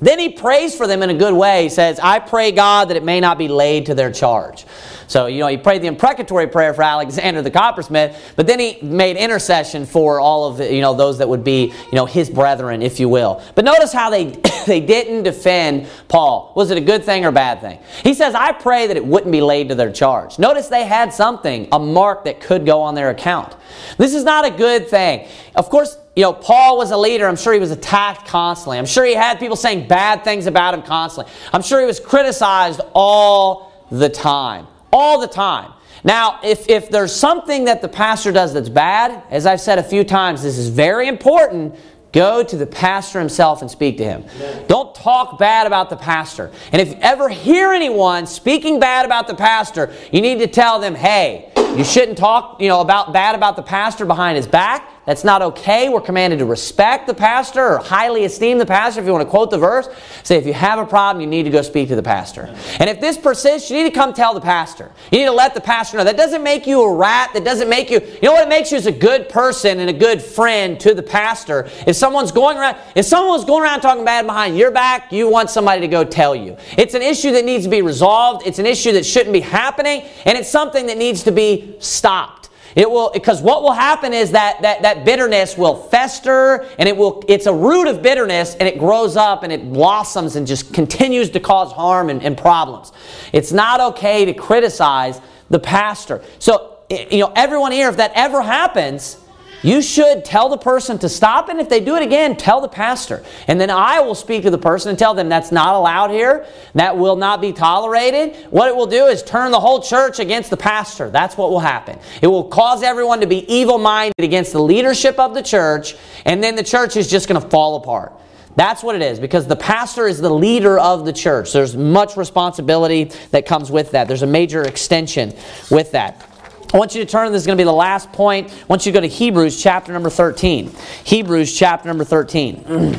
Then 0.00 0.18
he 0.18 0.28
prays 0.28 0.76
for 0.76 0.86
them 0.86 1.02
in 1.02 1.10
a 1.10 1.14
good 1.14 1.34
way. 1.34 1.64
He 1.64 1.68
says, 1.68 1.98
I 2.00 2.20
pray 2.20 2.52
God 2.52 2.88
that 2.88 2.96
it 2.96 3.02
may 3.02 3.18
not 3.18 3.36
be 3.36 3.48
laid 3.48 3.86
to 3.86 3.94
their 3.94 4.12
charge. 4.12 4.64
So, 5.08 5.26
you 5.26 5.40
know, 5.40 5.48
he 5.48 5.56
prayed 5.56 5.82
the 5.82 5.88
imprecatory 5.88 6.46
prayer 6.46 6.74
for 6.74 6.82
Alexander 6.82 7.42
the 7.42 7.50
coppersmith, 7.50 8.34
but 8.36 8.46
then 8.46 8.60
he 8.60 8.78
made 8.82 9.16
intercession 9.16 9.86
for 9.86 10.20
all 10.20 10.44
of 10.44 10.58
the, 10.58 10.72
you 10.72 10.82
know, 10.82 10.94
those 10.94 11.18
that 11.18 11.28
would 11.28 11.42
be, 11.42 11.72
you 11.90 11.96
know, 11.96 12.06
his 12.06 12.30
brethren, 12.30 12.82
if 12.82 13.00
you 13.00 13.08
will. 13.08 13.42
But 13.54 13.64
notice 13.64 13.92
how 13.92 14.10
they, 14.10 14.26
they 14.66 14.80
didn't 14.80 15.24
defend 15.24 15.88
Paul. 16.08 16.52
Was 16.54 16.70
it 16.70 16.78
a 16.78 16.82
good 16.82 17.04
thing 17.04 17.24
or 17.24 17.32
bad 17.32 17.60
thing? 17.60 17.80
He 18.04 18.14
says, 18.14 18.34
I 18.34 18.52
pray 18.52 18.86
that 18.86 18.96
it 18.96 19.04
wouldn't 19.04 19.32
be 19.32 19.40
laid 19.40 19.70
to 19.70 19.74
their 19.74 19.90
charge. 19.90 20.38
Notice 20.38 20.68
they 20.68 20.84
had 20.84 21.12
something, 21.12 21.68
a 21.72 21.78
mark 21.78 22.24
that 22.24 22.40
could 22.40 22.66
go 22.66 22.82
on 22.82 22.94
their 22.94 23.10
account. 23.10 23.56
This 23.96 24.14
is 24.14 24.24
not 24.24 24.44
a 24.44 24.50
good 24.50 24.88
thing. 24.88 25.26
Of 25.56 25.70
course, 25.70 25.96
you 26.18 26.24
know, 26.24 26.32
Paul 26.32 26.76
was 26.76 26.90
a 26.90 26.96
leader. 26.96 27.26
I'm 27.26 27.36
sure 27.36 27.52
he 27.52 27.60
was 27.60 27.70
attacked 27.70 28.26
constantly. 28.26 28.76
I'm 28.78 28.86
sure 28.86 29.04
he 29.04 29.14
had 29.14 29.38
people 29.38 29.56
saying 29.56 29.88
bad 29.88 30.24
things 30.24 30.46
about 30.46 30.74
him 30.74 30.82
constantly. 30.82 31.32
I'm 31.52 31.62
sure 31.62 31.80
he 31.80 31.86
was 31.86 32.00
criticized 32.00 32.80
all 32.92 33.86
the 33.90 34.10
time 34.10 34.66
all 34.92 35.20
the 35.20 35.28
time. 35.28 35.72
Now, 36.04 36.38
if, 36.42 36.68
if 36.68 36.90
there's 36.90 37.14
something 37.14 37.64
that 37.64 37.82
the 37.82 37.88
pastor 37.88 38.32
does 38.32 38.54
that's 38.54 38.68
bad, 38.68 39.22
as 39.30 39.46
I've 39.46 39.60
said 39.60 39.78
a 39.78 39.82
few 39.82 40.04
times, 40.04 40.42
this 40.42 40.56
is 40.56 40.68
very 40.68 41.08
important. 41.08 41.74
Go 42.12 42.42
to 42.42 42.56
the 42.56 42.66
pastor 42.66 43.18
himself 43.18 43.60
and 43.60 43.70
speak 43.70 43.98
to 43.98 44.04
him. 44.04 44.24
Don't 44.66 44.94
talk 44.94 45.38
bad 45.38 45.66
about 45.66 45.90
the 45.90 45.96
pastor. 45.96 46.50
And 46.72 46.80
if 46.80 46.88
you 46.88 46.98
ever 47.00 47.28
hear 47.28 47.72
anyone 47.72 48.26
speaking 48.26 48.80
bad 48.80 49.04
about 49.04 49.26
the 49.26 49.34
pastor, 49.34 49.92
you 50.12 50.20
need 50.20 50.38
to 50.38 50.46
tell 50.46 50.78
them, 50.78 50.94
hey, 50.94 51.52
you 51.76 51.84
shouldn't 51.84 52.16
talk, 52.16 52.60
you 52.62 52.68
know, 52.68 52.80
about 52.80 53.12
bad 53.12 53.34
about 53.34 53.56
the 53.56 53.62
pastor 53.62 54.06
behind 54.06 54.36
his 54.36 54.46
back. 54.46 54.88
That's 55.08 55.24
not 55.24 55.40
okay. 55.40 55.88
We're 55.88 56.02
commanded 56.02 56.40
to 56.40 56.44
respect 56.44 57.06
the 57.06 57.14
pastor 57.14 57.66
or 57.66 57.78
highly 57.78 58.26
esteem 58.26 58.58
the 58.58 58.66
pastor. 58.66 59.00
If 59.00 59.06
you 59.06 59.12
want 59.12 59.24
to 59.24 59.30
quote 59.30 59.50
the 59.50 59.56
verse, 59.56 59.88
say 60.22 60.36
if 60.36 60.44
you 60.44 60.52
have 60.52 60.78
a 60.78 60.84
problem, 60.84 61.22
you 61.22 61.26
need 61.26 61.44
to 61.44 61.50
go 61.50 61.62
speak 61.62 61.88
to 61.88 61.96
the 61.96 62.02
pastor. 62.02 62.54
And 62.78 62.90
if 62.90 63.00
this 63.00 63.16
persists, 63.16 63.70
you 63.70 63.78
need 63.78 63.88
to 63.88 63.98
come 63.98 64.12
tell 64.12 64.34
the 64.34 64.42
pastor. 64.42 64.92
You 65.10 65.20
need 65.20 65.24
to 65.24 65.32
let 65.32 65.54
the 65.54 65.62
pastor 65.62 65.96
know. 65.96 66.04
That 66.04 66.18
doesn't 66.18 66.42
make 66.42 66.66
you 66.66 66.82
a 66.82 66.94
rat. 66.94 67.30
That 67.32 67.42
doesn't 67.42 67.70
make 67.70 67.90
you, 67.90 68.00
you 68.00 68.18
know 68.20 68.32
what 68.32 68.42
it 68.42 68.50
makes 68.50 68.70
you 68.70 68.76
is 68.76 68.84
a 68.84 68.92
good 68.92 69.30
person 69.30 69.80
and 69.80 69.88
a 69.88 69.94
good 69.94 70.20
friend 70.20 70.78
to 70.80 70.92
the 70.92 71.02
pastor. 71.02 71.70
If 71.86 71.96
someone's 71.96 72.30
going 72.30 72.58
around, 72.58 72.76
if 72.94 73.06
someone's 73.06 73.46
going 73.46 73.62
around 73.62 73.80
talking 73.80 74.04
bad 74.04 74.26
behind 74.26 74.58
your 74.58 74.70
back, 74.70 75.10
you 75.10 75.26
want 75.26 75.48
somebody 75.48 75.80
to 75.80 75.88
go 75.88 76.04
tell 76.04 76.36
you. 76.36 76.58
It's 76.76 76.92
an 76.92 77.00
issue 77.00 77.32
that 77.32 77.46
needs 77.46 77.64
to 77.64 77.70
be 77.70 77.80
resolved. 77.80 78.46
It's 78.46 78.58
an 78.58 78.66
issue 78.66 78.92
that 78.92 79.06
shouldn't 79.06 79.32
be 79.32 79.40
happening, 79.40 80.02
and 80.26 80.36
it's 80.36 80.50
something 80.50 80.84
that 80.88 80.98
needs 80.98 81.22
to 81.22 81.32
be 81.32 81.76
stopped. 81.78 82.37
It 82.78 82.88
will 82.88 83.10
because 83.12 83.42
what 83.42 83.64
will 83.64 83.72
happen 83.72 84.12
is 84.14 84.30
that, 84.30 84.62
that 84.62 84.82
that 84.82 85.04
bitterness 85.04 85.58
will 85.58 85.74
fester 85.74 86.64
and 86.78 86.88
it 86.88 86.96
will 86.96 87.24
it's 87.26 87.46
a 87.46 87.52
root 87.52 87.88
of 87.88 88.02
bitterness 88.02 88.54
and 88.54 88.68
it 88.68 88.78
grows 88.78 89.16
up 89.16 89.42
and 89.42 89.52
it 89.52 89.72
blossoms 89.72 90.36
and 90.36 90.46
just 90.46 90.72
continues 90.72 91.28
to 91.30 91.40
cause 91.40 91.72
harm 91.72 92.08
and, 92.08 92.22
and 92.22 92.38
problems. 92.38 92.92
It's 93.32 93.50
not 93.50 93.80
okay 93.80 94.24
to 94.26 94.32
criticize 94.32 95.20
the 95.50 95.58
pastor. 95.58 96.22
So 96.38 96.78
eh, 96.88 97.06
you 97.10 97.18
know, 97.18 97.32
everyone 97.34 97.72
here, 97.72 97.88
if 97.88 97.96
that 97.96 98.12
ever 98.14 98.42
happens, 98.42 99.16
you 99.62 99.82
should 99.82 100.24
tell 100.24 100.48
the 100.48 100.58
person 100.58 100.98
to 100.98 101.08
stop, 101.08 101.48
and 101.48 101.60
if 101.60 101.68
they 101.68 101.80
do 101.80 101.96
it 101.96 102.02
again, 102.02 102.36
tell 102.36 102.60
the 102.60 102.68
pastor. 102.68 103.24
And 103.46 103.60
then 103.60 103.70
I 103.70 104.00
will 104.00 104.14
speak 104.14 104.42
to 104.42 104.50
the 104.50 104.58
person 104.58 104.90
and 104.90 104.98
tell 104.98 105.14
them 105.14 105.28
that's 105.28 105.52
not 105.52 105.74
allowed 105.74 106.10
here, 106.10 106.46
that 106.74 106.96
will 106.96 107.16
not 107.16 107.40
be 107.40 107.52
tolerated. 107.52 108.36
What 108.50 108.68
it 108.68 108.76
will 108.76 108.86
do 108.86 109.06
is 109.06 109.22
turn 109.22 109.50
the 109.50 109.60
whole 109.60 109.82
church 109.82 110.20
against 110.20 110.50
the 110.50 110.56
pastor. 110.56 111.10
That's 111.10 111.36
what 111.36 111.50
will 111.50 111.60
happen. 111.60 111.98
It 112.22 112.28
will 112.28 112.44
cause 112.44 112.82
everyone 112.82 113.20
to 113.20 113.26
be 113.26 113.52
evil 113.52 113.78
minded 113.78 114.14
against 114.18 114.52
the 114.52 114.62
leadership 114.62 115.18
of 115.18 115.34
the 115.34 115.42
church, 115.42 115.96
and 116.24 116.42
then 116.42 116.56
the 116.56 116.62
church 116.62 116.96
is 116.96 117.10
just 117.10 117.28
going 117.28 117.40
to 117.40 117.48
fall 117.48 117.76
apart. 117.76 118.12
That's 118.58 118.82
what 118.82 118.96
it 118.96 119.02
is 119.02 119.20
because 119.20 119.46
the 119.46 119.54
pastor 119.54 120.08
is 120.08 120.18
the 120.18 120.30
leader 120.30 120.80
of 120.80 121.04
the 121.04 121.12
church. 121.12 121.52
There's 121.52 121.76
much 121.76 122.16
responsibility 122.16 123.12
that 123.30 123.46
comes 123.46 123.70
with 123.70 123.92
that. 123.92 124.08
There's 124.08 124.22
a 124.22 124.26
major 124.26 124.62
extension 124.62 125.32
with 125.70 125.92
that. 125.92 126.27
I 126.72 126.76
want 126.76 126.94
you 126.94 127.04
to 127.04 127.10
turn, 127.10 127.32
this 127.32 127.42
is 127.42 127.46
going 127.46 127.56
to 127.56 127.60
be 127.60 127.66
the 127.66 127.72
last 127.72 128.12
point. 128.12 128.50
I 128.50 128.66
want 128.66 128.84
you 128.84 128.92
to 128.92 128.96
go 128.96 129.00
to 129.00 129.08
Hebrews 129.08 129.62
chapter 129.62 129.92
number 129.92 130.10
13. 130.10 130.70
Hebrews 131.04 131.56
chapter 131.56 131.88
number 131.88 132.04
13. 132.04 132.96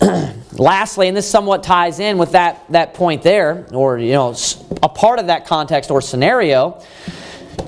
lastly, 0.58 1.08
and 1.08 1.16
this 1.16 1.28
somewhat 1.28 1.62
ties 1.62 2.00
in 2.00 2.18
with 2.18 2.32
that, 2.32 2.64
that 2.70 2.94
point 2.94 3.22
there, 3.22 3.66
or 3.72 3.98
you 3.98 4.12
know, 4.12 4.34
a 4.82 4.88
part 4.88 5.18
of 5.18 5.26
that 5.28 5.46
context 5.46 5.90
or 5.90 6.00
scenario. 6.00 6.82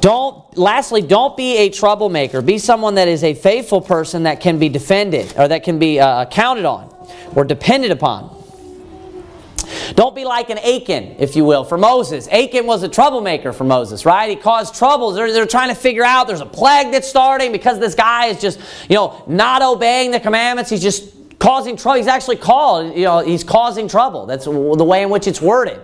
Don't 0.00 0.56
lastly, 0.56 1.02
don't 1.02 1.36
be 1.36 1.56
a 1.58 1.70
troublemaker. 1.70 2.40
Be 2.40 2.58
someone 2.58 2.94
that 2.94 3.08
is 3.08 3.24
a 3.24 3.34
faithful 3.34 3.80
person 3.80 4.24
that 4.24 4.40
can 4.40 4.58
be 4.58 4.68
defended 4.68 5.34
or 5.36 5.48
that 5.48 5.64
can 5.64 5.78
be 5.78 5.98
uh, 5.98 6.26
counted 6.26 6.64
on 6.64 6.94
or 7.34 7.44
depended 7.44 7.90
upon. 7.90 8.37
Don't 9.94 10.14
be 10.14 10.24
like 10.24 10.50
an 10.50 10.58
Achan, 10.58 11.16
if 11.18 11.36
you 11.36 11.44
will, 11.44 11.64
for 11.64 11.78
Moses. 11.78 12.28
Achan 12.28 12.66
was 12.66 12.82
a 12.82 12.88
troublemaker 12.88 13.52
for 13.52 13.64
Moses, 13.64 14.04
right? 14.04 14.30
He 14.30 14.36
caused 14.36 14.74
troubles. 14.74 15.14
They're, 15.14 15.32
they're 15.32 15.46
trying 15.46 15.68
to 15.68 15.74
figure 15.74 16.04
out 16.04 16.26
there's 16.26 16.40
a 16.40 16.46
plague 16.46 16.92
that's 16.92 17.08
starting 17.08 17.52
because 17.52 17.78
this 17.78 17.94
guy 17.94 18.26
is 18.26 18.40
just, 18.40 18.60
you 18.88 18.96
know, 18.96 19.24
not 19.26 19.62
obeying 19.62 20.10
the 20.10 20.20
commandments. 20.20 20.70
He's 20.70 20.82
just 20.82 21.12
causing 21.38 21.76
trouble. 21.76 21.98
He's 21.98 22.06
actually 22.06 22.36
called, 22.36 22.96
you 22.96 23.04
know, 23.04 23.20
he's 23.20 23.44
causing 23.44 23.88
trouble. 23.88 24.26
That's 24.26 24.44
the 24.44 24.50
way 24.50 25.02
in 25.02 25.10
which 25.10 25.26
it's 25.26 25.40
worded. 25.40 25.80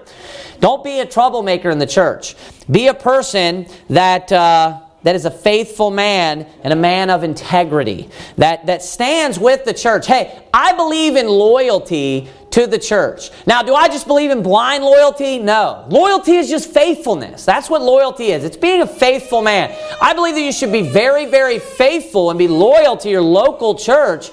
Don't 0.60 0.82
be 0.82 1.00
a 1.00 1.06
troublemaker 1.06 1.70
in 1.70 1.78
the 1.78 1.86
church. 1.86 2.36
Be 2.70 2.88
a 2.88 2.94
person 2.94 3.66
that. 3.90 4.30
Uh, 4.32 4.80
that 5.04 5.14
is 5.14 5.26
a 5.26 5.30
faithful 5.30 5.90
man 5.90 6.46
and 6.62 6.72
a 6.72 6.76
man 6.76 7.10
of 7.10 7.24
integrity 7.24 8.08
that, 8.38 8.64
that 8.66 8.82
stands 8.82 9.38
with 9.38 9.66
the 9.66 9.74
church. 9.74 10.06
Hey, 10.06 10.42
I 10.52 10.72
believe 10.72 11.16
in 11.16 11.28
loyalty 11.28 12.30
to 12.54 12.68
the 12.68 12.78
church. 12.78 13.30
Now, 13.46 13.62
do 13.62 13.74
I 13.74 13.88
just 13.88 14.06
believe 14.06 14.30
in 14.30 14.40
blind 14.40 14.84
loyalty? 14.84 15.40
No. 15.40 15.84
Loyalty 15.88 16.36
is 16.36 16.48
just 16.48 16.70
faithfulness. 16.70 17.44
That's 17.44 17.68
what 17.68 17.82
loyalty 17.82 18.26
is. 18.26 18.44
It's 18.44 18.56
being 18.56 18.80
a 18.80 18.86
faithful 18.86 19.42
man. 19.42 19.76
I 20.00 20.14
believe 20.14 20.36
that 20.36 20.40
you 20.40 20.52
should 20.52 20.70
be 20.70 20.82
very, 20.82 21.26
very 21.26 21.58
faithful 21.58 22.30
and 22.30 22.38
be 22.38 22.46
loyal 22.46 22.96
to 22.98 23.10
your 23.10 23.22
local 23.22 23.74
church 23.74 24.30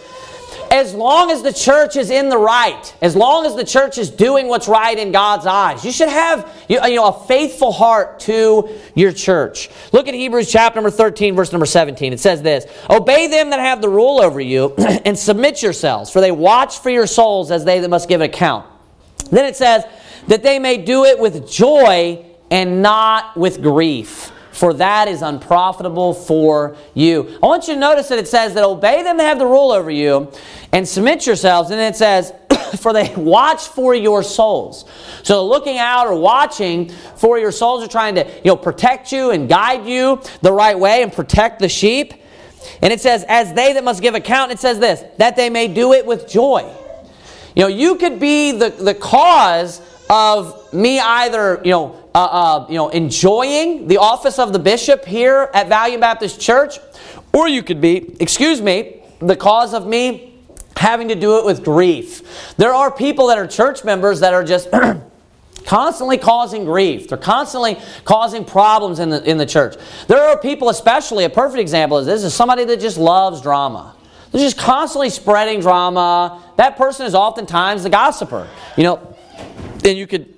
as 0.72 0.94
long 0.94 1.30
as 1.32 1.44
the 1.44 1.52
church 1.52 1.98
is 1.98 2.10
in 2.10 2.30
the 2.30 2.38
right, 2.38 2.96
as 3.02 3.14
long 3.14 3.46
as 3.46 3.56
the 3.56 3.66
church 3.66 3.98
is 3.98 4.10
doing 4.10 4.48
what's 4.48 4.70
right 4.70 4.98
in 4.98 5.12
God's 5.12 5.46
eyes, 5.46 5.84
you 5.84 5.92
should 5.92 6.08
have 6.08 6.50
you 6.70 6.80
know, 6.80 7.08
a 7.08 7.28
faithful 7.28 7.74
heart 7.74 8.22
to 8.22 8.70
your 8.96 9.12
church. 9.12 9.70
Look 9.92 10.08
at 10.08 10.14
Hebrews 10.14 10.50
chapter 10.50 10.78
number 10.78 10.90
13, 10.90 11.36
verse 11.36 11.52
number 11.52 11.66
17. 11.66 12.14
It 12.14 12.22
says 12.22 12.42
this 12.42 12.66
Obey 12.90 13.28
them 13.28 13.50
that 13.50 13.60
have 13.60 13.82
the 13.82 13.90
rule 13.90 14.22
over 14.22 14.40
you, 14.40 14.74
and 14.78 15.20
submit 15.20 15.62
yourselves, 15.62 16.10
for 16.10 16.22
they 16.22 16.32
watch 16.32 16.80
for 16.80 16.90
your 16.90 17.06
souls 17.06 17.52
as 17.52 17.66
they 17.66 17.82
that 17.82 17.90
must 17.90 18.08
give 18.08 18.22
an 18.22 18.30
account. 18.30 18.66
Then 19.30 19.44
it 19.46 19.58
says, 19.58 19.84
That 20.30 20.42
they 20.42 20.58
may 20.58 20.78
do 20.78 21.04
it 21.04 21.20
with 21.20 21.52
joy 21.52 22.26
and 22.50 22.82
not 22.82 23.36
with 23.36 23.62
grief 23.62 24.32
for 24.62 24.76
that 24.76 25.08
is 25.08 25.24
unprofitable 25.24 26.14
for 26.14 26.78
you. 26.94 27.36
I 27.42 27.48
want 27.48 27.68
you 27.68 27.74
to 27.74 27.80
notice 27.80 28.10
that 28.10 28.20
it 28.20 28.28
says 28.28 28.54
that 28.54 28.64
obey 28.64 29.02
them 29.02 29.18
that 29.18 29.24
have 29.24 29.40
the 29.40 29.46
rule 29.48 29.72
over 29.72 29.90
you 29.90 30.32
and 30.72 30.88
submit 30.88 31.26
yourselves. 31.26 31.72
And 31.72 31.82
it 31.82 31.96
says, 31.96 32.32
for 32.80 32.94
they 32.94 33.12
watch 33.16 33.70
for 33.70 33.96
your 33.96 34.22
souls. 34.22 34.86
So 35.24 35.48
looking 35.48 35.80
out 35.80 36.06
or 36.06 36.14
watching 36.14 36.90
for 37.16 37.40
your 37.40 37.52
souls 37.52 37.84
are 37.84 37.88
trying 37.88 38.14
to 38.14 38.24
you 38.24 38.52
know, 38.52 38.56
protect 38.56 39.12
you 39.12 39.32
and 39.32 39.50
guide 39.50 39.88
you 39.88 40.22
the 40.44 40.54
right 40.54 40.78
way 40.78 41.02
and 41.02 41.12
protect 41.12 41.58
the 41.58 41.68
sheep. 41.68 42.14
And 42.84 42.94
it 42.94 43.02
says, 43.02 43.26
as 43.28 43.54
they 43.54 43.74
that 43.74 43.84
must 43.84 44.00
give 44.00 44.14
account, 44.14 44.52
it 44.52 44.60
says 44.60 44.78
this, 44.78 45.04
that 45.18 45.36
they 45.36 45.50
may 45.50 45.70
do 45.70 45.94
it 45.94 46.06
with 46.06 46.30
joy. 46.30 46.72
You 47.56 47.64
know, 47.64 47.68
you 47.68 47.96
could 47.96 48.20
be 48.20 48.52
the, 48.52 48.70
the 48.70 48.94
cause 48.94 49.82
of 50.12 50.74
me 50.74 51.00
either, 51.00 51.62
you 51.64 51.72
know, 51.72 51.96
uh, 52.14 52.20
uh, 52.20 52.66
you 52.68 52.76
know, 52.76 52.90
enjoying 52.90 53.88
the 53.88 53.98
office 53.98 54.40
of 54.40 54.52
the 54.52 54.60
bishop 54.60 55.06
here 55.06 55.50
at 55.54 55.70
Valiant 55.70 56.02
Baptist 56.02 56.42
Church, 56.42 56.80
or 57.32 57.48
you 57.48 57.64
could 57.64 57.80
be, 57.80 58.14
excuse 58.20 58.62
me, 58.62 59.02
the 59.20 59.38
cause 59.38 59.74
of 59.74 59.88
me 59.88 60.34
having 60.76 61.08
to 61.08 61.16
do 61.16 61.38
it 61.40 61.46
with 61.46 61.64
grief. 61.64 62.56
There 62.58 62.74
are 62.74 62.92
people 62.92 63.28
that 63.28 63.38
are 63.38 63.48
church 63.48 63.86
members 63.86 64.20
that 64.20 64.34
are 64.34 64.44
just 64.44 64.70
constantly 65.66 66.18
causing 66.18 66.66
grief. 66.66 67.08
They're 67.08 67.18
constantly 67.18 67.78
causing 68.04 68.44
problems 68.44 69.00
in 69.00 69.10
the, 69.10 69.24
in 69.24 69.38
the 69.38 69.46
church. 69.46 69.78
There 70.08 70.22
are 70.22 70.38
people, 70.38 70.68
especially, 70.68 71.24
a 71.24 71.30
perfect 71.30 71.62
example 71.62 72.00
is 72.00 72.06
this, 72.06 72.24
is 72.26 72.34
somebody 72.34 72.66
that 72.66 72.82
just 72.82 72.98
loves 72.98 73.42
drama. 73.42 73.96
They're 74.32 74.42
just 74.42 74.58
constantly 74.58 75.10
spreading 75.10 75.62
drama. 75.62 76.44
That 76.58 76.76
person 76.76 77.06
is 77.06 77.16
oftentimes 77.16 77.84
the 77.84 77.90
gossiper. 77.90 78.50
You 78.76 78.84
know, 78.84 79.11
and 79.86 79.98
you 79.98 80.08
could 80.08 80.36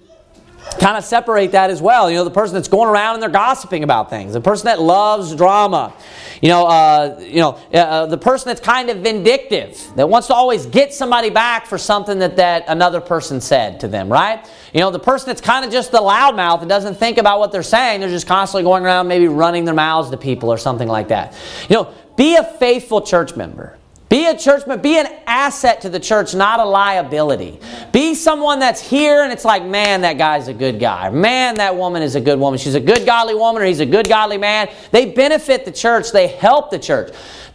kind 0.80 0.98
of 0.98 1.04
separate 1.04 1.52
that 1.52 1.70
as 1.70 1.82
well. 1.82 2.10
You 2.10 2.18
know, 2.18 2.24
the 2.24 2.32
person 2.32 2.56
that's 2.56 2.68
going 2.68 2.90
around 2.90 3.16
and 3.16 3.24
they're 3.24 3.30
gossiping 3.30 3.84
about 3.84 4.10
things, 4.10 4.34
the 4.34 4.42
person 4.42 4.66
that 4.66 4.82
loves 4.82 5.36
drama, 5.36 5.94
you 6.42 6.50
know, 6.50 6.66
uh, 6.66 7.20
you 7.22 7.38
know, 7.38 7.60
uh, 7.74 7.78
uh, 7.78 8.06
the 8.06 8.18
person 8.18 8.48
that's 8.48 8.62
kind 8.62 8.90
of 8.90 8.98
vindictive, 8.98 9.92
that 9.96 10.08
wants 10.08 10.28
to 10.28 10.34
always 10.34 10.66
get 10.66 10.94
somebody 10.94 11.30
back 11.30 11.68
for 11.68 11.78
something 11.78 12.20
that, 12.20 12.38
that 12.38 12.66
another 12.68 13.02
person 13.02 13.40
said 13.42 13.80
to 13.82 13.88
them, 13.88 14.12
right? 14.12 14.50
You 14.74 14.80
know, 14.80 14.92
the 14.92 15.00
person 15.00 15.28
that's 15.28 15.42
kind 15.42 15.66
of 15.66 15.72
just 15.72 15.92
the 15.92 16.00
loudmouth 16.00 16.62
and 16.62 16.70
doesn't 16.70 16.96
think 16.96 17.18
about 17.18 17.40
what 17.40 17.52
they're 17.52 17.64
saying, 17.64 18.02
they're 18.02 18.10
just 18.10 18.28
constantly 18.28 18.64
going 18.64 18.84
around 18.84 19.08
maybe 19.08 19.28
running 19.28 19.66
their 19.66 19.74
mouths 19.74 20.10
to 20.10 20.18
people 20.18 20.50
or 20.50 20.58
something 20.58 20.88
like 20.88 21.10
that. 21.10 21.34
You 21.70 21.76
know, 21.76 21.94
be 22.16 22.36
a 22.36 22.44
faithful 22.44 23.02
church 23.02 23.36
member. 23.36 23.78
Be 24.14 24.28
a 24.28 24.38
churchman, 24.38 24.80
be 24.80 25.00
an 25.00 25.08
asset 25.26 25.82
to 25.82 25.90
the 25.90 26.00
church, 26.00 26.36
not 26.36 26.60
a 26.60 26.64
liability. 26.64 27.60
Be 27.92 28.14
someone 28.14 28.60
that's 28.60 28.80
here 28.80 29.24
and 29.24 29.34
it's 29.34 29.44
like, 29.44 29.66
man, 29.66 30.02
that 30.02 30.20
guy's 30.20 30.48
a 30.48 30.54
good 30.54 30.80
guy. 30.80 31.10
Man, 31.10 31.56
that 31.56 31.76
woman 31.76 32.04
is 32.04 32.14
a 32.14 32.22
good 32.22 32.40
woman. 32.40 32.60
She's 32.60 32.76
a 32.76 32.80
good 32.80 33.08
godly 33.08 33.34
woman 33.34 33.64
or 33.64 33.66
he's 33.66 33.80
a 33.80 33.88
good 33.88 34.08
godly 34.08 34.38
man. 34.38 34.70
They 34.92 35.08
benefit 35.10 35.66
the 35.66 35.72
church, 35.72 36.12
they 36.12 36.28
help 36.28 36.70
the 36.70 36.78
church. 36.78 37.12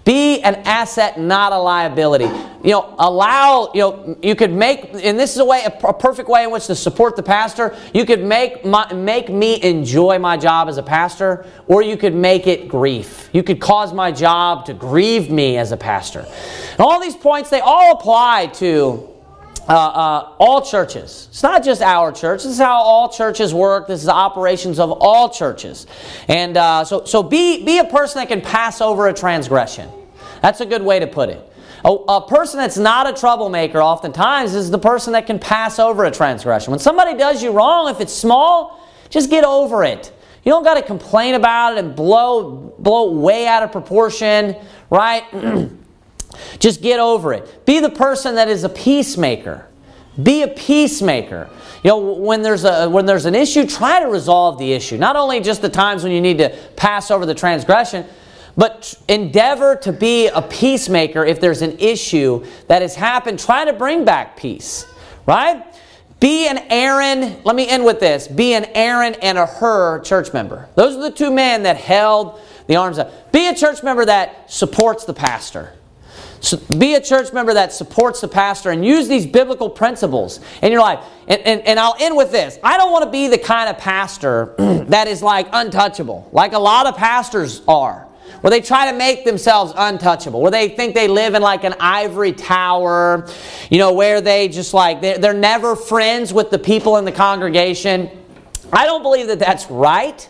Be 0.08 0.40
an 0.40 0.54
asset, 0.64 1.20
not 1.20 1.52
a 1.52 1.58
liability. 1.58 2.24
You 2.64 2.70
know, 2.70 2.94
allow, 2.98 3.70
you 3.74 3.82
know, 3.82 4.18
you 4.22 4.34
could 4.34 4.50
make, 4.50 4.84
and 4.94 5.18
this 5.18 5.32
is 5.32 5.36
a 5.36 5.44
way, 5.44 5.62
a 5.66 5.70
perfect 5.92 6.30
way 6.30 6.44
in 6.44 6.50
which 6.50 6.66
to 6.68 6.74
support 6.74 7.14
the 7.14 7.22
pastor. 7.22 7.76
You 7.92 8.06
could 8.06 8.24
make, 8.24 8.64
my, 8.64 8.90
make 8.94 9.28
me 9.28 9.62
enjoy 9.62 10.18
my 10.18 10.38
job 10.38 10.70
as 10.70 10.78
a 10.78 10.82
pastor, 10.82 11.44
or 11.66 11.82
you 11.82 11.98
could 11.98 12.14
make 12.14 12.46
it 12.46 12.68
grief. 12.68 13.28
You 13.34 13.42
could 13.42 13.60
cause 13.60 13.92
my 13.92 14.10
job 14.10 14.64
to 14.64 14.72
grieve 14.72 15.30
me 15.30 15.58
as 15.58 15.72
a 15.72 15.76
pastor. 15.76 16.20
And 16.20 16.80
all 16.80 17.02
these 17.02 17.14
points, 17.14 17.50
they 17.50 17.60
all 17.60 17.92
apply 17.92 18.46
to 18.54 19.10
uh, 19.68 19.72
uh, 19.72 20.34
all 20.38 20.62
churches. 20.62 21.28
It's 21.28 21.42
not 21.42 21.62
just 21.62 21.82
our 21.82 22.12
church. 22.12 22.44
This 22.44 22.52
is 22.52 22.58
how 22.58 22.80
all 22.80 23.10
churches 23.10 23.52
work. 23.52 23.88
This 23.88 24.00
is 24.00 24.06
the 24.06 24.14
operations 24.14 24.78
of 24.78 24.90
all 24.90 25.28
churches. 25.28 25.86
And 26.28 26.56
uh, 26.56 26.86
so, 26.86 27.04
so 27.04 27.22
be, 27.22 27.62
be 27.62 27.76
a 27.76 27.84
person 27.84 28.20
that 28.20 28.28
can 28.28 28.40
pass 28.40 28.80
over 28.80 29.08
a 29.08 29.12
transgression. 29.12 29.90
That's 30.42 30.60
a 30.60 30.66
good 30.66 30.82
way 30.82 30.98
to 30.98 31.06
put 31.06 31.28
it. 31.28 31.44
A, 31.84 31.90
a, 31.90 32.26
person 32.26 32.58
that's 32.58 32.76
not 32.76 33.08
a 33.08 33.12
troublemaker 33.12 33.80
oftentimes 33.80 34.54
is 34.54 34.70
the 34.70 34.78
person 34.78 35.12
that 35.12 35.26
can 35.26 35.38
pass 35.38 35.78
over 35.78 36.04
a 36.04 36.10
transgression. 36.10 36.72
When 36.72 36.80
somebody 36.80 37.16
does 37.16 37.42
you 37.42 37.52
wrong, 37.52 37.88
if 37.88 38.00
it's 38.00 38.12
small, 38.12 38.84
just 39.10 39.30
get 39.30 39.44
over 39.44 39.84
it. 39.84 40.12
You 40.44 40.52
don't 40.52 40.64
got 40.64 40.74
to 40.74 40.82
complain 40.82 41.34
about 41.34 41.74
it 41.74 41.84
and 41.84 41.94
blow, 41.94 42.74
blow 42.78 43.12
way 43.12 43.46
out 43.46 43.62
of 43.62 43.70
proportion, 43.70 44.56
right? 44.90 45.24
just 46.58 46.82
get 46.82 46.98
over 46.98 47.32
it. 47.32 47.64
Be 47.64 47.80
the 47.80 47.90
person 47.90 48.34
that 48.36 48.48
is 48.48 48.64
a 48.64 48.68
peacemaker. 48.68 49.68
Be 50.20 50.42
a 50.42 50.48
peacemaker. 50.48 51.48
You 51.84 51.90
know, 51.90 51.98
when 51.98 52.42
there's 52.42 52.64
a 52.64 52.88
when 52.88 53.06
there's 53.06 53.24
an 53.24 53.36
issue, 53.36 53.66
try 53.66 54.00
to 54.00 54.06
resolve 54.06 54.58
the 54.58 54.72
issue. 54.72 54.96
Not 54.96 55.14
only 55.14 55.40
just 55.40 55.62
the 55.62 55.68
times 55.68 56.02
when 56.02 56.10
you 56.10 56.20
need 56.20 56.38
to 56.38 56.48
pass 56.74 57.12
over 57.12 57.24
the 57.24 57.34
transgression, 57.34 58.04
but 58.58 58.92
endeavor 59.08 59.76
to 59.76 59.92
be 59.92 60.26
a 60.26 60.42
peacemaker 60.42 61.24
if 61.24 61.40
there's 61.40 61.62
an 61.62 61.78
issue 61.78 62.44
that 62.66 62.82
has 62.82 62.96
happened. 62.96 63.38
Try 63.38 63.64
to 63.64 63.72
bring 63.72 64.04
back 64.04 64.36
peace, 64.36 64.84
right? 65.26 65.64
Be 66.18 66.48
an 66.48 66.58
Aaron, 66.68 67.40
let 67.44 67.54
me 67.54 67.68
end 67.68 67.84
with 67.84 68.00
this. 68.00 68.26
Be 68.26 68.54
an 68.54 68.64
Aaron 68.74 69.14
and 69.22 69.38
a 69.38 69.46
Hur 69.46 70.00
church 70.00 70.32
member. 70.32 70.68
Those 70.74 70.96
are 70.96 71.02
the 71.02 71.12
two 71.12 71.30
men 71.30 71.62
that 71.62 71.76
held 71.76 72.40
the 72.66 72.74
arms 72.74 72.98
up. 72.98 73.30
Be 73.30 73.46
a 73.46 73.54
church 73.54 73.84
member 73.84 74.04
that 74.04 74.50
supports 74.50 75.04
the 75.04 75.14
pastor. 75.14 75.72
So 76.40 76.56
be 76.78 76.94
a 76.94 77.00
church 77.00 77.32
member 77.32 77.54
that 77.54 77.72
supports 77.72 78.20
the 78.20 78.28
pastor 78.28 78.70
and 78.70 78.84
use 78.84 79.06
these 79.06 79.26
biblical 79.26 79.70
principles 79.70 80.40
in 80.62 80.72
your 80.72 80.80
life. 80.80 81.04
And, 81.28 81.40
and, 81.42 81.60
and 81.62 81.78
I'll 81.78 81.96
end 82.00 82.16
with 82.16 82.32
this. 82.32 82.58
I 82.64 82.76
don't 82.76 82.90
want 82.90 83.04
to 83.04 83.10
be 83.10 83.28
the 83.28 83.38
kind 83.38 83.70
of 83.70 83.78
pastor 83.78 84.54
that 84.88 85.06
is 85.06 85.22
like 85.22 85.48
untouchable, 85.52 86.28
like 86.32 86.54
a 86.54 86.58
lot 86.58 86.86
of 86.86 86.96
pastors 86.96 87.62
are 87.68 88.07
where 88.40 88.50
they 88.50 88.60
try 88.60 88.90
to 88.90 88.96
make 88.96 89.24
themselves 89.24 89.72
untouchable, 89.76 90.40
where 90.40 90.50
they 90.50 90.68
think 90.68 90.94
they 90.94 91.08
live 91.08 91.34
in 91.34 91.42
like 91.42 91.64
an 91.64 91.74
ivory 91.80 92.32
tower, 92.32 93.28
you 93.70 93.78
know, 93.78 93.92
where 93.92 94.20
they 94.20 94.48
just 94.48 94.74
like, 94.74 95.00
they're, 95.00 95.18
they're 95.18 95.34
never 95.34 95.74
friends 95.74 96.32
with 96.32 96.50
the 96.50 96.58
people 96.58 96.96
in 96.96 97.04
the 97.04 97.12
congregation. 97.12 98.10
I 98.72 98.86
don't 98.86 99.02
believe 99.02 99.28
that 99.28 99.38
that's 99.38 99.70
right. 99.70 100.28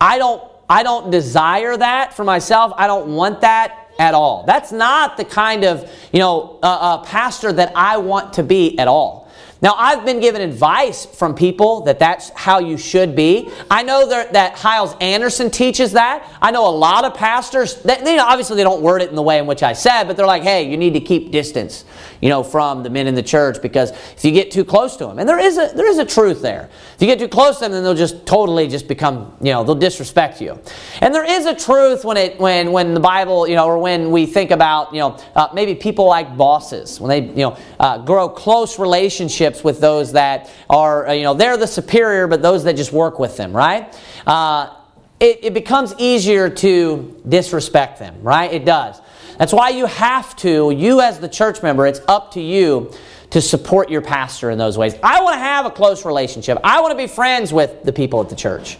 I 0.00 0.18
don't, 0.18 0.42
I 0.68 0.82
don't 0.82 1.10
desire 1.10 1.76
that 1.76 2.14
for 2.14 2.24
myself. 2.24 2.72
I 2.76 2.86
don't 2.86 3.14
want 3.14 3.40
that 3.42 3.88
at 3.98 4.14
all. 4.14 4.44
That's 4.46 4.70
not 4.72 5.16
the 5.16 5.24
kind 5.24 5.64
of, 5.64 5.90
you 6.12 6.20
know, 6.20 6.58
uh, 6.62 6.66
uh, 6.66 6.98
pastor 7.04 7.52
that 7.52 7.72
I 7.74 7.96
want 7.98 8.34
to 8.34 8.42
be 8.42 8.78
at 8.78 8.88
all. 8.88 9.27
Now, 9.60 9.74
I've 9.76 10.04
been 10.04 10.20
given 10.20 10.40
advice 10.40 11.04
from 11.04 11.34
people 11.34 11.80
that 11.82 11.98
that's 11.98 12.30
how 12.30 12.60
you 12.60 12.76
should 12.76 13.16
be. 13.16 13.50
I 13.68 13.82
know 13.82 14.08
that, 14.08 14.32
that 14.34 14.54
Hyles 14.56 14.94
Anderson 15.00 15.50
teaches 15.50 15.92
that. 15.92 16.32
I 16.40 16.52
know 16.52 16.68
a 16.68 16.70
lot 16.70 17.04
of 17.04 17.14
pastors, 17.14 17.82
that, 17.82 18.06
you 18.06 18.16
know, 18.16 18.24
obviously 18.24 18.56
they 18.56 18.62
don't 18.62 18.82
word 18.82 19.02
it 19.02 19.10
in 19.10 19.16
the 19.16 19.22
way 19.22 19.38
in 19.38 19.46
which 19.46 19.64
I 19.64 19.72
said, 19.72 20.04
but 20.04 20.16
they're 20.16 20.26
like, 20.26 20.44
hey, 20.44 20.70
you 20.70 20.76
need 20.76 20.94
to 20.94 21.00
keep 21.00 21.32
distance, 21.32 21.84
you 22.20 22.28
know, 22.28 22.42
from 22.42 22.82
the 22.82 22.90
men 22.90 23.06
in 23.06 23.14
the 23.14 23.22
church 23.22 23.62
because 23.62 23.90
if 23.90 24.24
you 24.24 24.32
get 24.32 24.50
too 24.50 24.64
close 24.64 24.96
to 24.96 25.06
them, 25.06 25.18
and 25.18 25.28
there 25.28 25.38
is 25.38 25.56
a, 25.56 25.72
there 25.74 25.88
is 25.88 25.98
a 25.98 26.04
truth 26.04 26.42
there. 26.42 26.68
If 26.94 27.02
you 27.02 27.06
get 27.06 27.18
too 27.18 27.28
close 27.28 27.56
to 27.56 27.64
them, 27.64 27.72
then 27.72 27.82
they'll 27.82 27.94
just 27.94 28.26
totally 28.26 28.68
just 28.68 28.88
become, 28.88 29.36
you 29.40 29.52
know, 29.52 29.64
they'll 29.64 29.74
disrespect 29.74 30.40
you. 30.40 30.58
And 31.00 31.14
there 31.14 31.24
is 31.24 31.46
a 31.46 31.54
truth 31.54 32.04
when 32.04 32.16
it, 32.16 32.38
when, 32.38 32.72
when 32.72 32.94
the 32.94 33.00
Bible, 33.00 33.48
you 33.48 33.54
know, 33.54 33.66
or 33.66 33.78
when 33.78 34.10
we 34.10 34.26
think 34.26 34.50
about, 34.50 34.92
you 34.92 35.00
know, 35.00 35.18
uh, 35.34 35.48
maybe 35.52 35.74
people 35.74 36.06
like 36.06 36.36
bosses, 36.36 37.00
when 37.00 37.08
they, 37.08 37.28
you 37.28 37.42
know, 37.44 37.56
uh, 37.78 37.98
grow 37.98 38.28
close 38.28 38.78
relationships 38.78 39.62
with 39.62 39.80
those 39.80 40.12
that 40.12 40.50
are, 40.68 41.08
uh, 41.08 41.12
you 41.12 41.22
know, 41.22 41.34
they're 41.34 41.56
the 41.56 41.66
superior, 41.66 42.26
but 42.26 42.42
those 42.42 42.64
that 42.64 42.76
just 42.76 42.92
work 42.92 43.18
with 43.18 43.36
them, 43.36 43.56
right? 43.56 43.96
Uh, 44.26 44.74
it, 45.20 45.40
it 45.42 45.54
becomes 45.54 45.94
easier 45.98 46.48
to 46.48 47.20
disrespect 47.28 47.98
them, 47.98 48.22
right? 48.22 48.52
It 48.52 48.64
does. 48.64 49.00
That's 49.38 49.52
why 49.52 49.70
you 49.70 49.86
have 49.86 50.36
to, 50.36 50.70
you 50.70 51.00
as 51.00 51.20
the 51.20 51.28
church 51.28 51.62
member, 51.62 51.86
it's 51.86 52.00
up 52.08 52.32
to 52.32 52.40
you 52.40 52.92
to 53.30 53.40
support 53.40 53.90
your 53.90 54.00
pastor 54.00 54.50
in 54.50 54.58
those 54.58 54.78
ways. 54.78 54.94
I 55.02 55.22
want 55.22 55.34
to 55.34 55.40
have 55.40 55.66
a 55.66 55.70
close 55.70 56.04
relationship. 56.04 56.58
I 56.64 56.80
want 56.80 56.92
to 56.92 56.96
be 56.96 57.06
friends 57.06 57.52
with 57.52 57.82
the 57.84 57.92
people 57.92 58.20
at 58.20 58.28
the 58.28 58.36
church. 58.36 58.78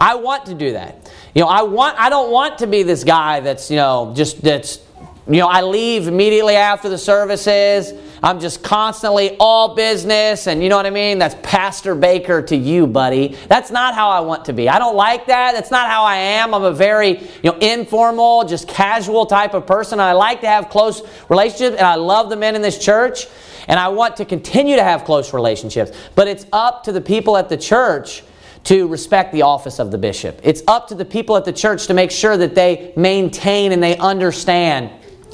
I 0.00 0.14
want 0.14 0.46
to 0.46 0.54
do 0.54 0.72
that. 0.72 1.10
You 1.34 1.42
know, 1.42 1.48
I 1.48 1.62
want 1.62 1.98
I 1.98 2.08
don't 2.08 2.30
want 2.30 2.58
to 2.58 2.66
be 2.66 2.82
this 2.82 3.04
guy 3.04 3.40
that's, 3.40 3.70
you 3.70 3.76
know, 3.76 4.12
just 4.16 4.42
that's 4.42 4.80
you 5.28 5.36
know, 5.36 5.48
I 5.48 5.62
leave 5.62 6.08
immediately 6.08 6.56
after 6.56 6.88
the 6.88 6.98
services. 6.98 7.92
I'm 8.22 8.38
just 8.38 8.62
constantly 8.62 9.36
all 9.38 9.74
business, 9.74 10.46
and 10.46 10.62
you 10.62 10.68
know 10.68 10.76
what 10.76 10.84
I 10.84 10.90
mean? 10.90 11.18
That's 11.18 11.34
Pastor 11.42 11.94
Baker 11.94 12.42
to 12.42 12.56
you, 12.56 12.86
buddy. 12.86 13.38
That's 13.48 13.70
not 13.70 13.94
how 13.94 14.10
I 14.10 14.20
want 14.20 14.44
to 14.46 14.52
be. 14.52 14.68
I 14.68 14.78
don't 14.78 14.96
like 14.96 15.26
that. 15.26 15.52
That's 15.52 15.70
not 15.70 15.88
how 15.88 16.04
I 16.04 16.16
am. 16.16 16.54
I'm 16.54 16.64
a 16.64 16.72
very, 16.72 17.18
you 17.18 17.50
know, 17.50 17.56
informal, 17.58 18.44
just 18.44 18.68
casual 18.68 19.24
type 19.24 19.54
of 19.54 19.66
person. 19.66 20.00
I 20.00 20.12
like 20.12 20.42
to 20.42 20.48
have 20.48 20.68
close 20.68 21.02
relationships, 21.30 21.76
and 21.78 21.86
I 21.86 21.94
love 21.94 22.28
the 22.28 22.36
men 22.36 22.54
in 22.54 22.60
this 22.60 22.78
church, 22.78 23.26
and 23.68 23.80
I 23.80 23.88
want 23.88 24.18
to 24.18 24.26
continue 24.26 24.76
to 24.76 24.84
have 24.84 25.04
close 25.04 25.32
relationships. 25.32 25.90
But 26.14 26.28
it's 26.28 26.44
up 26.52 26.84
to 26.84 26.92
the 26.92 27.00
people 27.00 27.38
at 27.38 27.48
the 27.48 27.56
church 27.56 28.22
to 28.64 28.86
respect 28.88 29.32
the 29.32 29.42
office 29.42 29.78
of 29.78 29.90
the 29.90 29.96
bishop. 29.96 30.40
It's 30.42 30.62
up 30.68 30.88
to 30.88 30.94
the 30.94 31.06
people 31.06 31.36
at 31.36 31.46
the 31.46 31.52
church 31.52 31.86
to 31.86 31.94
make 31.94 32.10
sure 32.10 32.36
that 32.36 32.54
they 32.54 32.92
maintain 32.96 33.72
and 33.72 33.82
they 33.82 33.96
understand 33.96 34.90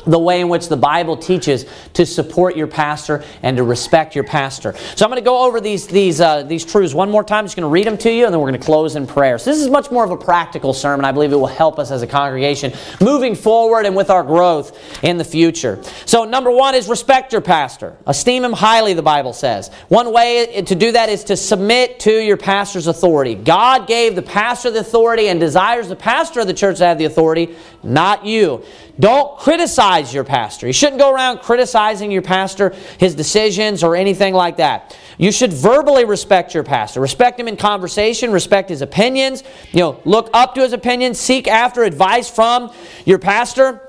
the 0.07 0.19
way 0.19 0.41
in 0.41 0.49
which 0.49 0.69
the 0.69 0.77
Bible 0.77 1.17
teaches 1.17 1.67
to 1.95 2.07
support 2.07 2.57
your 2.57 2.67
pastor 2.67 3.25
and 3.43 3.57
to 3.57 3.63
respect 3.63 4.15
your 4.15 4.25
pastor. 4.25 4.75
So 4.95 5.05
I'm 5.05 5.11
going 5.11 5.23
to 5.23 5.25
go 5.25 5.45
over 5.45 5.61
these 5.61 5.87
these 5.87 6.21
uh, 6.21 6.43
these 6.43 6.65
truths 6.65 6.95
one 6.95 7.11
more 7.11 7.25
time. 7.25 7.41
I'm 7.41 7.45
just 7.45 7.57
going 7.57 7.65
to 7.65 7.69
read 7.69 7.87
them 7.87 7.99
to 7.99 8.11
you, 8.11 8.25
and 8.25 8.33
then 8.33 8.41
we're 8.41 8.51
going 8.51 8.61
to 8.61 8.67
close 8.67 8.97
in 8.97 9.07
prayer. 9.07 9.39
So 9.39 9.51
this 9.51 9.61
is 9.61 9.69
much 9.69 9.91
more 9.91 10.05
of 10.05 10.11
a 10.11 10.17
practical 10.17 10.73
sermon. 10.73 11.05
I 11.05 11.13
believe 11.13 11.33
it 11.33 11.37
will 11.37 11.47
help 11.47 11.79
us 11.79 11.91
as 11.91 12.03
a 12.03 12.07
congregation 12.07 12.73
moving 13.01 13.35
forward 13.35 13.87
and 13.87 13.97
with 13.97 14.11
our 14.11 14.23
growth 14.23 14.79
in 15.05 15.19
the 15.19 15.25
future. 15.25 15.83
So 16.05 16.25
number 16.25 16.51
one 16.51 16.75
is 16.75 16.89
respect 16.89 17.33
your 17.33 17.43
pastor. 17.43 17.97
Esteem 18.07 18.45
him 18.45 18.53
highly. 18.53 18.95
The 18.95 19.03
Bible 19.03 19.33
says 19.33 19.71
one 19.89 20.13
way 20.13 20.63
to 20.63 20.75
do 20.75 20.93
that 20.93 21.09
is 21.09 21.25
to 21.25 21.37
submit 21.37 22.01
to 22.01 22.13
your 22.13 22.37
pastor's 22.37 22.87
authority. 22.87 23.35
God 23.35 23.87
gave 23.87 24.15
the 24.15 24.23
pastor 24.23 24.71
the 24.71 24.81
authority 24.81 25.29
and 25.29 25.41
desires 25.41 25.89
the 25.89 25.97
pastor 25.97 26.41
of 26.41 26.47
the 26.47 26.55
church 26.55 26.79
to 26.79 26.87
have 26.87 26.99
the 26.99 27.05
authority, 27.05 27.57
not 27.83 28.25
you. 28.25 28.65
Don't 28.99 29.39
criticize 29.39 30.13
your 30.15 30.25
pastor. 30.25 30.67
You 30.67 30.73
shouldn't 30.73 30.99
go 30.99 31.13
around 31.13 31.41
criticizing 31.41 32.11
your 32.11 32.23
pastor, 32.23 32.75
his 32.99 33.15
decisions, 33.15 33.85
or 33.85 33.95
anything 33.95 34.33
like 34.33 34.57
that. 34.57 34.97
You 35.19 35.33
should 35.33 35.53
verbally 35.53 36.05
respect 36.05 36.55
your 36.55 36.65
pastor. 36.65 37.01
Respect 37.01 37.39
him 37.39 37.49
in 37.49 37.57
conversation, 37.57 38.33
respect 38.33 38.69
his 38.71 38.83
opinions. 38.83 39.43
You 39.73 39.81
know, 39.81 40.01
look 40.05 40.31
up 40.33 40.55
to 40.55 40.63
his 40.63 40.73
opinions, 40.73 41.21
seek 41.21 41.47
after 41.47 41.85
advice 41.85 42.31
from 42.31 42.73
your 43.05 43.19
pastor. 43.19 43.86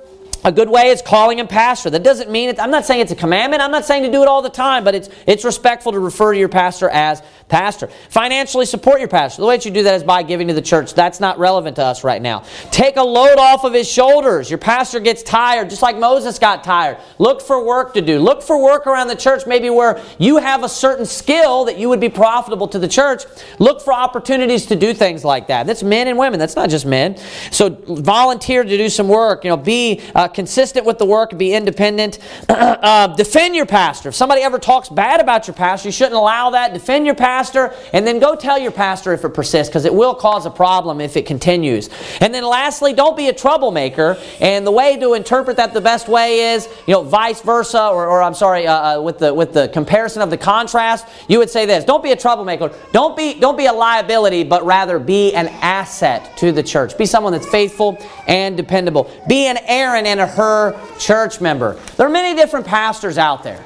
A 0.47 0.51
good 0.51 0.69
way 0.69 0.91
is 0.91 1.01
calling 1.01 1.39
him 1.39 1.47
pastor. 1.49 1.89
That 1.89 2.03
doesn't 2.03 2.31
mean 2.31 2.47
it, 2.47 2.57
I'm 2.57 2.71
not 2.71 2.85
saying 2.85 3.01
it's 3.01 3.11
a 3.11 3.17
commandment. 3.17 3.61
I'm 3.61 3.69
not 3.69 3.83
saying 3.83 4.03
to 4.03 4.09
do 4.09 4.21
it 4.21 4.29
all 4.29 4.41
the 4.41 4.49
time, 4.49 4.85
but 4.85 4.95
it's, 4.95 5.09
it's 5.25 5.43
respectful 5.43 5.91
to 5.91 5.99
refer 5.99 6.31
to 6.31 6.39
your 6.39 6.47
pastor 6.47 6.87
as 6.87 7.21
pastor. 7.49 7.87
Financially 8.09 8.65
support 8.65 8.99
your 8.99 9.09
pastor. 9.09 9.41
The 9.41 9.47
way 9.47 9.57
that 9.57 9.65
you 9.65 9.71
do 9.71 9.83
that 9.83 9.95
is 9.95 10.03
by 10.03 10.23
giving 10.23 10.47
to 10.47 10.53
the 10.53 10.61
church. 10.61 10.93
That's 10.93 11.19
not 11.19 11.37
relevant 11.37 11.75
to 11.77 11.83
us 11.83 12.05
right 12.05 12.21
now. 12.21 12.45
Take 12.71 12.95
a 12.95 13.03
load 13.03 13.37
off 13.37 13.65
of 13.65 13.73
his 13.73 13.89
shoulders. 13.89 14.49
Your 14.49 14.57
pastor 14.57 15.01
gets 15.01 15.21
tired, 15.21 15.69
just 15.69 15.81
like 15.81 15.97
Moses 15.97 16.39
got 16.39 16.63
tired. 16.63 16.97
Look 17.19 17.41
for 17.41 17.65
work 17.65 17.93
to 17.95 18.01
do. 18.01 18.19
Look 18.19 18.41
for 18.41 18.61
work 18.61 18.87
around 18.87 19.07
the 19.07 19.15
church, 19.15 19.45
maybe 19.47 19.69
where 19.69 20.01
you 20.17 20.37
have 20.37 20.63
a 20.63 20.69
certain 20.69 21.05
skill 21.05 21.65
that 21.65 21.77
you 21.77 21.89
would 21.89 21.99
be 21.99 22.09
profitable 22.09 22.69
to 22.69 22.79
the 22.79 22.87
church. 22.87 23.23
Look 23.59 23.81
for 23.81 23.93
opportunities 23.93 24.65
to 24.67 24.77
do 24.77 24.93
things 24.93 25.25
like 25.25 25.47
that. 25.47 25.67
That's 25.67 25.83
men 25.83 26.07
and 26.07 26.17
women. 26.17 26.39
That's 26.39 26.55
not 26.55 26.69
just 26.69 26.85
men. 26.85 27.17
So 27.51 27.69
volunteer 27.69 28.63
to 28.63 28.77
do 28.77 28.89
some 28.89 29.09
work. 29.09 29.43
You 29.43 29.49
know, 29.49 29.57
be 29.57 30.01
uh, 30.15 30.27
consistent 30.37 30.85
with 30.85 30.99
the 30.99 31.05
work. 31.05 31.35
Be 31.35 31.51
independent. 31.51 32.19
uh, 32.49 33.07
defend 33.07 33.55
your 33.55 33.65
pastor. 33.65 34.09
If 34.09 34.15
somebody 34.15 34.43
ever 34.43 34.59
talks 34.59 34.87
bad 34.87 35.19
about 35.19 35.47
your 35.47 35.55
pastor, 35.55 35.87
you 35.87 35.91
shouldn't 35.91 36.13
allow 36.13 36.51
that. 36.51 36.75
Defend 36.75 37.07
your 37.07 37.15
pastor 37.15 37.73
and 37.91 38.05
then 38.05 38.19
go 38.19 38.35
tell 38.35 38.59
your 38.59 38.71
pastor 38.71 39.13
if 39.13 39.25
it 39.25 39.33
persists, 39.33 39.67
because 39.67 39.85
it 39.85 39.93
will 39.93 40.13
cause 40.13 40.45
a 40.45 40.51
problem 40.51 41.01
if 41.01 41.17
it 41.17 41.25
continues. 41.25 41.89
And 42.21 42.31
then 42.35 42.43
lastly, 42.43 42.93
don't 42.93 43.17
be 43.17 43.29
a 43.29 43.33
troublemaker. 43.33 44.15
And 44.39 44.65
the 44.65 44.71
way 44.71 44.99
to 44.99 45.15
interpret 45.15 45.57
that 45.57 45.73
the 45.73 45.81
best 45.81 46.07
way 46.07 46.53
is, 46.53 46.69
you 46.85 46.93
know, 46.93 47.01
vice 47.01 47.41
versa, 47.41 47.87
or, 47.87 48.07
or 48.07 48.21
I'm 48.21 48.35
sorry, 48.35 48.67
uh, 48.67 48.99
uh, 48.99 49.01
with 49.01 49.17
the 49.17 49.33
with 49.33 49.53
the 49.53 49.69
comparison 49.69 50.21
of 50.21 50.29
the 50.29 50.37
contrast, 50.37 51.07
you 51.27 51.39
would 51.39 51.49
say 51.49 51.65
this: 51.65 51.83
Don't 51.83 52.03
be 52.03 52.11
a 52.11 52.15
troublemaker. 52.15 52.71
Don't 52.91 53.17
be 53.17 53.39
don't 53.39 53.57
be 53.57 53.65
a 53.65 53.73
liability, 53.73 54.43
but 54.43 54.63
rather 54.63 54.99
be 54.99 55.33
an 55.33 55.47
asset 55.47 56.37
to 56.37 56.51
the 56.51 56.61
church. 56.61 56.95
Be 56.95 57.07
someone 57.07 57.33
that's 57.33 57.49
faithful 57.49 57.97
and 58.27 58.55
dependable. 58.55 59.09
Be 59.27 59.47
an 59.47 59.57
Aaron 59.65 60.05
and 60.05 60.19
a 60.19 60.26
Hur 60.27 60.79
church 60.97 61.41
member. 61.41 61.73
There 61.95 62.07
are 62.07 62.11
many 62.11 62.35
different 62.35 62.65
pastors 62.65 63.17
out 63.17 63.43
there. 63.43 63.63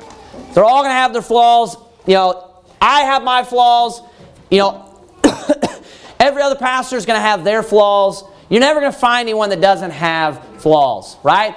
They're 0.53 0.65
all 0.65 0.81
going 0.81 0.89
to 0.89 0.95
have 0.95 1.13
their 1.13 1.21
flaws. 1.21 1.75
You 2.05 2.15
know, 2.15 2.61
I 2.79 3.01
have 3.01 3.23
my 3.23 3.43
flaws. 3.43 4.01
You 4.49 4.59
know, 4.59 5.03
every 6.19 6.41
other 6.41 6.55
pastor 6.55 6.97
is 6.97 7.05
going 7.05 7.17
to 7.17 7.21
have 7.21 7.43
their 7.43 7.63
flaws. 7.63 8.23
You're 8.49 8.59
never 8.59 8.79
going 8.79 8.91
to 8.91 8.97
find 8.97 9.27
anyone 9.27 9.49
that 9.49 9.61
doesn't 9.61 9.91
have 9.91 10.45
flaws, 10.57 11.17
right? 11.23 11.55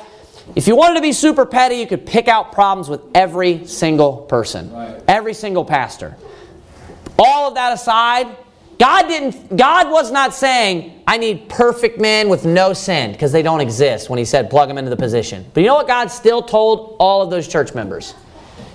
If 0.54 0.68
you 0.68 0.76
wanted 0.76 0.94
to 0.96 1.00
be 1.00 1.12
super 1.12 1.46
petty, 1.46 1.76
you 1.76 1.86
could 1.86 2.06
pick 2.06 2.28
out 2.28 2.52
problems 2.52 2.88
with 2.88 3.00
every 3.14 3.66
single 3.66 4.18
person, 4.18 4.72
right. 4.72 5.02
every 5.08 5.34
single 5.34 5.64
pastor. 5.64 6.16
All 7.18 7.48
of 7.48 7.54
that 7.54 7.72
aside, 7.72 8.36
God 8.78 9.08
didn't 9.08 9.56
God 9.56 9.90
was 9.90 10.10
not 10.10 10.34
saying 10.34 11.02
I 11.06 11.16
need 11.16 11.48
perfect 11.48 12.00
men 12.00 12.28
with 12.28 12.44
no 12.44 12.72
sin 12.72 13.12
because 13.12 13.32
they 13.32 13.42
don't 13.42 13.60
exist 13.60 14.10
when 14.10 14.18
he 14.18 14.24
said 14.24 14.50
plug 14.50 14.68
them 14.68 14.78
into 14.78 14.90
the 14.90 14.96
position. 14.96 15.44
But 15.54 15.60
you 15.60 15.66
know 15.66 15.74
what 15.74 15.86
God 15.86 16.08
still 16.08 16.42
told 16.42 16.96
all 16.98 17.22
of 17.22 17.30
those 17.30 17.46
church 17.46 17.74
members? 17.74 18.14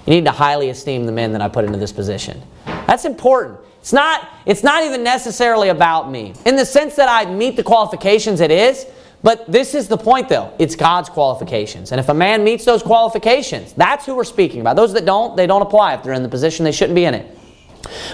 You 0.06 0.14
need 0.16 0.26
to 0.26 0.32
highly 0.32 0.70
esteem 0.70 1.06
the 1.06 1.12
men 1.12 1.34
that 1.34 1.41
I 1.41 1.47
put 1.47 1.66
into 1.66 1.78
this 1.78 1.91
position. 1.91 2.41
That's 2.66 3.06
important. 3.06 3.60
It's 3.80 3.93
not, 3.93 4.28
it's 4.45 4.64
not 4.64 4.84
even 4.84 5.04
necessarily 5.04 5.70
about 5.70 6.12
me. 6.12 6.34
In 6.45 6.56
the 6.56 6.66
sense 6.66 6.95
that 6.95 7.08
I 7.08 7.30
meet 7.32 7.56
the 7.56 7.64
qualifications, 7.64 8.41
it 8.41 8.52
is. 8.52 8.86
But 9.22 9.52
this 9.52 9.76
is 9.76 9.88
the 9.88 9.97
point, 9.97 10.30
though. 10.30 10.54
It's 10.60 10.76
God's 10.76 11.10
qualifications. 11.10 11.91
And 11.91 12.00
if 12.00 12.10
a 12.10 12.14
man 12.14 12.43
meets 12.43 12.66
those 12.66 12.82
qualifications, 12.82 13.74
that's 13.74 14.06
who 14.06 14.16
we're 14.16 14.24
speaking 14.24 14.62
about. 14.62 14.76
Those 14.76 14.93
that 14.93 15.06
don't, 15.06 15.36
they 15.36 15.45
don't 15.45 15.62
apply. 15.62 15.93
If 15.93 16.04
they're 16.04 16.14
in 16.14 16.24
the 16.24 16.30
position, 16.30 16.64
they 16.64 16.72
shouldn't 16.72 16.95
be 16.95 17.06
in 17.06 17.14
it. 17.14 17.38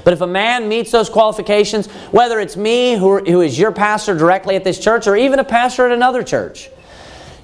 But 0.03 0.13
if 0.13 0.22
a 0.22 0.28
man 0.28 0.68
meets 0.68 0.91
those 0.91 1.09
qualifications, 1.09 1.88
whether 2.11 2.39
it's 2.39 2.55
me 2.55 2.95
who, 2.95 3.20
who 3.20 3.41
is 3.41 3.57
your 3.57 3.72
pastor 3.72 4.16
directly 4.16 4.55
at 4.55 4.63
this 4.63 4.80
church 4.80 5.07
or 5.07 5.16
even 5.16 5.39
a 5.39 5.43
pastor 5.43 5.86
at 5.86 5.91
another 5.91 6.24
church, 6.24 6.70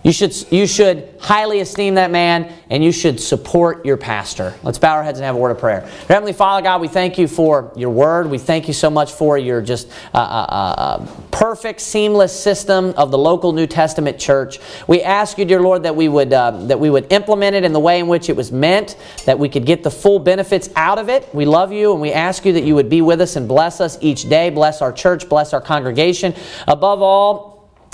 you 0.03 0.11
should, 0.11 0.51
you 0.51 0.65
should 0.65 1.13
highly 1.19 1.59
esteem 1.59 1.95
that 1.95 2.09
man 2.09 2.51
and 2.71 2.83
you 2.83 2.91
should 2.91 3.19
support 3.19 3.85
your 3.85 3.97
pastor. 3.97 4.55
Let's 4.63 4.79
bow 4.79 4.95
our 4.95 5.03
heads 5.03 5.19
and 5.19 5.25
have 5.25 5.35
a 5.35 5.37
word 5.37 5.51
of 5.51 5.59
prayer. 5.59 5.81
Heavenly 6.07 6.33
Father, 6.33 6.63
God, 6.63 6.81
we 6.81 6.87
thank 6.87 7.19
you 7.19 7.27
for 7.27 7.71
your 7.75 7.91
word. 7.91 8.27
We 8.27 8.39
thank 8.39 8.67
you 8.67 8.73
so 8.73 8.89
much 8.89 9.11
for 9.11 9.37
your 9.37 9.61
just 9.61 9.91
uh, 10.13 10.17
uh, 10.17 10.45
uh, 10.49 10.75
uh, 10.77 11.05
perfect, 11.29 11.81
seamless 11.81 12.37
system 12.37 12.93
of 12.97 13.11
the 13.11 13.17
local 13.17 13.51
New 13.51 13.67
Testament 13.67 14.19
church. 14.19 14.59
We 14.87 15.03
ask 15.03 15.37
you, 15.37 15.45
dear 15.45 15.61
Lord, 15.61 15.83
that 15.83 15.95
we, 15.95 16.09
would, 16.09 16.33
uh, 16.33 16.51
that 16.65 16.79
we 16.79 16.89
would 16.89 17.11
implement 17.13 17.55
it 17.55 17.63
in 17.63 17.71
the 17.71 17.79
way 17.79 17.99
in 17.99 18.07
which 18.07 18.29
it 18.29 18.35
was 18.35 18.51
meant, 18.51 18.97
that 19.25 19.37
we 19.37 19.49
could 19.49 19.65
get 19.65 19.83
the 19.83 19.91
full 19.91 20.17
benefits 20.17 20.69
out 20.75 20.97
of 20.97 21.09
it. 21.09 21.29
We 21.33 21.45
love 21.45 21.71
you 21.71 21.91
and 21.91 22.01
we 22.01 22.11
ask 22.11 22.43
you 22.45 22.53
that 22.53 22.63
you 22.63 22.73
would 22.73 22.89
be 22.89 23.01
with 23.01 23.21
us 23.21 23.35
and 23.35 23.47
bless 23.47 23.79
us 23.79 23.99
each 24.01 24.27
day. 24.27 24.49
Bless 24.49 24.81
our 24.81 24.91
church, 24.91 25.29
bless 25.29 25.53
our 25.53 25.61
congregation. 25.61 26.33
Above 26.67 27.01
all, 27.03 27.50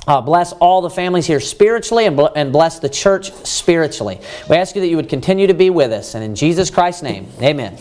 uh, 0.08 0.22
bless 0.22 0.54
all 0.54 0.82
the 0.82 0.90
families 0.90 1.28
here 1.28 1.40
spiritually 1.40 2.06
and, 2.06 2.16
bl- 2.16 2.28
and 2.36 2.52
bless 2.52 2.80
the 2.80 2.90
church 2.90 3.32
spiritually. 3.46 4.20
We 4.50 4.56
ask 4.56 4.76
you 4.76 4.82
that 4.82 4.88
you 4.88 4.96
would 4.96 5.10
continue 5.10 5.48
to 5.48 5.54
be 5.54 5.70
with 5.70 5.92
us. 5.92 6.16
And 6.16 6.24
in 6.24 6.34
Jesus 6.34 6.70
Christ's 6.70 7.04
name, 7.04 7.28
amen. 7.42 7.78